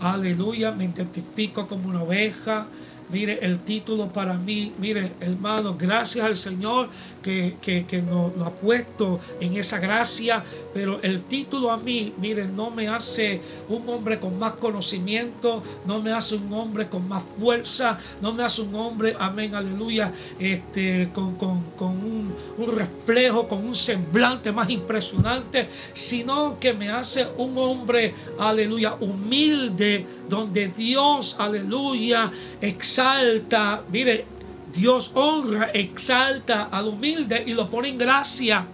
Aleluya, 0.00 0.72
me 0.72 0.84
identifico 0.84 1.66
como 1.66 1.88
una 1.88 2.02
oveja. 2.02 2.66
Mire, 3.08 3.38
el 3.40 3.60
título 3.60 4.08
para 4.08 4.34
mí, 4.34 4.72
mire, 4.78 5.12
hermano, 5.20 5.76
gracias 5.78 6.26
al 6.26 6.34
Señor 6.34 6.88
que, 7.26 8.02
nos 8.06 8.36
lo 8.36 8.44
ha 8.44 8.50
puesto 8.50 9.18
en 9.40 9.56
esa 9.56 9.78
gracia, 9.78 10.44
pero 10.72 11.00
el 11.02 11.22
título 11.22 11.70
a 11.70 11.76
mí, 11.76 12.12
mire, 12.18 12.46
no 12.46 12.70
me 12.70 12.88
hace 12.88 13.40
un 13.68 13.88
hombre 13.88 14.20
con 14.20 14.38
más 14.38 14.52
conocimiento, 14.52 15.62
no 15.86 16.00
me 16.00 16.12
hace 16.12 16.36
un 16.36 16.52
hombre 16.52 16.88
con 16.88 17.08
más 17.08 17.22
fuerza, 17.38 17.98
no 18.20 18.32
me 18.32 18.44
hace 18.44 18.62
un 18.62 18.74
hombre, 18.74 19.16
amén, 19.18 19.54
aleluya, 19.54 20.12
este, 20.38 21.10
con, 21.12 21.36
un, 21.80 22.34
un 22.58 22.76
reflejo, 22.76 23.48
con 23.48 23.66
un 23.66 23.74
semblante 23.74 24.52
más 24.52 24.70
impresionante, 24.70 25.68
sino 25.92 26.58
que 26.60 26.72
me 26.72 26.90
hace 26.90 27.26
un 27.38 27.58
hombre, 27.58 28.14
aleluya, 28.38 28.94
humilde, 29.00 30.06
donde 30.28 30.68
Dios, 30.68 31.36
aleluya, 31.38 32.30
exalta, 32.60 33.82
mire, 33.90 34.35
Dios 34.76 35.10
honra, 35.14 35.70
exalta 35.72 36.68
al 36.70 36.88
humilde 36.88 37.42
y 37.46 37.54
lo 37.54 37.70
pone 37.70 37.88
en 37.88 37.98
gracia. 37.98 38.66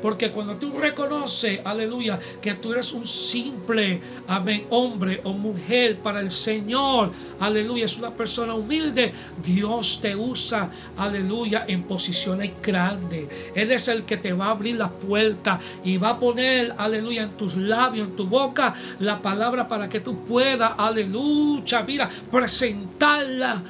Porque 0.00 0.30
cuando 0.30 0.56
tú 0.56 0.78
reconoces, 0.78 1.60
aleluya, 1.64 2.18
que 2.40 2.54
tú 2.54 2.72
eres 2.72 2.92
un 2.92 3.06
simple, 3.06 4.00
amén, 4.28 4.66
hombre 4.70 5.20
o 5.24 5.32
mujer 5.32 5.98
para 5.98 6.20
el 6.20 6.30
Señor, 6.30 7.12
aleluya, 7.38 7.84
es 7.84 7.98
una 7.98 8.10
persona 8.10 8.54
humilde, 8.54 9.12
Dios 9.44 10.00
te 10.00 10.16
usa, 10.16 10.70
aleluya, 10.96 11.64
en 11.68 11.82
posiciones 11.82 12.52
grandes. 12.62 13.28
Él 13.54 13.70
es 13.72 13.88
el 13.88 14.04
que 14.04 14.16
te 14.16 14.32
va 14.32 14.46
a 14.46 14.50
abrir 14.52 14.76
la 14.76 14.88
puerta 14.88 15.60
y 15.84 15.98
va 15.98 16.10
a 16.10 16.18
poner, 16.18 16.74
aleluya, 16.78 17.24
en 17.24 17.32
tus 17.32 17.56
labios, 17.56 18.08
en 18.08 18.16
tu 18.16 18.26
boca, 18.26 18.72
la 19.00 19.18
palabra 19.18 19.68
para 19.68 19.88
que 19.88 20.00
tú 20.00 20.24
puedas, 20.24 20.72
aleluya, 20.78 21.82
mira, 21.82 22.08
presentarla. 22.30 23.60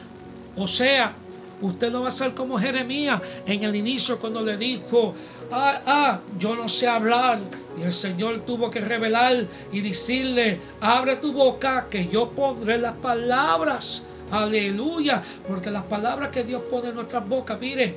O 0.56 0.68
sea, 0.68 1.14
usted 1.60 1.90
no 1.90 2.02
va 2.02 2.08
a 2.08 2.12
ser 2.12 2.34
como 2.34 2.58
Jeremías 2.58 3.20
en 3.46 3.62
el 3.62 3.74
inicio 3.76 4.18
cuando 4.18 4.40
le 4.40 4.56
dijo, 4.56 5.14
ah, 5.50 5.80
ah, 5.86 6.20
yo 6.38 6.56
no 6.56 6.68
sé 6.68 6.88
hablar. 6.88 7.40
Y 7.78 7.82
el 7.82 7.92
Señor 7.92 8.40
tuvo 8.40 8.70
que 8.70 8.80
revelar 8.80 9.46
y 9.72 9.80
decirle, 9.80 10.58
abre 10.80 11.16
tu 11.16 11.32
boca 11.32 11.86
que 11.90 12.08
yo 12.08 12.30
pondré 12.30 12.78
las 12.78 12.94
palabras 12.96 14.06
Aleluya. 14.30 15.22
Porque 15.46 15.70
las 15.70 15.84
palabras 15.84 16.30
que 16.30 16.44
Dios 16.44 16.62
pone 16.70 16.90
en 16.90 16.94
nuestras 16.94 17.28
bocas, 17.28 17.60
mire, 17.60 17.96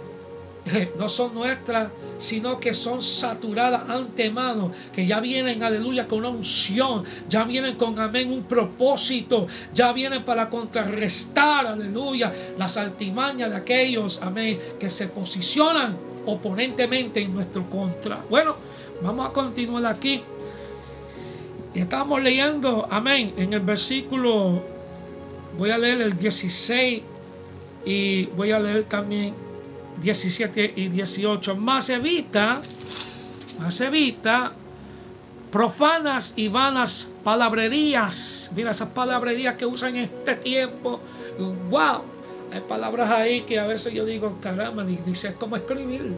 no 0.97 1.09
son 1.09 1.33
nuestras, 1.33 1.89
sino 2.17 2.59
que 2.59 2.73
son 2.73 3.01
saturadas 3.01 3.89
antemano, 3.89 4.71
que 4.93 5.05
ya 5.05 5.19
vienen, 5.19 5.61
aleluya, 5.63 6.07
con 6.07 6.19
una 6.19 6.29
unción, 6.29 7.03
ya 7.27 7.43
vienen 7.43 7.75
con, 7.75 7.99
amén, 7.99 8.31
un 8.31 8.43
propósito, 8.43 9.47
ya 9.73 9.91
vienen 9.91 10.23
para 10.23 10.49
contrarrestar, 10.49 11.67
aleluya, 11.67 12.31
las 12.57 12.77
altimañas 12.77 13.49
de 13.49 13.57
aquellos, 13.57 14.21
amén, 14.21 14.59
que 14.79 14.89
se 14.89 15.07
posicionan 15.07 15.97
oponentemente 16.25 17.21
en 17.21 17.33
nuestro 17.33 17.69
contra. 17.69 18.19
Bueno, 18.29 18.55
vamos 19.01 19.29
a 19.29 19.33
continuar 19.33 19.85
aquí. 19.85 20.21
Estamos 21.73 22.21
leyendo, 22.21 22.87
amén, 22.89 23.33
en 23.35 23.51
el 23.51 23.59
versículo, 23.59 24.61
voy 25.57 25.71
a 25.71 25.77
leer 25.77 26.01
el 26.01 26.15
16 26.15 27.01
y 27.85 28.25
voy 28.27 28.51
a 28.51 28.59
leer 28.59 28.83
también 28.85 29.42
17 30.03 30.73
y 30.75 30.89
18. 30.89 31.55
Más 31.55 31.89
evita, 31.89 32.61
más 33.59 33.81
evita 33.81 34.53
profanas 35.49 36.33
y 36.35 36.47
vanas 36.47 37.11
palabrerías. 37.23 38.51
Mira 38.55 38.71
esas 38.71 38.89
palabrerías 38.89 39.55
que 39.55 39.65
usan 39.65 39.95
en 39.95 40.03
este 40.05 40.35
tiempo. 40.35 40.99
¡Wow! 41.69 42.01
Hay 42.51 42.61
palabras 42.61 43.09
ahí 43.11 43.41
que 43.41 43.59
a 43.59 43.67
veces 43.67 43.93
yo 43.93 44.03
digo, 44.03 44.37
caramba, 44.41 44.83
dice 44.83 45.35
cómo 45.39 45.55
escribir. 45.55 46.11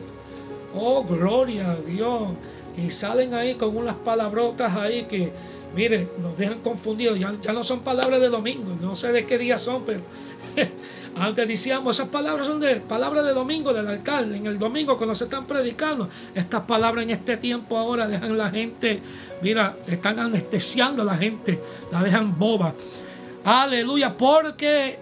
Oh, 0.74 1.04
gloria 1.04 1.72
a 1.72 1.76
Dios. 1.76 2.30
Y 2.78 2.90
salen 2.92 3.34
ahí 3.34 3.56
con 3.56 3.76
unas 3.76 3.96
palabrotas 3.96 4.76
ahí 4.76 5.04
que, 5.04 5.32
mire, 5.76 6.08
nos 6.22 6.38
dejan 6.38 6.60
confundidos. 6.62 7.20
Ya, 7.20 7.34
ya 7.34 7.54
no 7.54 7.64
son 7.64 7.82
palabras 7.82 8.22
de 8.22 8.30
domingo. 8.30 8.76
No 8.82 8.96
sé 8.96 9.12
de 9.12 9.26
qué 9.26 9.38
día 9.38 9.58
son, 9.58 9.84
pero 9.86 10.00
Antes 11.18 11.48
decíamos, 11.48 11.96
esas 11.96 12.10
palabras 12.10 12.46
son 12.46 12.60
de 12.60 12.76
palabras 12.82 13.24
de 13.24 13.34
domingo 13.34 13.74
del 13.74 13.88
alcalde. 13.88 14.36
En 14.36 14.48
el 14.48 14.60
domingo 14.60 14.98
cuando 14.98 15.16
se 15.16 15.24
están 15.24 15.46
predicando, 15.46 16.10
estas 16.34 16.64
palabras 16.64 17.04
en 17.06 17.12
este 17.12 17.38
tiempo 17.38 17.78
ahora 17.78 18.06
dejan 18.06 18.38
la 18.38 18.50
gente, 18.50 19.02
mira, 19.42 19.78
están 19.88 20.20
anestesiando 20.20 21.04
a 21.04 21.06
la 21.06 21.16
gente, 21.16 21.62
la 21.90 22.04
dejan 22.04 22.38
boba. 22.38 22.74
Aleluya, 23.46 24.18
porque 24.18 25.00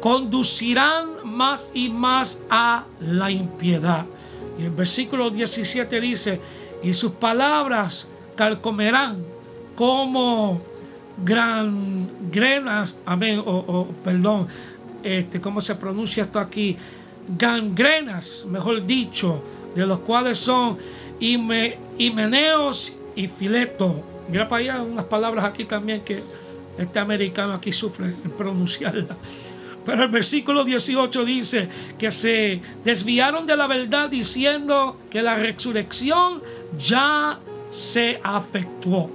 conducirán 0.00 1.10
más 1.24 1.70
y 1.74 1.90
más 1.90 2.42
a 2.50 2.84
la 3.00 3.30
impiedad. 3.30 4.06
Y 4.58 4.64
el 4.64 4.70
versículo 4.70 5.30
17 5.30 6.00
dice, 6.00 6.40
y 6.82 6.92
sus 6.92 7.12
palabras 7.12 8.08
calcomerán 8.34 9.24
como 9.76 10.60
gran 11.24 12.08
grenas, 12.32 13.00
amén, 13.06 13.38
o, 13.38 13.52
o 13.52 13.86
perdón, 14.02 14.48
este, 15.04 15.40
¿cómo 15.40 15.60
se 15.60 15.74
pronuncia 15.74 16.24
esto 16.24 16.40
aquí? 16.40 16.76
Gangrenas, 17.38 18.46
mejor 18.50 18.84
dicho, 18.86 19.42
de 19.74 19.86
los 19.86 20.00
cuales 20.00 20.38
son 20.38 20.78
himeneos 21.20 22.94
y 23.14 23.26
fileto. 23.26 24.02
Mira 24.28 24.48
para 24.48 24.60
allá 24.60 24.82
unas 24.82 25.04
palabras 25.04 25.44
aquí 25.44 25.64
también 25.64 26.00
que 26.00 26.22
este 26.78 26.98
americano 26.98 27.52
aquí 27.52 27.72
sufre 27.72 28.06
en 28.06 28.30
pronunciarla. 28.36 29.16
Pero 29.84 30.04
el 30.04 30.08
versículo 30.08 30.64
18 30.64 31.24
dice 31.24 31.68
que 31.98 32.10
se 32.10 32.60
desviaron 32.82 33.44
de 33.44 33.56
la 33.56 33.66
verdad 33.66 34.08
diciendo 34.08 34.96
que 35.10 35.22
la 35.22 35.36
resurrección 35.36 36.42
ya 36.78 37.38
se 37.68 38.18
afectuó. 38.22 39.10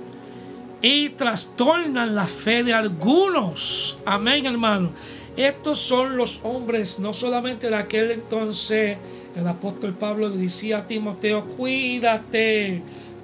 Y 0.82 1.10
trastornan 1.10 2.16
la 2.16 2.26
fe 2.26 2.64
de 2.64 2.74
algunos. 2.74 3.98
Amén, 4.06 4.46
hermano. 4.46 4.92
Estos 5.38 5.80
son 5.80 6.18
los 6.18 6.40
hombres, 6.44 7.00
no 7.00 7.14
solamente 7.14 7.70
de 7.70 7.76
aquel 7.76 8.12
entonces, 8.12 8.98
el 9.36 9.48
apóstol 9.48 9.94
Pablo 9.94 10.30
le 10.30 10.38
decía 10.38 10.80
a 10.80 10.88
Timoteo, 10.88 11.46
cuídate, 11.46 12.82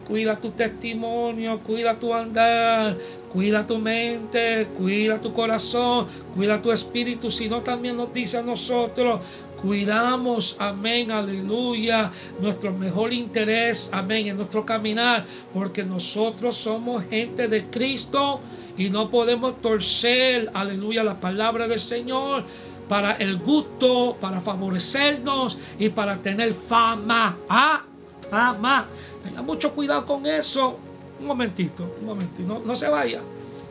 cuida 0.08 0.38
tu 0.38 0.52
testimonio, 0.52 1.60
cuida 1.60 1.98
tu 2.00 2.14
andar, 2.14 2.98
cuida 3.34 3.66
tu 3.68 3.80
mente, 3.80 4.68
cuida 4.78 5.20
tu 5.20 5.34
corazón, 5.34 6.08
cuida 6.36 6.62
tu 6.62 6.72
espíritu, 6.72 7.30
sino 7.32 7.62
también 7.62 7.98
nos 7.98 8.14
dice 8.14 8.38
a 8.38 8.42
nosotros, 8.42 9.20
cuidamos, 9.62 10.56
amén, 10.60 11.12
aleluya, 11.12 12.12
nuestro 12.40 12.72
mejor 12.72 13.12
interés, 13.14 13.90
amén, 13.92 14.28
en 14.28 14.38
nuestro 14.38 14.66
caminar, 14.66 15.26
porque 15.54 15.84
nosotros 15.84 16.56
somos 16.56 17.04
gente 17.06 17.48
de 17.48 17.66
Cristo 17.66 18.40
y 18.78 18.90
no 18.90 19.10
podemos 19.10 19.62
torcer, 19.62 20.52
aleluya, 20.54 21.04
la 21.04 21.20
palabra 21.20 21.68
del 21.68 21.80
Señor 21.80 22.44
para 22.88 23.14
el 23.14 23.38
gusto, 23.38 24.18
para 24.20 24.40
favorecernos 24.40 25.58
y 25.80 25.90
para 25.90 26.18
tener 26.18 26.54
fama. 26.54 27.38
Ah, 27.50 27.84
fama. 28.30 28.86
Tenga 29.24 29.42
mucho 29.42 29.74
cuidado 29.74 30.06
con 30.06 30.26
eso. 30.26 30.78
Un 31.20 31.26
momentito, 31.26 31.96
un 32.00 32.06
momentito. 32.06 32.48
No, 32.48 32.60
no 32.60 32.76
se 32.76 32.90
vaya, 32.90 33.22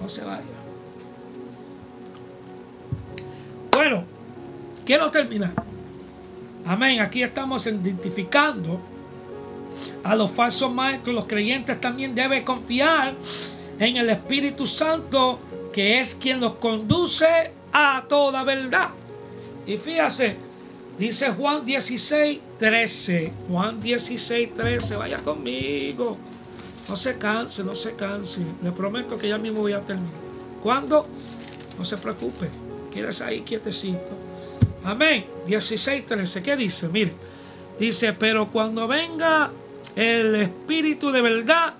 no 0.00 0.08
se 0.08 0.24
vaya. 0.24 0.42
Bueno, 3.72 4.04
quiero 4.84 5.10
terminar. 5.10 5.52
Amén. 6.66 7.00
Aquí 7.00 7.22
estamos 7.22 7.66
identificando 7.66 8.80
a 10.02 10.14
los 10.16 10.30
falsos 10.30 10.72
maestros. 10.72 11.14
Los 11.14 11.26
creyentes 11.26 11.80
también 11.80 12.14
deben 12.14 12.42
confiar 12.44 13.14
en 13.78 13.96
el 13.96 14.10
Espíritu 14.10 14.66
Santo, 14.66 15.38
que 15.72 16.00
es 16.00 16.14
quien 16.14 16.40
los 16.40 16.54
conduce 16.54 17.50
a 17.72 18.04
toda 18.08 18.44
verdad. 18.44 18.90
Y 19.66 19.76
fíjase, 19.76 20.36
dice 20.98 21.30
Juan 21.30 21.64
16, 21.64 22.40
13. 22.58 23.32
Juan 23.48 23.80
16, 23.80 24.54
13. 24.54 24.96
Vaya 24.96 25.18
conmigo. 25.18 26.16
No 26.88 26.96
se 26.96 27.16
canse, 27.18 27.64
no 27.64 27.74
se 27.74 27.94
canse. 27.94 28.42
Le 28.62 28.70
prometo 28.72 29.18
que 29.18 29.28
ya 29.28 29.38
mismo 29.38 29.60
voy 29.60 29.72
a 29.72 29.80
terminar. 29.80 30.12
¿Cuándo? 30.62 31.06
No 31.78 31.84
se 31.84 31.96
preocupe. 31.96 32.48
Quédese 32.92 33.24
ahí 33.24 33.40
quietecito. 33.40 34.10
Amén. 34.84 35.24
16, 35.46 36.06
13. 36.06 36.42
¿Qué 36.42 36.56
dice? 36.56 36.88
Mire. 36.88 37.12
Dice, 37.78 38.12
pero 38.12 38.52
cuando 38.52 38.86
venga 38.86 39.50
el 39.96 40.34
Espíritu 40.36 41.10
de 41.10 41.22
verdad, 41.22 41.74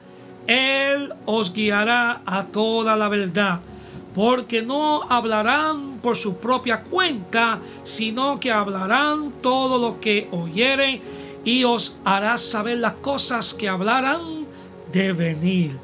él 0.47 1.13
os 1.27 1.53
guiará 1.53 2.23
a 2.27 2.45
toda 2.45 2.97
la 2.97 3.09
verdad, 3.09 3.61
porque 4.15 4.63
no 4.63 5.03
hablarán 5.03 5.99
por 6.03 6.17
su 6.17 6.37
propia 6.37 6.83
cuenta, 6.83 7.61
sino 7.83 8.39
que 8.39 8.53
hablarán 8.53 9.33
todo 9.43 9.79
lo 9.79 10.01
que 10.01 10.29
oyeren 10.31 11.01
y 11.45 11.65
os 11.65 11.97
hará 12.05 12.37
saber 12.39 12.79
las 12.79 12.95
cosas 12.95 13.55
que 13.55 13.69
hablarán 13.69 14.47
de 14.93 15.13
venir, 15.13 15.77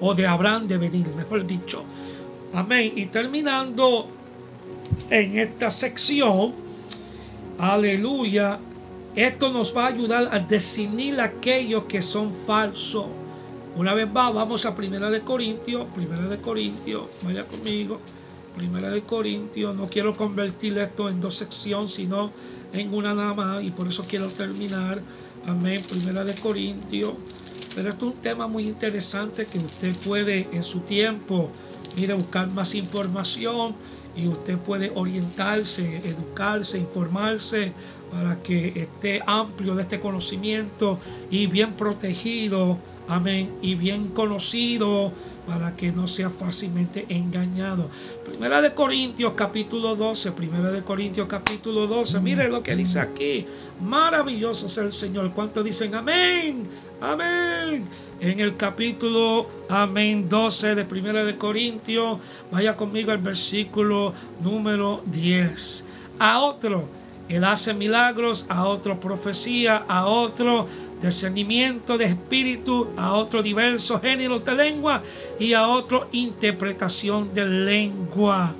o 0.00 0.14
de 0.14 0.26
habrán 0.26 0.66
de 0.66 0.78
venir, 0.78 1.06
mejor 1.14 1.46
dicho. 1.46 1.84
Amén. 2.52 2.92
Y 2.96 3.06
terminando 3.06 4.08
en 5.10 5.38
esta 5.38 5.70
sección, 5.70 6.54
aleluya, 7.58 8.58
esto 9.14 9.50
nos 9.50 9.74
va 9.74 9.84
a 9.84 9.88
ayudar 9.88 10.28
a 10.32 10.38
definir 10.38 11.20
aquellos 11.20 11.84
que 11.84 12.02
son 12.02 12.32
falsos 12.46 13.06
una 13.76 13.92
vez 13.92 14.10
más, 14.10 14.32
vamos 14.32 14.64
a 14.64 14.74
Primera 14.74 15.10
de 15.10 15.20
Corintios, 15.20 15.86
Primera 15.94 16.26
de 16.26 16.38
Corintios, 16.38 17.04
vaya 17.22 17.44
conmigo, 17.44 18.00
Primera 18.56 18.90
de 18.90 19.02
Corintios, 19.02 19.76
no 19.76 19.86
quiero 19.86 20.16
convertir 20.16 20.78
esto 20.78 21.10
en 21.10 21.20
dos 21.20 21.34
secciones, 21.34 21.92
sino 21.92 22.30
en 22.72 22.92
una 22.94 23.14
nada 23.14 23.34
más, 23.34 23.62
y 23.62 23.70
por 23.70 23.86
eso 23.86 24.02
quiero 24.08 24.28
terminar, 24.28 25.00
amén, 25.46 25.82
Primera 25.88 26.24
de 26.24 26.34
Corintios. 26.34 27.12
Pero 27.74 27.90
esto 27.90 28.08
es 28.08 28.14
un 28.14 28.22
tema 28.22 28.46
muy 28.46 28.66
interesante 28.66 29.44
que 29.44 29.58
usted 29.58 29.94
puede 29.96 30.48
en 30.52 30.62
su 30.62 30.80
tiempo, 30.80 31.50
mire, 31.96 32.14
buscar 32.14 32.50
más 32.50 32.74
información 32.74 33.74
y 34.16 34.26
usted 34.26 34.56
puede 34.56 34.90
orientarse, 34.94 36.00
educarse, 36.02 36.78
informarse 36.78 37.72
para 38.10 38.42
que 38.42 38.72
esté 38.74 39.20
amplio 39.26 39.74
de 39.74 39.82
este 39.82 40.00
conocimiento 40.00 40.98
y 41.30 41.46
bien 41.46 41.74
protegido 41.74 42.78
Amén. 43.08 43.58
Y 43.62 43.76
bien 43.76 44.08
conocido 44.08 45.12
para 45.46 45.76
que 45.76 45.92
no 45.92 46.08
sea 46.08 46.28
fácilmente 46.28 47.06
engañado. 47.08 47.88
Primera 48.24 48.60
de 48.60 48.74
Corintios 48.74 49.34
capítulo 49.36 49.94
12, 49.94 50.32
Primera 50.32 50.72
de 50.72 50.82
Corintios 50.82 51.28
capítulo 51.28 51.86
12. 51.86 52.18
Mire 52.20 52.48
lo 52.48 52.64
que 52.64 52.74
dice 52.74 52.98
aquí. 52.98 53.46
Maravilloso 53.80 54.66
es 54.66 54.76
el 54.78 54.92
Señor. 54.92 55.30
¿Cuántos 55.32 55.64
dicen 55.64 55.94
amén? 55.94 56.64
Amén. 57.00 57.84
En 58.18 58.40
el 58.40 58.56
capítulo 58.56 59.46
amén 59.68 60.28
12 60.28 60.74
de 60.74 60.84
Primera 60.84 61.24
de 61.24 61.36
Corintios, 61.36 62.18
vaya 62.50 62.76
conmigo 62.76 63.12
al 63.12 63.18
versículo 63.18 64.14
número 64.42 65.02
10. 65.06 65.86
A 66.18 66.40
otro 66.40 66.88
él 67.28 67.42
hace 67.42 67.74
milagros, 67.74 68.46
a 68.48 68.66
otro 68.68 69.00
profecía, 69.00 69.84
a 69.88 70.06
otro 70.06 70.66
discernimiento 71.00 71.98
de 71.98 72.06
espíritu, 72.06 72.88
a 72.96 73.12
otro 73.12 73.42
diversos 73.42 74.00
géneros 74.00 74.44
de 74.44 74.54
lengua 74.54 75.02
y 75.38 75.52
a 75.52 75.68
otro 75.68 76.08
interpretación 76.12 77.32
de 77.34 77.46
lengua. 77.46 78.54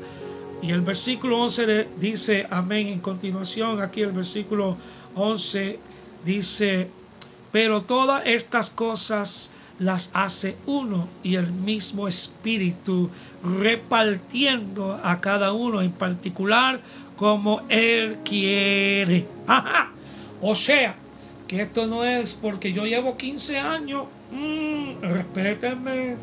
Y 0.63 0.71
el 0.71 0.81
versículo 0.81 1.41
11 1.41 1.89
dice, 2.01 2.47
amén, 2.51 2.89
en 2.89 3.01
continuación, 3.01 3.81
aquí 3.81 4.03
el 4.03 4.13
versículo 4.13 4.77
11 5.15 5.79
dice, 6.25 6.89
pero 7.53 7.83
todas 7.83 8.27
estas 8.27 8.71
cosas 8.71 9.53
las 9.79 10.11
hace 10.15 10.57
uno 10.67 11.09
y 11.23 11.37
el 11.37 11.53
mismo 11.53 12.09
espíritu, 12.09 13.11
repartiendo 13.43 14.99
a 15.03 15.21
cada 15.21 15.53
uno 15.53 15.83
en 15.83 15.93
particular 15.93 16.81
como 17.17 17.63
él 17.69 18.19
quiere. 18.25 19.27
O 20.43 20.55
sea, 20.55 20.95
que 21.47 21.63
esto 21.63 21.87
no 21.87 22.05
es 22.05 22.35
porque 22.35 22.73
yo 22.73 22.87
llevo 22.87 23.17
15 23.17 23.59
años, 23.59 24.05
mmm, 24.33 25.01
respétenme, 25.03 26.17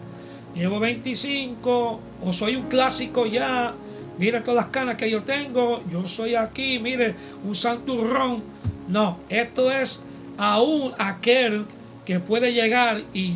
llevo 0.55 0.79
25 0.79 1.99
o 2.25 2.33
soy 2.33 2.55
un 2.55 2.63
clásico 2.63 3.25
ya, 3.25 3.73
mire 4.17 4.41
todas 4.41 4.55
las 4.55 4.65
canas 4.67 4.95
que 4.95 5.09
yo 5.09 5.23
tengo, 5.23 5.81
yo 5.91 6.07
soy 6.07 6.35
aquí, 6.35 6.79
mire, 6.79 7.15
un 7.43 7.55
santurrón. 7.55 8.43
No, 8.87 9.19
esto 9.29 9.71
es 9.71 10.03
aún 10.37 10.93
aquel 10.97 11.65
que 12.05 12.19
puede 12.19 12.53
llegar 12.53 13.01
y 13.13 13.35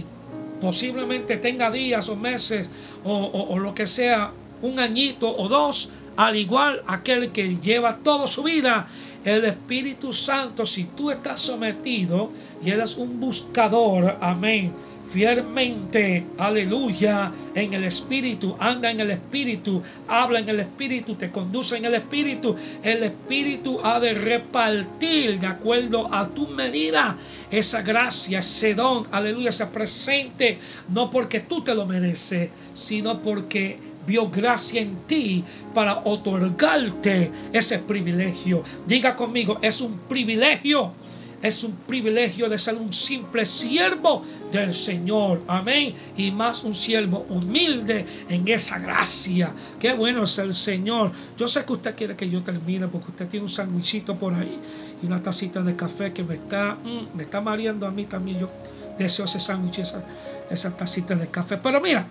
posiblemente 0.59 1.37
tenga 1.37 1.71
días 1.71 2.09
o 2.09 2.15
meses 2.15 2.69
o, 3.03 3.57
lo 3.59 3.73
que 3.73 3.87
sea, 3.87 4.31
un 4.61 4.79
añito 4.79 5.33
o 5.37 5.47
dos, 5.47 5.89
al 6.17 6.35
igual 6.35 6.81
aquel 6.87 7.31
que 7.31 7.57
lleva 7.57 7.97
toda 7.97 8.27
su 8.27 8.43
vida 8.43 8.87
el 9.27 9.45
Espíritu 9.45 10.13
Santo, 10.13 10.65
si 10.65 10.85
tú 10.85 11.11
estás 11.11 11.41
sometido 11.41 12.31
y 12.63 12.71
eres 12.71 12.95
un 12.95 13.19
buscador, 13.19 14.17
amén, 14.21 14.73
fielmente, 15.09 16.25
aleluya, 16.37 17.31
en 17.55 17.73
el 17.73 17.83
Espíritu, 17.83 18.55
anda 18.59 18.91
en 18.91 18.99
el 18.99 19.11
Espíritu, 19.11 19.81
habla 20.07 20.39
en 20.39 20.49
el 20.49 20.59
Espíritu, 20.59 21.15
te 21.15 21.31
conduce 21.31 21.77
en 21.77 21.85
el 21.85 21.95
Espíritu. 21.95 22.55
El 22.83 23.03
Espíritu 23.03 23.79
ha 23.83 23.99
de 23.99 24.13
repartir 24.13 25.39
de 25.39 25.47
acuerdo 25.47 26.13
a 26.13 26.27
tu 26.27 26.47
medida 26.47 27.17
esa 27.49 27.81
gracia, 27.81 28.39
ese 28.39 28.75
don, 28.75 29.07
aleluya, 29.11 29.49
ese 29.49 29.65
presente, 29.67 30.59
no 30.89 31.09
porque 31.09 31.39
tú 31.39 31.61
te 31.61 31.73
lo 31.73 31.85
mereces, 31.85 32.49
sino 32.73 33.21
porque 33.21 33.79
vio 34.07 34.29
gracia 34.29 34.81
en 34.81 34.95
ti 35.05 35.43
para 35.73 35.99
otorgarte 35.99 37.31
ese 37.53 37.79
privilegio. 37.79 38.63
Diga 38.87 39.15
conmigo, 39.15 39.59
es 39.61 39.81
un 39.81 39.99
privilegio 40.07 40.93
es 41.41 41.63
un 41.63 41.73
privilegio 41.73 42.49
de 42.49 42.57
ser 42.57 42.75
un 42.75 42.91
simple 42.91 43.45
siervo 43.45 44.23
del 44.51 44.73
Señor. 44.73 45.43
Amén. 45.47 45.93
Y 46.15 46.31
más 46.31 46.63
un 46.63 46.73
siervo 46.73 47.25
humilde 47.29 48.05
en 48.27 48.47
esa 48.47 48.79
gracia. 48.79 49.51
Qué 49.79 49.93
bueno 49.93 50.23
es 50.23 50.37
el 50.39 50.53
Señor. 50.53 51.11
Yo 51.37 51.47
sé 51.47 51.63
que 51.63 51.73
usted 51.73 51.95
quiere 51.95 52.15
que 52.15 52.29
yo 52.29 52.41
termine 52.41 52.87
porque 52.87 53.11
usted 53.11 53.27
tiene 53.27 53.45
un 53.45 53.51
sandwichito 53.51 54.15
por 54.15 54.33
ahí 54.33 54.59
y 55.01 55.05
una 55.05 55.21
tacita 55.21 55.61
de 55.61 55.75
café 55.75 56.11
que 56.11 56.23
me 56.23 56.35
está, 56.35 56.75
mm, 56.83 57.15
me 57.15 57.23
está 57.23 57.39
mareando 57.39 57.85
a 57.85 57.91
mí 57.91 58.05
también. 58.05 58.39
Yo 58.39 58.49
deseo 58.97 59.25
ese 59.25 59.39
sándwich, 59.39 59.79
esa, 59.79 60.03
esa 60.49 60.75
tacita 60.75 61.13
de 61.13 61.27
café. 61.27 61.57
Pero 61.57 61.79
mira, 61.79 62.07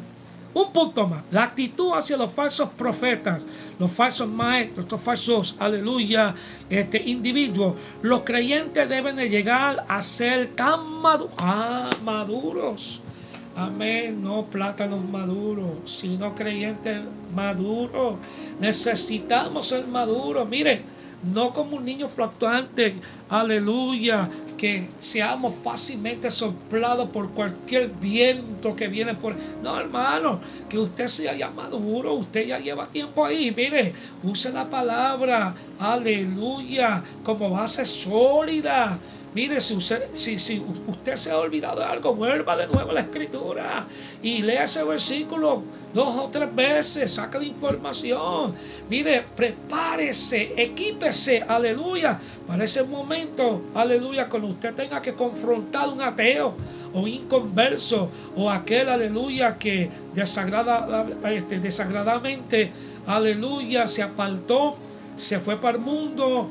un 0.56 0.72
punto 0.72 1.06
más. 1.06 1.22
La 1.30 1.44
actitud 1.44 1.92
hacia 1.94 2.16
los 2.16 2.32
falsos 2.32 2.70
profetas, 2.70 3.46
los 3.78 3.92
falsos 3.92 4.26
maestros, 4.26 4.86
estos 4.86 5.00
falsos, 5.00 5.54
aleluya, 5.58 6.34
este, 6.70 7.02
individuos. 7.04 7.74
Los 8.00 8.22
creyentes 8.22 8.88
deben 8.88 9.16
de 9.16 9.28
llegar 9.28 9.84
a 9.86 10.00
ser 10.00 10.48
tan 10.54 10.80
ah, 11.38 11.90
maduros. 12.02 13.02
Amén. 13.54 14.22
No 14.22 14.46
plátanos 14.46 15.04
maduros, 15.04 15.68
sino 15.84 16.34
creyentes 16.34 17.00
maduros. 17.34 18.16
Necesitamos 18.58 19.66
ser 19.66 19.86
maduros. 19.86 20.48
Mire, 20.48 20.82
no 21.32 21.52
como 21.52 21.76
un 21.76 21.84
niño 21.84 22.08
fluctuante, 22.08 22.94
aleluya, 23.28 24.28
que 24.56 24.88
seamos 24.98 25.54
fácilmente 25.54 26.30
soplados 26.30 27.10
por 27.10 27.30
cualquier 27.30 27.88
viento 27.88 28.74
que 28.74 28.88
viene 28.88 29.14
por... 29.14 29.34
No, 29.62 29.78
hermano, 29.78 30.40
que 30.68 30.78
usted 30.78 31.06
sea 31.08 31.34
ya 31.34 31.50
maduro, 31.50 32.14
usted 32.14 32.46
ya 32.46 32.58
lleva 32.58 32.88
tiempo 32.88 33.24
ahí, 33.24 33.52
mire, 33.56 33.92
use 34.22 34.50
la 34.52 34.68
palabra, 34.68 35.54
aleluya, 35.78 37.02
como 37.22 37.50
base 37.50 37.84
sólida. 37.84 38.98
Mire, 39.34 39.60
si 39.60 39.74
usted, 39.74 40.08
si, 40.14 40.38
si 40.38 40.62
usted 40.86 41.14
se 41.14 41.30
ha 41.30 41.36
olvidado 41.36 41.80
de 41.80 41.84
algo, 41.84 42.14
vuelva 42.14 42.56
de 42.56 42.66
nuevo 42.66 42.90
a 42.90 42.94
la 42.94 43.00
escritura 43.00 43.86
y 44.22 44.40
lea 44.40 44.64
ese 44.64 44.82
versículo 44.82 45.62
dos 45.96 46.14
o 46.14 46.28
tres 46.28 46.54
veces, 46.54 47.10
saca 47.10 47.38
la 47.38 47.46
información. 47.46 48.54
Mire, 48.90 49.24
prepárese, 49.34 50.52
equípese, 50.54 51.42
aleluya, 51.48 52.20
para 52.46 52.64
ese 52.64 52.84
momento, 52.84 53.62
aleluya, 53.74 54.28
cuando 54.28 54.48
usted 54.48 54.74
tenga 54.74 55.00
que 55.00 55.14
confrontar 55.14 55.86
a 55.86 55.88
un 55.88 56.02
ateo 56.02 56.54
o 56.92 57.08
inconverso 57.08 58.10
o 58.36 58.50
aquel, 58.50 58.90
aleluya, 58.90 59.56
que 59.56 59.90
desagrada, 60.14 61.08
este, 61.30 62.72
aleluya, 63.06 63.86
se 63.86 64.02
apartó, 64.02 64.76
se 65.16 65.40
fue 65.40 65.58
para 65.58 65.78
el 65.78 65.82
mundo 65.82 66.50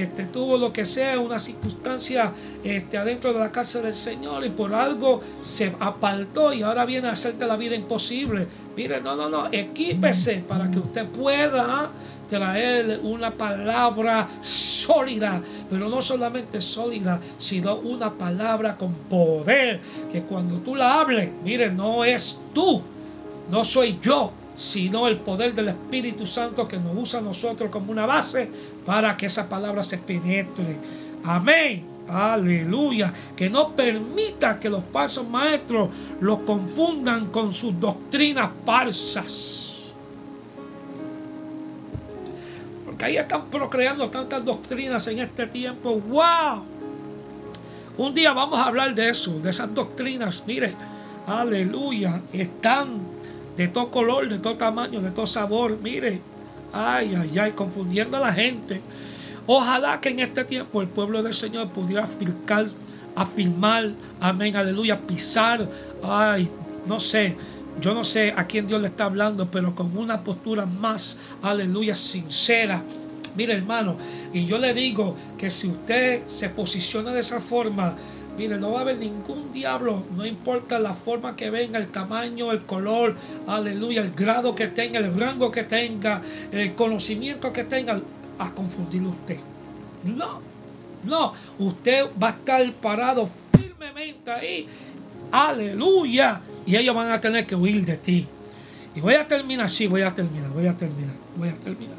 este, 0.00 0.24
tuvo 0.24 0.56
lo 0.56 0.72
que 0.72 0.84
sea, 0.84 1.18
una 1.18 1.38
circunstancia 1.38 2.32
este, 2.64 2.98
adentro 2.98 3.32
de 3.32 3.38
la 3.38 3.52
casa 3.52 3.80
del 3.80 3.94
Señor 3.94 4.44
y 4.44 4.50
por 4.50 4.74
algo 4.74 5.20
se 5.40 5.74
apartó 5.78 6.52
y 6.52 6.62
ahora 6.62 6.84
viene 6.84 7.08
a 7.08 7.12
hacerte 7.12 7.46
la 7.46 7.56
vida 7.56 7.74
imposible. 7.74 8.46
Mire, 8.76 9.00
no, 9.00 9.16
no, 9.16 9.28
no, 9.28 9.48
equípese 9.52 10.44
para 10.48 10.70
que 10.70 10.78
usted 10.78 11.06
pueda 11.06 11.90
traer 12.28 13.00
una 13.02 13.30
palabra 13.30 14.26
sólida, 14.40 15.42
pero 15.70 15.88
no 15.90 16.00
solamente 16.00 16.60
sólida, 16.62 17.20
sino 17.36 17.76
una 17.76 18.10
palabra 18.10 18.76
con 18.76 18.94
poder, 18.94 19.80
que 20.10 20.22
cuando 20.22 20.56
tú 20.56 20.74
la 20.74 21.00
hables, 21.00 21.28
mire, 21.44 21.70
no 21.70 22.04
es 22.04 22.40
tú, 22.54 22.80
no 23.50 23.64
soy 23.64 23.98
yo, 24.00 24.32
sino 24.56 25.08
el 25.08 25.18
poder 25.18 25.54
del 25.54 25.68
Espíritu 25.68 26.26
Santo 26.26 26.68
que 26.68 26.78
nos 26.78 26.96
usa 26.96 27.20
a 27.20 27.22
nosotros 27.22 27.70
como 27.70 27.90
una 27.90 28.06
base 28.06 28.48
para 28.84 29.16
que 29.16 29.26
esa 29.26 29.48
palabra 29.48 29.82
se 29.82 29.98
penetre. 29.98 30.76
Amén. 31.24 31.92
Aleluya. 32.08 33.12
Que 33.36 33.48
no 33.48 33.74
permita 33.74 34.58
que 34.60 34.68
los 34.68 34.84
falsos 34.92 35.26
maestros 35.28 35.90
los 36.20 36.40
confundan 36.40 37.26
con 37.26 37.54
sus 37.54 37.78
doctrinas 37.78 38.50
falsas. 38.64 39.92
Porque 42.84 43.04
ahí 43.04 43.16
están 43.16 43.46
procreando 43.46 44.10
tantas 44.10 44.44
doctrinas 44.44 45.06
en 45.08 45.20
este 45.20 45.46
tiempo. 45.46 45.98
¡Wow! 45.98 46.64
Un 47.98 48.14
día 48.14 48.32
vamos 48.32 48.58
a 48.58 48.66
hablar 48.66 48.94
de 48.94 49.08
eso, 49.08 49.38
de 49.40 49.50
esas 49.50 49.72
doctrinas. 49.74 50.44
Mire, 50.46 50.74
aleluya. 51.26 52.20
Están 52.32 53.11
de 53.56 53.68
todo 53.68 53.90
color, 53.90 54.28
de 54.28 54.38
todo 54.38 54.56
tamaño, 54.56 55.00
de 55.00 55.10
todo 55.10 55.26
sabor. 55.26 55.78
Mire, 55.82 56.20
ay, 56.72 57.14
ay, 57.14 57.38
ay, 57.38 57.52
confundiendo 57.52 58.16
a 58.16 58.20
la 58.20 58.32
gente. 58.32 58.80
Ojalá 59.46 60.00
que 60.00 60.10
en 60.10 60.20
este 60.20 60.44
tiempo 60.44 60.80
el 60.80 60.88
pueblo 60.88 61.22
del 61.22 61.34
Señor 61.34 61.68
pudiera 61.70 62.04
afirmar, 62.04 62.66
afirmar, 63.14 63.90
amén, 64.20 64.56
aleluya, 64.56 64.98
pisar, 65.00 65.68
ay, 66.02 66.48
no 66.86 67.00
sé, 67.00 67.36
yo 67.80 67.94
no 67.94 68.04
sé 68.04 68.34
a 68.36 68.46
quién 68.46 68.66
Dios 68.66 68.80
le 68.80 68.88
está 68.88 69.04
hablando, 69.04 69.50
pero 69.50 69.74
con 69.74 69.96
una 69.96 70.22
postura 70.22 70.66
más, 70.66 71.18
aleluya, 71.42 71.96
sincera. 71.96 72.82
Mire, 73.34 73.54
hermano, 73.54 73.96
y 74.32 74.44
yo 74.44 74.58
le 74.58 74.74
digo 74.74 75.16
que 75.38 75.50
si 75.50 75.68
usted 75.68 76.22
se 76.26 76.50
posiciona 76.50 77.12
de 77.12 77.20
esa 77.20 77.40
forma, 77.40 77.96
Mire, 78.36 78.56
no 78.58 78.72
va 78.72 78.78
a 78.78 78.82
haber 78.82 78.96
ningún 78.96 79.52
diablo, 79.52 80.04
no 80.16 80.24
importa 80.24 80.78
la 80.78 80.94
forma 80.94 81.36
que 81.36 81.50
venga, 81.50 81.78
el 81.78 81.88
tamaño, 81.88 82.50
el 82.50 82.62
color, 82.62 83.14
aleluya, 83.46 84.00
el 84.00 84.12
grado 84.12 84.54
que 84.54 84.68
tenga, 84.68 84.98
el 85.00 85.14
rango 85.18 85.50
que 85.50 85.64
tenga, 85.64 86.22
el 86.50 86.74
conocimiento 86.74 87.52
que 87.52 87.64
tenga, 87.64 88.00
a 88.38 88.50
confundirlo 88.50 89.10
usted. 89.10 89.36
No, 90.04 90.40
no, 91.04 91.34
usted 91.58 92.06
va 92.20 92.28
a 92.28 92.30
estar 92.30 92.72
parado 92.74 93.28
firmemente 93.54 94.30
ahí, 94.30 94.66
aleluya, 95.30 96.40
y 96.64 96.76
ellos 96.76 96.94
van 96.94 97.12
a 97.12 97.20
tener 97.20 97.46
que 97.46 97.54
huir 97.54 97.84
de 97.84 97.98
ti. 97.98 98.26
Y 98.94 99.00
voy 99.00 99.14
a 99.14 99.28
terminar, 99.28 99.68
sí, 99.68 99.86
voy 99.86 100.02
a 100.02 100.14
terminar, 100.14 100.48
voy 100.50 100.66
a 100.66 100.74
terminar, 100.74 101.14
voy 101.36 101.50
a 101.50 101.54
terminar. 101.54 101.96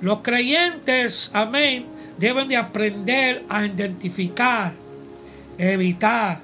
Los 0.00 0.20
creyentes, 0.20 1.30
amén, 1.32 1.86
deben 2.18 2.48
de 2.48 2.56
aprender 2.56 3.44
a 3.48 3.64
identificar 3.64 4.79
evitar, 5.60 6.40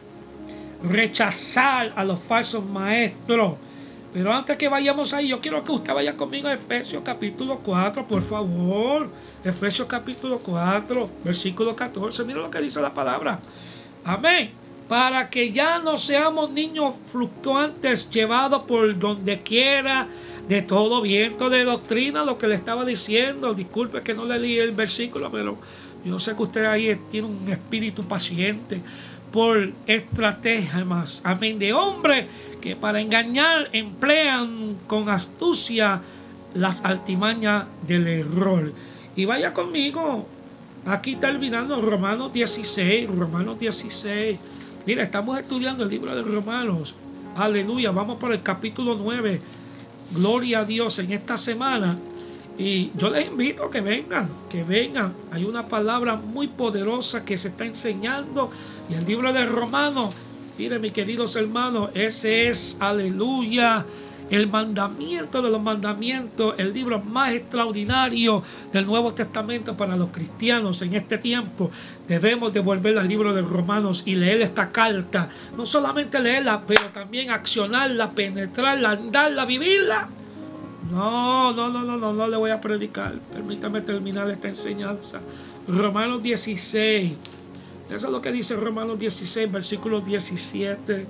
rechazar 0.82 1.92
a 1.96 2.04
los 2.04 2.20
falsos 2.20 2.64
maestros. 2.64 3.54
Pero 4.12 4.32
antes 4.32 4.56
que 4.56 4.68
vayamos 4.68 5.12
ahí, 5.14 5.28
yo 5.28 5.40
quiero 5.40 5.62
que 5.64 5.72
usted 5.72 5.92
vaya 5.92 6.16
conmigo 6.16 6.48
a 6.48 6.54
Efesios 6.54 7.02
capítulo 7.04 7.58
4, 7.62 8.06
por 8.06 8.22
favor. 8.22 9.10
Efesios 9.44 9.88
capítulo 9.88 10.38
4, 10.38 11.10
versículo 11.24 11.74
14. 11.74 12.24
Mira 12.24 12.40
lo 12.40 12.50
que 12.50 12.60
dice 12.60 12.80
la 12.80 12.94
palabra. 12.94 13.40
Amén. 14.04 14.52
Para 14.88 15.28
que 15.30 15.50
ya 15.50 15.80
no 15.80 15.96
seamos 15.96 16.50
niños 16.50 16.94
fluctuantes 17.10 18.08
llevados 18.10 18.62
por 18.62 18.98
donde 18.98 19.40
quiera 19.40 20.08
de 20.48 20.62
todo 20.62 21.02
viento 21.02 21.50
de 21.50 21.64
doctrina, 21.64 22.24
lo 22.24 22.38
que 22.38 22.48
le 22.48 22.54
estaba 22.54 22.84
diciendo. 22.84 23.52
Disculpe 23.52 24.02
que 24.02 24.14
no 24.14 24.24
le 24.24 24.38
leí 24.38 24.58
el 24.58 24.72
versículo, 24.72 25.30
pero 25.30 25.58
yo 26.07 26.18
sé 26.18 26.36
que 26.36 26.42
usted 26.42 26.64
ahí 26.66 26.98
tiene 27.11 27.28
un 27.28 27.48
espíritu 27.48 28.04
paciente 28.04 28.80
por 29.32 29.72
estrategias, 29.86 31.20
amén, 31.24 31.59
de 31.59 31.72
hombres 31.72 32.26
que 32.61 32.76
para 32.76 33.00
engañar 33.00 33.68
emplean 33.72 34.78
con 34.86 35.09
astucia 35.09 36.00
las 36.54 36.84
altimañas 36.84 37.66
del 37.86 38.07
error. 38.07 38.72
Y 39.14 39.24
vaya 39.24 39.52
conmigo, 39.52 40.26
aquí 40.86 41.16
terminando 41.16 41.80
Romanos 41.82 42.32
16, 42.32 43.11
Romanos 43.11 43.59
16. 43.59 44.38
Mira, 44.86 45.02
estamos 45.02 45.38
estudiando 45.38 45.82
el 45.82 45.90
libro 45.90 46.14
de 46.14 46.22
Romanos. 46.22 46.94
Aleluya, 47.36 47.90
vamos 47.90 48.18
por 48.18 48.32
el 48.32 48.42
capítulo 48.42 48.94
9. 48.94 49.40
Gloria 50.12 50.61
a 50.61 50.64
Dios 50.64 50.98
en 50.98 51.12
esta 51.12 51.36
semana. 51.36 51.98
Y 52.59 52.90
yo 52.96 53.11
les 53.11 53.26
invito 53.26 53.64
a 53.64 53.70
que 53.70 53.80
vengan, 53.80 54.28
que 54.48 54.64
vengan. 54.64 55.12
Hay 55.30 55.44
una 55.44 55.68
palabra 55.68 56.16
muy 56.16 56.48
poderosa 56.48 57.24
que 57.24 57.36
se 57.36 57.48
está 57.48 57.66
enseñando. 57.66 58.50
Y 58.88 58.94
el 58.94 59.04
libro 59.04 59.32
de 59.32 59.44
Romanos, 59.44 60.14
miren 60.57 60.80
mis 60.80 60.92
queridos 60.92 61.36
hermanos, 61.36 61.90
ese 61.92 62.48
es, 62.48 62.78
aleluya, 62.80 63.84
el 64.30 64.48
mandamiento 64.48 65.42
de 65.42 65.50
los 65.50 65.61
mandamientos, 65.61 66.54
el 66.59 66.72
libro 66.72 67.00
más 67.00 67.32
extraordinario 67.32 68.42
del 68.72 68.86
Nuevo 68.86 69.12
Testamento 69.12 69.76
para 69.76 69.96
los 69.96 70.09
cristianos 70.09 70.80
en 70.82 70.94
este 70.94 71.18
tiempo. 71.18 71.70
Debemos 72.09 72.52
de 72.54 72.61
volver 72.61 72.98
al 72.98 73.07
libro 73.07 73.34
de 73.34 73.42
Romanos 73.42 74.02
y 74.07 74.14
leer 74.14 74.40
esta 74.40 74.72
carta. 74.72 75.28
No 75.57 75.66
solamente 75.66 76.18
leerla, 76.20 76.62
pero 76.66 76.86
también 76.86 77.30
accionarla, 77.30 78.12
penetrarla, 78.12 78.92
andarla, 78.92 79.44
vivirla. 79.44 80.09
No, 80.91 81.53
no, 81.53 81.68
no, 81.68 81.82
no, 81.82 81.97
no, 81.97 82.12
no 82.12 82.28
le 82.28 82.37
voy 82.37 82.51
a 82.51 82.61
predicar. 82.61 83.14
Permítame 83.32 83.80
terminar 83.80 84.28
esta 84.30 84.49
enseñanza. 84.49 85.20
Romanos 85.66 86.22
16. 86.22 87.12
Eso 87.91 88.07
es 88.07 88.12
lo 88.12 88.20
que 88.20 88.32
dice 88.32 88.57
Romanos 88.57 88.99
16, 88.99 89.51
versículo 89.51 90.01
17. 90.01 91.07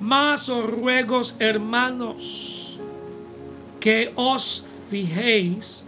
Más 0.00 0.48
os 0.48 0.68
ruego, 0.68 1.20
hermanos, 1.38 2.80
que 3.78 4.12
os 4.16 4.64
fijéis 4.90 5.84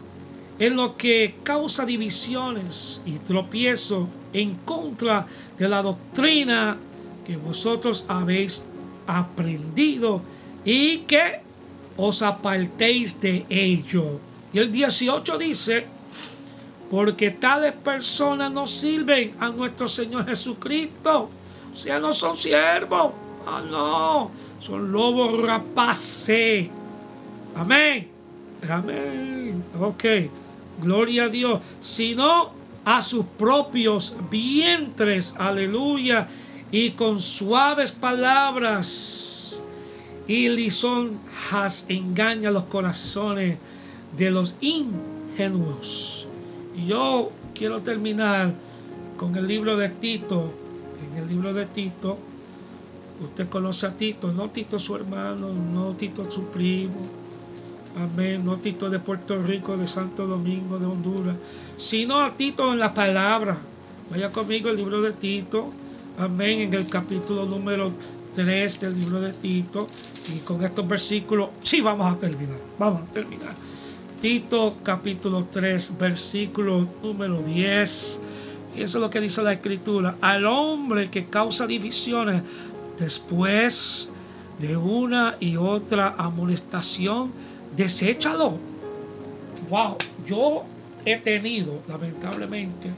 en 0.59 0.77
lo 0.77 0.97
que 0.97 1.35
causa 1.43 1.85
divisiones 1.85 3.03
y 3.05 3.19
tropiezo 3.19 4.09
en 4.33 4.55
contra 4.65 5.27
de 5.59 5.69
la 5.69 5.83
doctrina 5.83 6.77
que 7.27 7.37
vosotros 7.37 8.05
habéis 8.09 8.65
aprendido 9.07 10.23
y 10.65 10.99
que 10.99 11.44
os 11.97 12.23
apartéis 12.23 13.21
de 13.21 13.47
ello. 13.49 14.21
Y 14.53 14.59
el 14.59 14.71
18 14.71 15.39
dice, 15.39 15.87
porque 16.91 17.31
tales 17.31 17.73
personas 17.73 18.53
no 18.53 18.67
sirven 18.67 19.35
a 19.41 19.49
nuestro 19.49 19.89
Señor 19.89 20.27
Jesucristo. 20.27 21.31
O 21.73 21.77
sea, 21.77 21.99
no 21.99 22.13
son 22.13 22.37
siervos. 22.37 23.13
Ah, 23.47 23.63
no. 23.69 24.31
Son 24.61 24.93
lobos 24.93 25.41
rapaces. 25.43 26.69
Amén. 27.57 28.09
Amén. 28.69 29.65
Ok. 29.81 30.05
Gloria 30.81 31.25
a 31.25 31.29
Dios. 31.29 31.61
Sino 31.81 32.53
a 32.85 33.01
sus 33.01 33.25
propios 33.25 34.17
vientres. 34.31 35.35
Aleluya. 35.37 36.29
Y 36.71 36.93
con 36.93 37.21
suaves 37.21 37.93
palabras 37.93 39.64
y 40.27 40.49
lisonjas 40.49 41.87
engaña 41.89 42.51
los 42.51 42.65
corazones 42.65 43.59
de 44.17 44.31
los 44.31 44.57
ingenuos. 44.61 46.27
Y 46.77 46.87
yo 46.87 47.31
quiero 47.55 47.83
terminar 47.83 48.55
con 49.17 49.37
el 49.37 49.47
libro 49.47 49.77
de 49.77 49.89
Tito. 49.89 50.51
En 51.13 51.23
el 51.23 51.29
libro 51.29 51.53
de 51.53 51.67
Tito, 51.67 52.19
usted 53.23 53.49
conoce 53.49 53.87
a 53.87 53.97
Tito, 53.97 54.33
no 54.33 54.51
Tito 54.51 54.79
su 54.79 54.97
hermano, 54.97 55.51
no 55.53 55.95
Tito 55.95 56.31
su 56.31 56.45
primo. 56.47 57.25
Amén, 57.97 58.45
no 58.45 58.57
Tito 58.57 58.91
de 58.91 58.99
Puerto 58.99 59.41
Rico, 59.41 59.77
de 59.77 59.87
Santo 59.87 60.27
Domingo, 60.27 60.79
de 60.79 60.87
Honduras, 60.87 61.37
sino 61.77 62.21
a 62.21 62.33
Tito 62.33 62.73
en 62.73 62.81
la 62.81 62.93
palabra. 62.93 63.59
Vaya 64.11 64.33
conmigo 64.33 64.69
el 64.71 64.77
libro 64.77 65.01
de 65.01 65.13
Tito. 65.13 65.71
Amén, 66.19 66.61
en 66.61 66.75
el 66.75 66.87
capítulo 66.87 67.45
número 67.45 67.93
3 68.35 68.81
del 68.81 68.99
libro 68.99 69.21
de 69.21 69.33
Tito. 69.33 69.89
Y 70.35 70.39
con 70.41 70.65
estos 70.65 70.87
versículos, 70.87 71.51
sí, 71.61 71.81
vamos 71.81 72.13
a 72.13 72.19
terminar. 72.19 72.59
Vamos 72.79 73.03
a 73.09 73.13
terminar. 73.13 73.55
Tito 74.21 74.77
capítulo 74.83 75.47
3, 75.51 75.99
versículo 75.99 76.89
número 77.03 77.43
10. 77.43 78.21
Y 78.77 78.83
eso 78.83 78.99
es 78.99 79.03
lo 79.03 79.11
que 79.11 79.21
dice 79.21 79.43
la 79.43 79.53
escritura. 79.53 80.17
Al 80.21 80.47
hombre 80.47 81.11
que 81.11 81.27
causa 81.27 81.67
divisiones 81.67 82.43
después 82.99 84.11
de 84.59 84.77
una 84.77 85.37
y 85.41 85.57
otra 85.57 86.15
amonestación, 86.17 87.33
deséchalo. 87.77 88.59
Wow, 89.69 89.97
yo 90.27 90.65
he 91.05 91.17
tenido, 91.17 91.81
lamentablemente, 91.89 92.91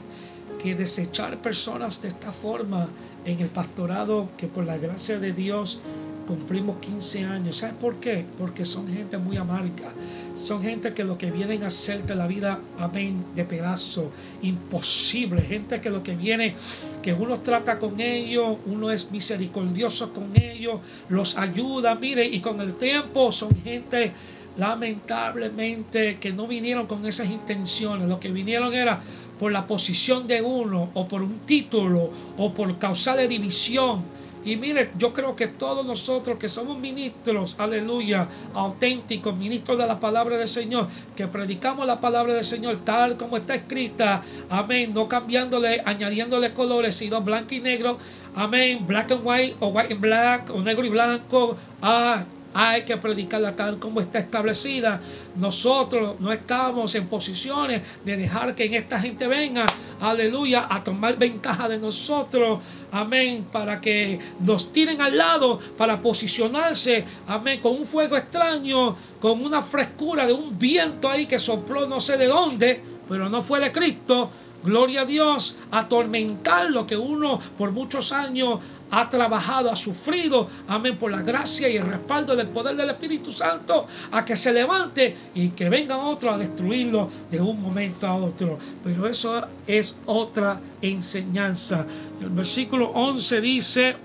que 0.61 0.75
desechar 0.75 1.37
personas 1.37 2.01
de 2.01 2.07
esta 2.07 2.31
forma 2.31 2.87
en 3.25 3.39
el 3.39 3.47
pastorado 3.47 4.29
que 4.37 4.47
por 4.47 4.65
la 4.65 4.77
gracia 4.77 5.19
de 5.19 5.33
Dios 5.33 5.79
cumplimos 6.27 6.77
15 6.77 7.23
años. 7.23 7.57
¿Sabes 7.57 7.75
por 7.79 7.95
qué? 7.95 8.25
Porque 8.37 8.65
son 8.65 8.87
gente 8.87 9.17
muy 9.17 9.37
amarga. 9.37 9.91
Son 10.35 10.61
gente 10.61 10.93
que 10.93 11.03
lo 11.03 11.17
que 11.17 11.31
vienen 11.31 11.63
a 11.63 11.67
hacerte 11.67 12.13
la 12.13 12.27
vida, 12.27 12.59
amén, 12.77 13.23
de 13.33 13.45
pedazo, 13.45 14.11
imposible. 14.41 15.41
Gente 15.41 15.81
que 15.81 15.89
lo 15.89 16.03
que 16.03 16.15
viene, 16.15 16.55
que 17.01 17.13
uno 17.13 17.39
trata 17.39 17.79
con 17.79 17.99
ellos, 17.99 18.57
uno 18.65 18.91
es 18.91 19.09
misericordioso 19.11 20.13
con 20.13 20.31
ellos, 20.35 20.81
los 21.09 21.37
ayuda, 21.37 21.95
mire, 21.95 22.25
y 22.25 22.41
con 22.41 22.59
el 22.61 22.75
tiempo 22.75 23.31
son 23.31 23.55
gente 23.63 24.11
lamentablemente 24.57 26.17
que 26.19 26.33
no 26.33 26.47
vinieron 26.47 26.87
con 26.87 27.05
esas 27.05 27.29
intenciones. 27.29 28.07
Lo 28.07 28.19
que 28.19 28.31
vinieron 28.31 28.73
era 28.73 28.99
por 29.39 29.51
la 29.51 29.67
posición 29.67 30.27
de 30.27 30.41
uno, 30.41 30.89
o 30.93 31.07
por 31.07 31.21
un 31.21 31.39
título, 31.39 32.09
o 32.37 32.53
por 32.53 32.77
causar 32.77 33.27
división. 33.27 34.17
Y 34.45 34.55
mire, 34.55 34.91
yo 34.97 35.11
creo 35.11 35.35
que 35.35 35.47
todos 35.47 35.85
nosotros 35.85 36.37
que 36.37 36.47
somos 36.47 36.79
ministros, 36.79 37.55
aleluya, 37.59 38.29
auténticos, 38.53 39.35
ministros 39.35 39.77
de 39.77 39.85
la 39.85 39.99
palabra 39.99 40.37
del 40.37 40.47
Señor, 40.47 40.87
que 41.17 41.27
predicamos 41.27 41.85
la 41.85 41.99
palabra 41.99 42.33
del 42.33 42.45
Señor 42.45 42.77
tal 42.85 43.17
como 43.17 43.35
está 43.35 43.55
escrita, 43.55 44.21
amén, 44.49 44.93
no 44.93 45.09
cambiándole, 45.09 45.81
añadiéndole 45.83 46.53
colores, 46.53 46.95
sino 46.95 47.21
blanco 47.21 47.55
y 47.55 47.59
negro, 47.59 47.97
amén, 48.35 48.85
black 48.87 49.11
and 49.11 49.21
white, 49.25 49.55
o 49.59 49.67
white 49.67 49.93
and 49.93 50.01
black, 50.01 50.49
o 50.49 50.61
negro 50.61 50.85
y 50.85 50.89
blanco, 50.89 51.57
ah, 51.81 52.23
hay 52.59 52.81
que 52.81 52.97
predicarla 52.97 53.55
tal 53.55 53.77
como 53.77 54.01
está 54.01 54.17
establecida. 54.17 54.99
Nosotros 55.35 56.19
no 56.19 56.33
estamos 56.33 56.95
en 56.95 57.05
posiciones 57.05 57.83
de 58.03 58.17
dejar 58.17 58.55
que 58.55 58.65
en 58.65 58.73
esta 58.73 58.99
gente 58.99 59.27
venga, 59.27 59.63
aleluya, 60.01 60.65
a 60.67 60.83
tomar 60.83 61.19
ventaja 61.19 61.69
de 61.69 61.77
nosotros, 61.77 62.59
amén, 62.91 63.45
para 63.51 63.79
que 63.79 64.17
nos 64.39 64.73
tiren 64.73 65.01
al 65.01 65.15
lado, 65.15 65.59
para 65.77 66.01
posicionarse, 66.01 67.05
amén, 67.27 67.61
con 67.61 67.73
un 67.73 67.85
fuego 67.85 68.17
extraño, 68.17 68.95
con 69.21 69.45
una 69.45 69.61
frescura 69.61 70.25
de 70.25 70.33
un 70.33 70.57
viento 70.57 71.07
ahí 71.07 71.27
que 71.27 71.37
sopló 71.37 71.85
no 71.85 71.99
sé 71.99 72.17
de 72.17 72.25
dónde, 72.25 72.81
pero 73.07 73.29
no 73.29 73.43
fue 73.43 73.59
de 73.59 73.71
Cristo. 73.71 74.31
Gloria 74.63 75.01
a 75.01 75.05
Dios, 75.05 75.57
atormentar 75.69 76.71
lo 76.71 76.87
que 76.87 76.97
uno 76.97 77.39
por 77.57 77.71
muchos 77.71 78.11
años 78.11 78.59
ha 78.91 79.09
trabajado, 79.09 79.71
ha 79.71 79.75
sufrido, 79.75 80.47
amén, 80.67 80.97
por 80.97 81.11
la 81.11 81.21
gracia 81.21 81.69
y 81.69 81.77
el 81.77 81.85
respaldo 81.85 82.35
del 82.35 82.47
poder 82.47 82.75
del 82.75 82.89
Espíritu 82.89 83.31
Santo, 83.31 83.87
a 84.11 84.23
que 84.23 84.35
se 84.35 84.53
levante 84.53 85.15
y 85.35 85.49
que 85.49 85.69
vengan 85.69 85.99
otros 85.99 86.33
a 86.33 86.37
destruirlo 86.37 87.09
de 87.29 87.41
un 87.41 87.61
momento 87.61 88.07
a 88.07 88.15
otro. 88.15 88.57
Pero 88.83 89.07
eso 89.07 89.41
es 89.65 89.97
otra 90.05 90.59
enseñanza. 90.81 91.85
El 92.21 92.29
versículo 92.29 92.91
11 92.91 93.41
dice, 93.41 93.95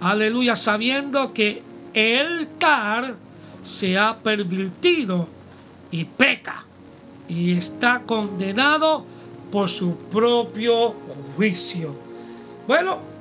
aleluya, 0.00 0.56
sabiendo 0.56 1.32
que 1.32 1.62
el 1.94 2.48
tar 2.58 3.14
se 3.62 3.98
ha 3.98 4.18
pervertido 4.18 5.28
y 5.90 6.04
peca 6.04 6.64
y 7.28 7.52
está 7.52 8.02
condenado 8.04 9.04
por 9.50 9.68
su 9.68 9.96
propio 10.10 10.94
juicio. 11.36 11.94
Bueno, 12.66 13.11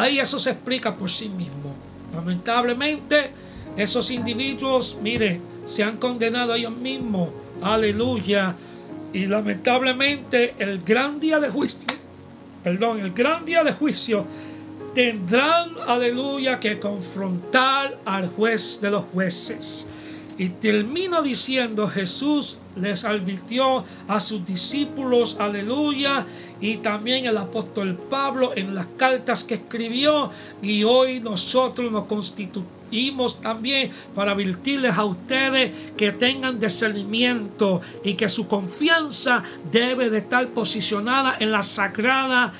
Ahí 0.00 0.18
eso 0.18 0.38
se 0.40 0.50
explica 0.50 0.96
por 0.96 1.08
sí 1.08 1.28
mismo. 1.28 1.72
Lamentablemente, 2.12 3.30
esos 3.76 4.10
individuos, 4.10 4.98
mire, 5.00 5.40
se 5.64 5.84
han 5.84 5.98
condenado 5.98 6.52
a 6.52 6.56
ellos 6.56 6.76
mismos. 6.76 7.28
Aleluya. 7.62 8.56
Y 9.12 9.26
lamentablemente 9.26 10.56
el 10.58 10.82
gran 10.82 11.20
día 11.20 11.38
de 11.38 11.48
juicio, 11.48 11.78
perdón, 12.64 13.00
el 13.00 13.12
gran 13.12 13.44
día 13.44 13.62
de 13.62 13.72
juicio 13.72 14.26
tendrán, 14.94 15.70
aleluya, 15.86 16.58
que 16.58 16.80
confrontar 16.80 17.98
al 18.04 18.28
juez 18.30 18.80
de 18.80 18.90
los 18.90 19.04
jueces. 19.12 19.88
Y 20.36 20.48
termino 20.48 21.22
diciendo, 21.22 21.88
Jesús 21.88 22.58
les 22.76 23.04
advirtió 23.04 23.84
a 24.08 24.18
sus 24.18 24.44
discípulos, 24.44 25.36
aleluya, 25.38 26.26
y 26.60 26.78
también 26.78 27.26
el 27.26 27.36
apóstol 27.36 27.96
Pablo 28.10 28.52
en 28.56 28.74
las 28.74 28.86
cartas 28.96 29.44
que 29.44 29.54
escribió, 29.54 30.30
y 30.60 30.82
hoy 30.82 31.20
nosotros 31.20 31.92
nos 31.92 32.06
constituimos 32.06 33.40
también 33.40 33.90
para 34.14 34.32
advertirles 34.32 34.96
a 34.96 35.04
ustedes 35.04 35.72
que 35.96 36.12
tengan 36.12 36.58
discernimiento 36.58 37.80
y 38.02 38.14
que 38.14 38.28
su 38.28 38.46
confianza 38.46 39.42
debe 39.70 40.10
de 40.10 40.18
estar 40.18 40.48
posicionada 40.48 41.36
en 41.38 41.52
la 41.52 41.62
sagrada 41.62 42.52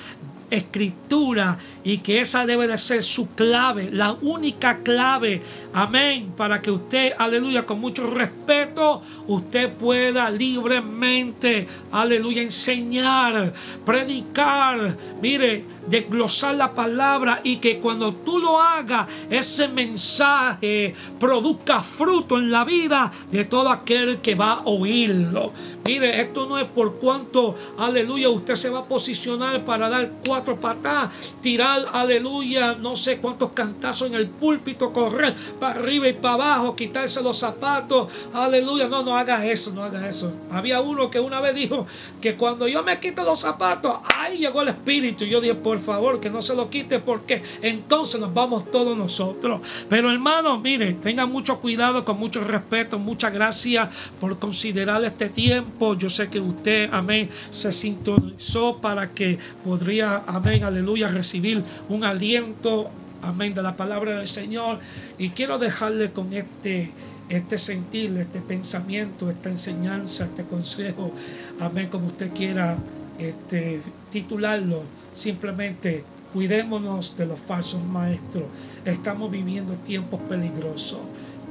escritura 0.49 1.57
y 1.83 1.99
que 1.99 2.19
esa 2.19 2.45
debe 2.45 2.67
de 2.67 2.77
ser 2.77 3.03
su 3.03 3.33
clave, 3.35 3.89
la 3.91 4.13
única 4.13 4.79
clave, 4.79 5.41
amén, 5.73 6.33
para 6.35 6.61
que 6.61 6.71
usted, 6.71 7.13
aleluya, 7.17 7.65
con 7.65 7.79
mucho 7.79 8.07
respeto, 8.07 9.01
usted 9.27 9.71
pueda 9.73 10.29
libremente, 10.29 11.67
aleluya, 11.91 12.41
enseñar, 12.41 13.53
predicar, 13.85 14.97
mire, 15.21 15.65
desglosar 15.87 16.55
la 16.55 16.73
palabra 16.73 17.41
y 17.43 17.57
que 17.57 17.79
cuando 17.79 18.13
tú 18.13 18.39
lo 18.39 18.59
hagas, 18.59 19.07
ese 19.29 19.67
mensaje 19.67 20.93
produzca 21.19 21.81
fruto 21.81 22.37
en 22.37 22.51
la 22.51 22.63
vida 22.63 23.11
de 23.31 23.45
todo 23.45 23.69
aquel 23.69 24.19
que 24.21 24.35
va 24.35 24.53
a 24.53 24.61
oírlo. 24.65 25.53
Mire, 25.87 26.19
esto 26.19 26.47
no 26.47 26.57
es 26.57 26.65
por 26.65 26.95
cuanto, 26.95 27.53
aleluya, 27.77 28.27
usted 28.29 28.55
se 28.55 28.71
va 28.71 28.79
a 28.79 28.85
posicionar 28.85 29.63
para 29.63 29.87
dar 29.87 30.13
cuatro 30.25 30.59
patadas, 30.59 31.11
tirar, 31.43 31.85
aleluya, 31.93 32.73
no 32.73 32.95
sé 32.95 33.19
cuántos 33.19 33.51
cantazos 33.51 34.07
en 34.07 34.15
el 34.15 34.25
púlpito, 34.25 34.91
correr 34.91 35.35
para 35.59 35.79
arriba 35.79 36.07
y 36.07 36.13
para 36.13 36.33
abajo, 36.33 36.75
quitarse 36.75 37.21
los 37.21 37.37
zapatos, 37.37 38.07
aleluya. 38.33 38.87
No, 38.87 39.03
no 39.03 39.15
haga 39.15 39.45
eso, 39.45 39.69
no 39.75 39.83
haga 39.83 40.07
eso. 40.07 40.33
Había 40.51 40.81
uno 40.81 41.11
que 41.11 41.19
una 41.19 41.39
vez 41.39 41.53
dijo 41.53 41.85
que 42.19 42.33
cuando 42.33 42.67
yo 42.67 42.81
me 42.81 42.99
quito 42.99 43.23
los 43.23 43.41
zapatos, 43.41 43.97
ahí 44.17 44.39
llegó 44.39 44.63
el 44.63 44.69
espíritu. 44.69 45.25
Yo 45.25 45.39
dije, 45.39 45.53
por 45.53 45.77
favor, 45.79 46.19
que 46.19 46.31
no 46.31 46.41
se 46.41 46.55
lo 46.55 46.67
quite 46.67 46.97
porque 46.97 47.43
entonces 47.61 48.19
nos 48.19 48.33
vamos 48.33 48.71
todos 48.71 48.97
nosotros. 48.97 49.61
Pero 49.87 50.09
hermano, 50.09 50.57
mire, 50.59 50.93
tenga 50.93 51.27
mucho 51.27 51.59
cuidado, 51.59 52.03
con 52.03 52.17
mucho 52.17 52.43
respeto, 52.43 52.97
muchas 52.97 53.31
gracias 53.31 53.87
por 54.19 54.39
considerar 54.39 55.05
este 55.05 55.29
tiempo 55.29 55.74
yo 55.97 56.09
sé 56.09 56.29
que 56.29 56.39
usted, 56.39 56.89
amén, 56.91 57.29
se 57.49 57.71
sintonizó 57.71 58.77
para 58.77 59.11
que 59.11 59.37
podría, 59.63 60.23
amén, 60.27 60.63
aleluya, 60.63 61.07
recibir 61.07 61.63
un 61.89 62.03
aliento, 62.03 62.89
amén, 63.21 63.53
de 63.53 63.61
la 63.61 63.75
palabra 63.75 64.15
del 64.15 64.27
Señor. 64.27 64.79
Y 65.17 65.29
quiero 65.29 65.57
dejarle 65.57 66.11
con 66.11 66.33
este 66.33 66.91
este 67.29 67.57
sentir, 67.57 68.15
este 68.17 68.39
pensamiento, 68.39 69.29
esta 69.29 69.49
enseñanza, 69.49 70.25
este 70.25 70.43
consejo, 70.43 71.11
amén, 71.59 71.87
como 71.89 72.07
usted 72.07 72.31
quiera 72.33 72.77
este, 73.17 73.81
titularlo, 74.11 74.83
simplemente 75.13 76.03
cuidémonos 76.33 77.17
de 77.17 77.25
los 77.25 77.39
falsos 77.39 77.83
maestros. 77.83 78.43
Estamos 78.83 79.31
viviendo 79.31 79.73
tiempos 79.73 80.19
peligrosos, 80.29 80.99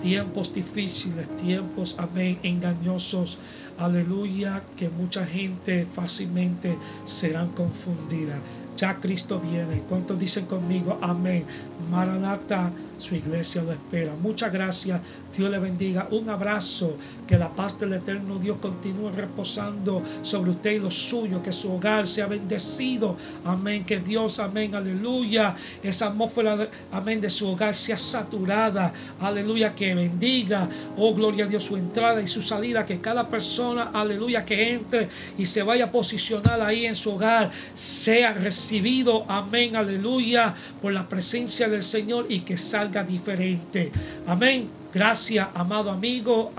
tiempos 0.00 0.54
difíciles, 0.54 1.26
tiempos, 1.36 1.96
amén, 1.98 2.38
engañosos 2.42 3.38
aleluya, 3.78 4.62
que 4.76 4.88
mucha 4.88 5.26
gente 5.26 5.86
fácilmente 5.86 6.76
serán 7.04 7.48
confundida. 7.50 8.38
Ya 8.76 9.00
Cristo 9.00 9.40
viene. 9.40 9.82
¿Cuántos 9.88 10.18
dicen 10.18 10.46
conmigo? 10.46 10.98
Amén. 11.00 11.44
Maranata 11.90 12.70
su 12.98 13.14
iglesia 13.14 13.62
lo 13.62 13.72
espera. 13.72 14.12
Muchas 14.20 14.52
gracias. 14.52 15.00
Dios 15.36 15.50
le 15.50 15.58
bendiga. 15.58 16.06
Un 16.10 16.30
abrazo. 16.30 16.96
Que 17.26 17.36
la 17.36 17.48
paz 17.48 17.78
del 17.80 17.94
eterno 17.94 18.38
Dios 18.38 18.58
continúe 18.60 19.10
reposando 19.10 20.02
sobre 20.22 20.52
usted 20.52 20.72
y 20.72 20.78
los 20.78 20.94
suyos. 20.94 21.42
Que 21.42 21.52
su 21.52 21.72
hogar 21.72 22.06
sea 22.06 22.26
bendecido. 22.26 23.16
Amén. 23.44 23.84
Que 23.84 23.98
Dios, 23.98 24.38
amén, 24.38 24.74
aleluya. 24.74 25.54
Esa 25.82 26.06
atmósfera, 26.06 26.68
amén, 26.92 27.20
de 27.20 27.30
su 27.30 27.48
hogar 27.48 27.74
sea 27.74 27.98
saturada. 27.98 28.92
Aleluya. 29.20 29.74
Que 29.74 29.94
bendiga. 29.94 30.68
Oh, 30.96 31.14
gloria 31.14 31.44
a 31.44 31.48
Dios, 31.48 31.64
su 31.64 31.76
entrada 31.76 32.22
y 32.22 32.26
su 32.26 32.42
salida. 32.42 32.86
Que 32.86 33.00
cada 33.00 33.28
persona, 33.28 33.90
aleluya, 33.92 34.44
que 34.44 34.72
entre 34.72 35.08
y 35.36 35.46
se 35.46 35.62
vaya 35.62 35.86
a 35.86 35.90
posicionar 35.90 36.60
ahí 36.60 36.86
en 36.86 36.94
su 36.94 37.12
hogar, 37.12 37.50
sea 37.74 38.32
recibido. 38.34 39.24
Amén, 39.28 39.76
aleluya. 39.76 40.54
Por 40.80 40.92
la 40.92 41.08
presencia 41.08 41.68
del 41.68 41.82
Señor 41.82 42.26
y 42.28 42.40
que 42.40 42.56
salga 42.56 42.83
diferente. 42.90 43.90
Amén. 44.26 44.68
Gracias, 44.92 45.48
amado 45.54 45.90
amigo, 45.90 46.52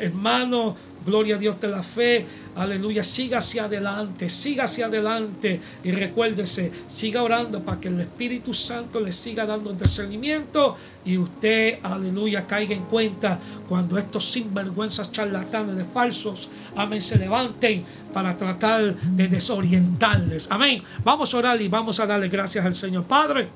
hermano. 0.00 0.76
Gloria 1.04 1.36
a 1.36 1.38
Dios 1.38 1.58
de 1.58 1.68
la 1.68 1.82
fe. 1.82 2.24
Aleluya. 2.54 3.02
Siga 3.02 3.38
hacia 3.38 3.64
adelante. 3.64 4.28
Siga 4.28 4.64
hacia 4.64 4.86
adelante. 4.86 5.60
Y 5.82 5.90
recuérdese, 5.90 6.70
siga 6.86 7.22
orando 7.22 7.62
para 7.62 7.80
que 7.80 7.88
el 7.88 8.00
Espíritu 8.00 8.52
Santo 8.52 9.00
le 9.00 9.10
siga 9.10 9.46
dando 9.46 9.72
discernimiento. 9.72 10.76
Y 11.04 11.16
usted, 11.16 11.78
aleluya, 11.82 12.46
caiga 12.46 12.74
en 12.74 12.84
cuenta 12.84 13.38
cuando 13.68 13.96
estos 13.96 14.30
sinvergüenzas 14.30 15.10
charlatanes 15.10 15.76
de 15.76 15.84
falsos, 15.84 16.48
amén, 16.76 17.00
se 17.00 17.16
levanten 17.16 17.84
para 18.12 18.36
tratar 18.36 18.94
de 18.94 19.28
desorientarles. 19.28 20.48
Amén. 20.50 20.82
Vamos 21.02 21.32
a 21.32 21.38
orar 21.38 21.60
y 21.60 21.68
vamos 21.68 21.98
a 22.00 22.06
darle 22.06 22.28
gracias 22.28 22.64
al 22.64 22.74
Señor 22.74 23.04
Padre. 23.04 23.48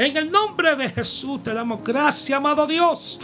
En 0.00 0.16
el 0.16 0.30
nombre 0.30 0.74
de 0.76 0.88
Jesús 0.88 1.42
te 1.42 1.52
damos 1.52 1.84
gracias, 1.84 2.34
amado 2.34 2.66
Dios. 2.66 3.20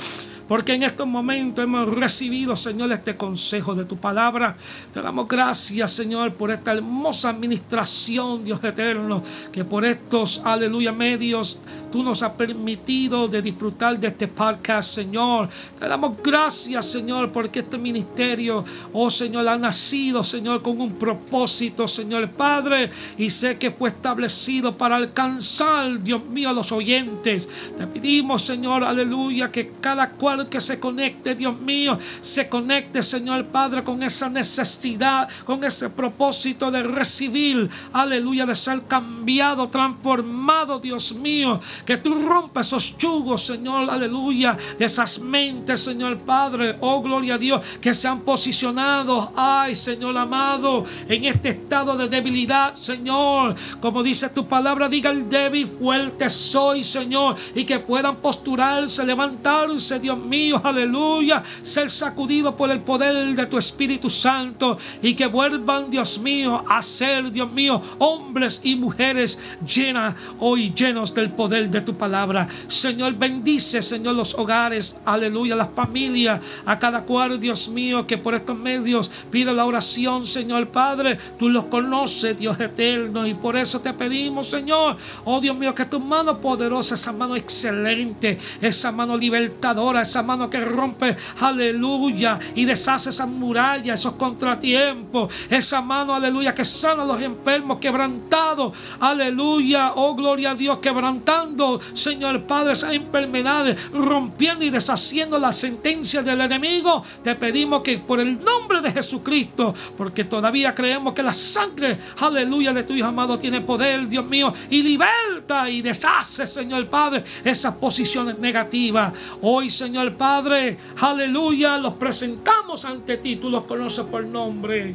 Porque 0.49 0.75
en 0.75 0.85
estos 0.85 1.07
momentos 1.07 1.65
hemos 1.65 1.89
recibido, 1.89 2.55
Señor, 2.55 2.93
este 2.93 3.17
consejo 3.17 3.75
de 3.75 3.85
tu 3.85 3.97
palabra. 3.97 4.57
Te 4.93 5.03
damos 5.03 5.27
gracias, 5.27 5.93
Señor, 5.93 6.35
por 6.35 6.51
esta 6.51 6.73
hermosa 6.73 7.31
administración, 7.31 8.45
Dios 8.45 8.63
eterno, 8.63 9.23
que 9.51 9.65
por 9.65 9.85
estos, 9.85 10.41
aleluya, 10.45 10.93
medios 10.93 11.59
tú 11.97 12.03
nos 12.03 12.23
has 12.23 12.33
permitido 12.33 13.27
de 13.27 13.41
disfrutar 13.41 13.99
de 13.99 14.09
este 14.09 14.29
podcast, 14.29 14.95
Señor. 14.95 15.49
Te 15.79 15.89
damos 15.89 16.17
gracias, 16.23 16.85
Señor, 16.85 17.33
porque 17.33 17.61
este 17.61 17.79
ministerio, 17.79 18.65
oh 18.93 19.09
Señor, 19.09 19.49
ha 19.49 19.57
nacido, 19.57 20.23
Señor, 20.23 20.61
con 20.61 20.79
un 20.79 20.93
propósito, 20.93 21.89
Señor 21.89 22.29
Padre, 22.31 22.91
y 23.17 23.31
sé 23.31 23.57
que 23.57 23.71
fue 23.71 23.89
establecido 23.89 24.77
para 24.77 24.97
alcanzar, 24.97 26.03
Dios 26.03 26.23
mío, 26.27 26.51
a 26.51 26.53
los 26.53 26.71
oyentes. 26.71 27.49
Te 27.79 27.87
pedimos, 27.87 28.43
Señor, 28.43 28.85
aleluya, 28.85 29.51
que 29.51 29.73
cada 29.81 30.11
cual 30.11 30.36
que 30.49 30.61
se 30.61 30.79
conecte, 30.79 31.35
Dios 31.35 31.59
mío, 31.59 31.99
se 32.21 32.49
conecte, 32.49 33.03
Señor 33.03 33.47
Padre, 33.47 33.83
con 33.83 34.03
esa 34.03 34.29
necesidad, 34.29 35.29
con 35.45 35.65
ese 35.65 35.91
propósito 35.91 36.71
de 36.71 36.83
recibir, 36.83 37.69
aleluya, 37.93 38.47
de 38.47 38.55
ser 38.55 38.83
cambiado, 38.83 39.69
transformado, 39.69 40.79
Dios 40.79 41.15
mío, 41.15 41.61
que 41.85 41.97
tú 41.97 42.15
rompes 42.15 42.67
esos 42.67 42.99
yugos, 42.99 43.47
Señor, 43.47 43.89
aleluya, 43.89 44.57
de 44.79 44.85
esas 44.85 45.19
mentes, 45.21 45.81
Señor 45.81 46.19
Padre, 46.19 46.77
oh 46.81 47.01
gloria 47.01 47.35
a 47.35 47.39
Dios, 47.39 47.61
que 47.81 47.95
se 47.95 48.09
han 48.09 48.21
posicionado, 48.21 49.33
ay, 49.37 49.75
Señor 49.75 50.17
amado, 50.19 50.85
en 51.09 51.25
este 51.25 51.51
estado 51.51 51.97
de 51.97 52.09
debilidad, 52.09 52.75
Señor, 52.75 53.55
como 53.81 54.03
dice 54.03 54.29
tu 54.31 54.47
palabra, 54.47 54.89
diga 54.89 55.11
el 55.11 55.29
débil, 55.29 55.67
fuerte 55.67 56.29
soy, 56.29 56.85
Señor, 56.85 57.37
y 57.55 57.65
que 57.65 57.79
puedan 57.79 58.17
posturarse, 58.17 59.05
levantarse, 59.05 59.99
Dios 60.01 60.19
mío, 60.19 60.26
aleluya, 60.63 61.43
ser 61.63 61.91
sacudido 61.91 62.55
por 62.57 62.71
el 62.71 62.81
poder 62.81 63.35
de 63.35 63.47
tu 63.47 63.59
Espíritu 63.59 64.11
Santo 64.11 64.79
y 65.03 65.15
que 65.15 65.27
vuelvan, 65.27 65.91
Dios 65.91 66.19
mío, 66.19 66.65
a 66.69 66.83
ser, 66.83 67.31
Dios 67.31 67.51
mío, 67.53 67.81
hombres 67.99 68.61
y 68.65 68.77
mujeres 68.77 69.39
llenas 69.67 70.15
hoy 70.39 70.73
llenos 70.75 71.15
del 71.15 71.31
poder 71.31 71.71
de 71.71 71.81
tu 71.81 71.97
palabra. 71.97 72.49
Señor, 72.69 73.15
bendice, 73.15 73.83
Señor, 73.83 74.15
los 74.15 74.35
hogares, 74.35 74.97
aleluya, 75.05 75.57
las 75.57 75.71
familias, 75.71 76.41
a 76.65 76.79
cada 76.79 77.03
cual, 77.03 77.39
Dios 77.39 77.69
mío, 77.69 78.07
que 78.07 78.19
por 78.19 78.35
estos 78.35 78.57
medios 78.57 79.11
pide 79.31 79.53
la 79.53 79.65
oración, 79.65 80.27
Señor 80.27 80.69
Padre, 80.69 81.19
tú 81.39 81.49
los 81.49 81.65
conoces, 81.65 82.39
Dios 82.39 82.59
eterno, 82.61 83.27
y 83.27 83.35
por 83.35 83.57
eso 83.57 83.81
te 83.81 83.93
pedimos, 83.93 84.49
Señor, 84.49 84.97
oh 85.25 85.41
Dios 85.41 85.57
mío, 85.57 85.75
que 85.75 85.85
tu 85.85 86.01
mano 86.01 86.41
poderosa, 86.41 86.95
esa 86.95 87.13
mano 87.13 87.37
excelente, 87.37 88.39
esa 88.61 88.93
mano 88.93 89.17
libertadora, 89.17 90.03
esa 90.17 90.23
mano 90.23 90.49
que 90.49 90.65
rompe, 90.65 91.15
aleluya, 91.41 92.39
y 92.55 92.65
deshace 92.65 93.11
esas 93.11 93.29
murallas, 93.29 94.01
esos 94.01 94.15
contratiempos. 94.15 95.31
Esa 95.51 95.83
mano, 95.83 96.15
aleluya, 96.15 96.55
que 96.55 96.65
sana 96.65 97.03
a 97.03 97.05
los 97.05 97.21
enfermos, 97.21 97.77
quebrantados, 97.79 98.73
aleluya, 98.99 99.93
oh 99.95 100.15
gloria 100.15 100.53
a 100.53 100.55
Dios, 100.55 100.79
quebrantando, 100.79 101.79
Señor 101.93 102.45
Padre, 102.45 102.73
esas 102.73 102.95
enfermedades, 102.95 103.91
rompiendo 103.93 104.65
y 104.65 104.71
deshaciendo 104.71 105.39
la 105.39 105.53
sentencia 105.53 106.23
del 106.23 106.41
enemigo. 106.41 107.05
Te 107.23 107.35
pedimos 107.35 107.83
que 107.83 107.99
por 107.99 108.19
el 108.19 108.43
nombre 108.43 108.81
de 108.81 108.93
Jesucristo, 108.93 109.75
porque 109.99 110.25
todavía 110.25 110.75
creemos 110.75 111.13
que 111.13 111.23
la 111.23 111.35
sangre, 111.35 111.99
aleluya, 112.21 112.73
de 112.73 112.85
tu 112.85 112.95
Hijo 112.95 113.09
amado 113.09 113.39
tiene 113.39 113.61
poder, 113.61 114.09
Dios 114.09 114.25
mío, 114.25 114.51
y 114.71 114.83
liberta 114.83 115.69
y 115.69 115.83
deshace, 115.83 116.47
Señor 116.47 116.89
Padre, 116.89 117.23
esas 117.45 117.75
posiciones 117.75 118.39
negativas. 118.39 119.13
Hoy, 119.43 119.69
Señor 119.69 120.06
Padre, 120.15 120.77
aleluya, 121.01 121.79
los 121.79 121.95
presentamos 121.95 122.85
ante 122.85 123.17
ti, 123.17 123.37
tú 123.37 123.51
los 123.51 123.63
conoces 123.63 124.05
por 124.05 124.25
nombre. 124.25 124.95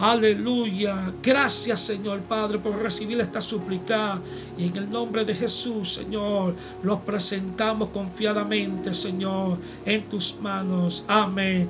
Aleluya. 0.00 1.12
Gracias, 1.22 1.80
Señor 1.80 2.20
Padre, 2.20 2.58
por 2.58 2.74
recibir 2.74 3.20
esta 3.20 3.40
súplica. 3.40 4.18
Y 4.56 4.68
en 4.68 4.76
el 4.76 4.90
nombre 4.90 5.26
de 5.26 5.34
Jesús, 5.34 5.92
Señor, 5.92 6.54
los 6.82 7.00
presentamos 7.00 7.90
confiadamente, 7.90 8.94
Señor, 8.94 9.58
en 9.84 10.08
tus 10.08 10.40
manos. 10.40 11.04
Amén 11.06 11.68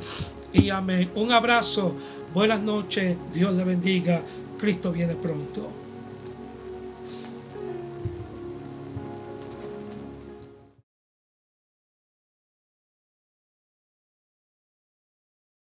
y 0.52 0.70
amén. 0.70 1.10
Un 1.16 1.32
abrazo. 1.32 1.94
Buenas 2.32 2.60
noches. 2.60 3.16
Dios 3.34 3.52
le 3.52 3.64
bendiga. 3.64 4.22
Cristo 4.58 4.92
viene 4.92 5.16
pronto. 5.16 5.79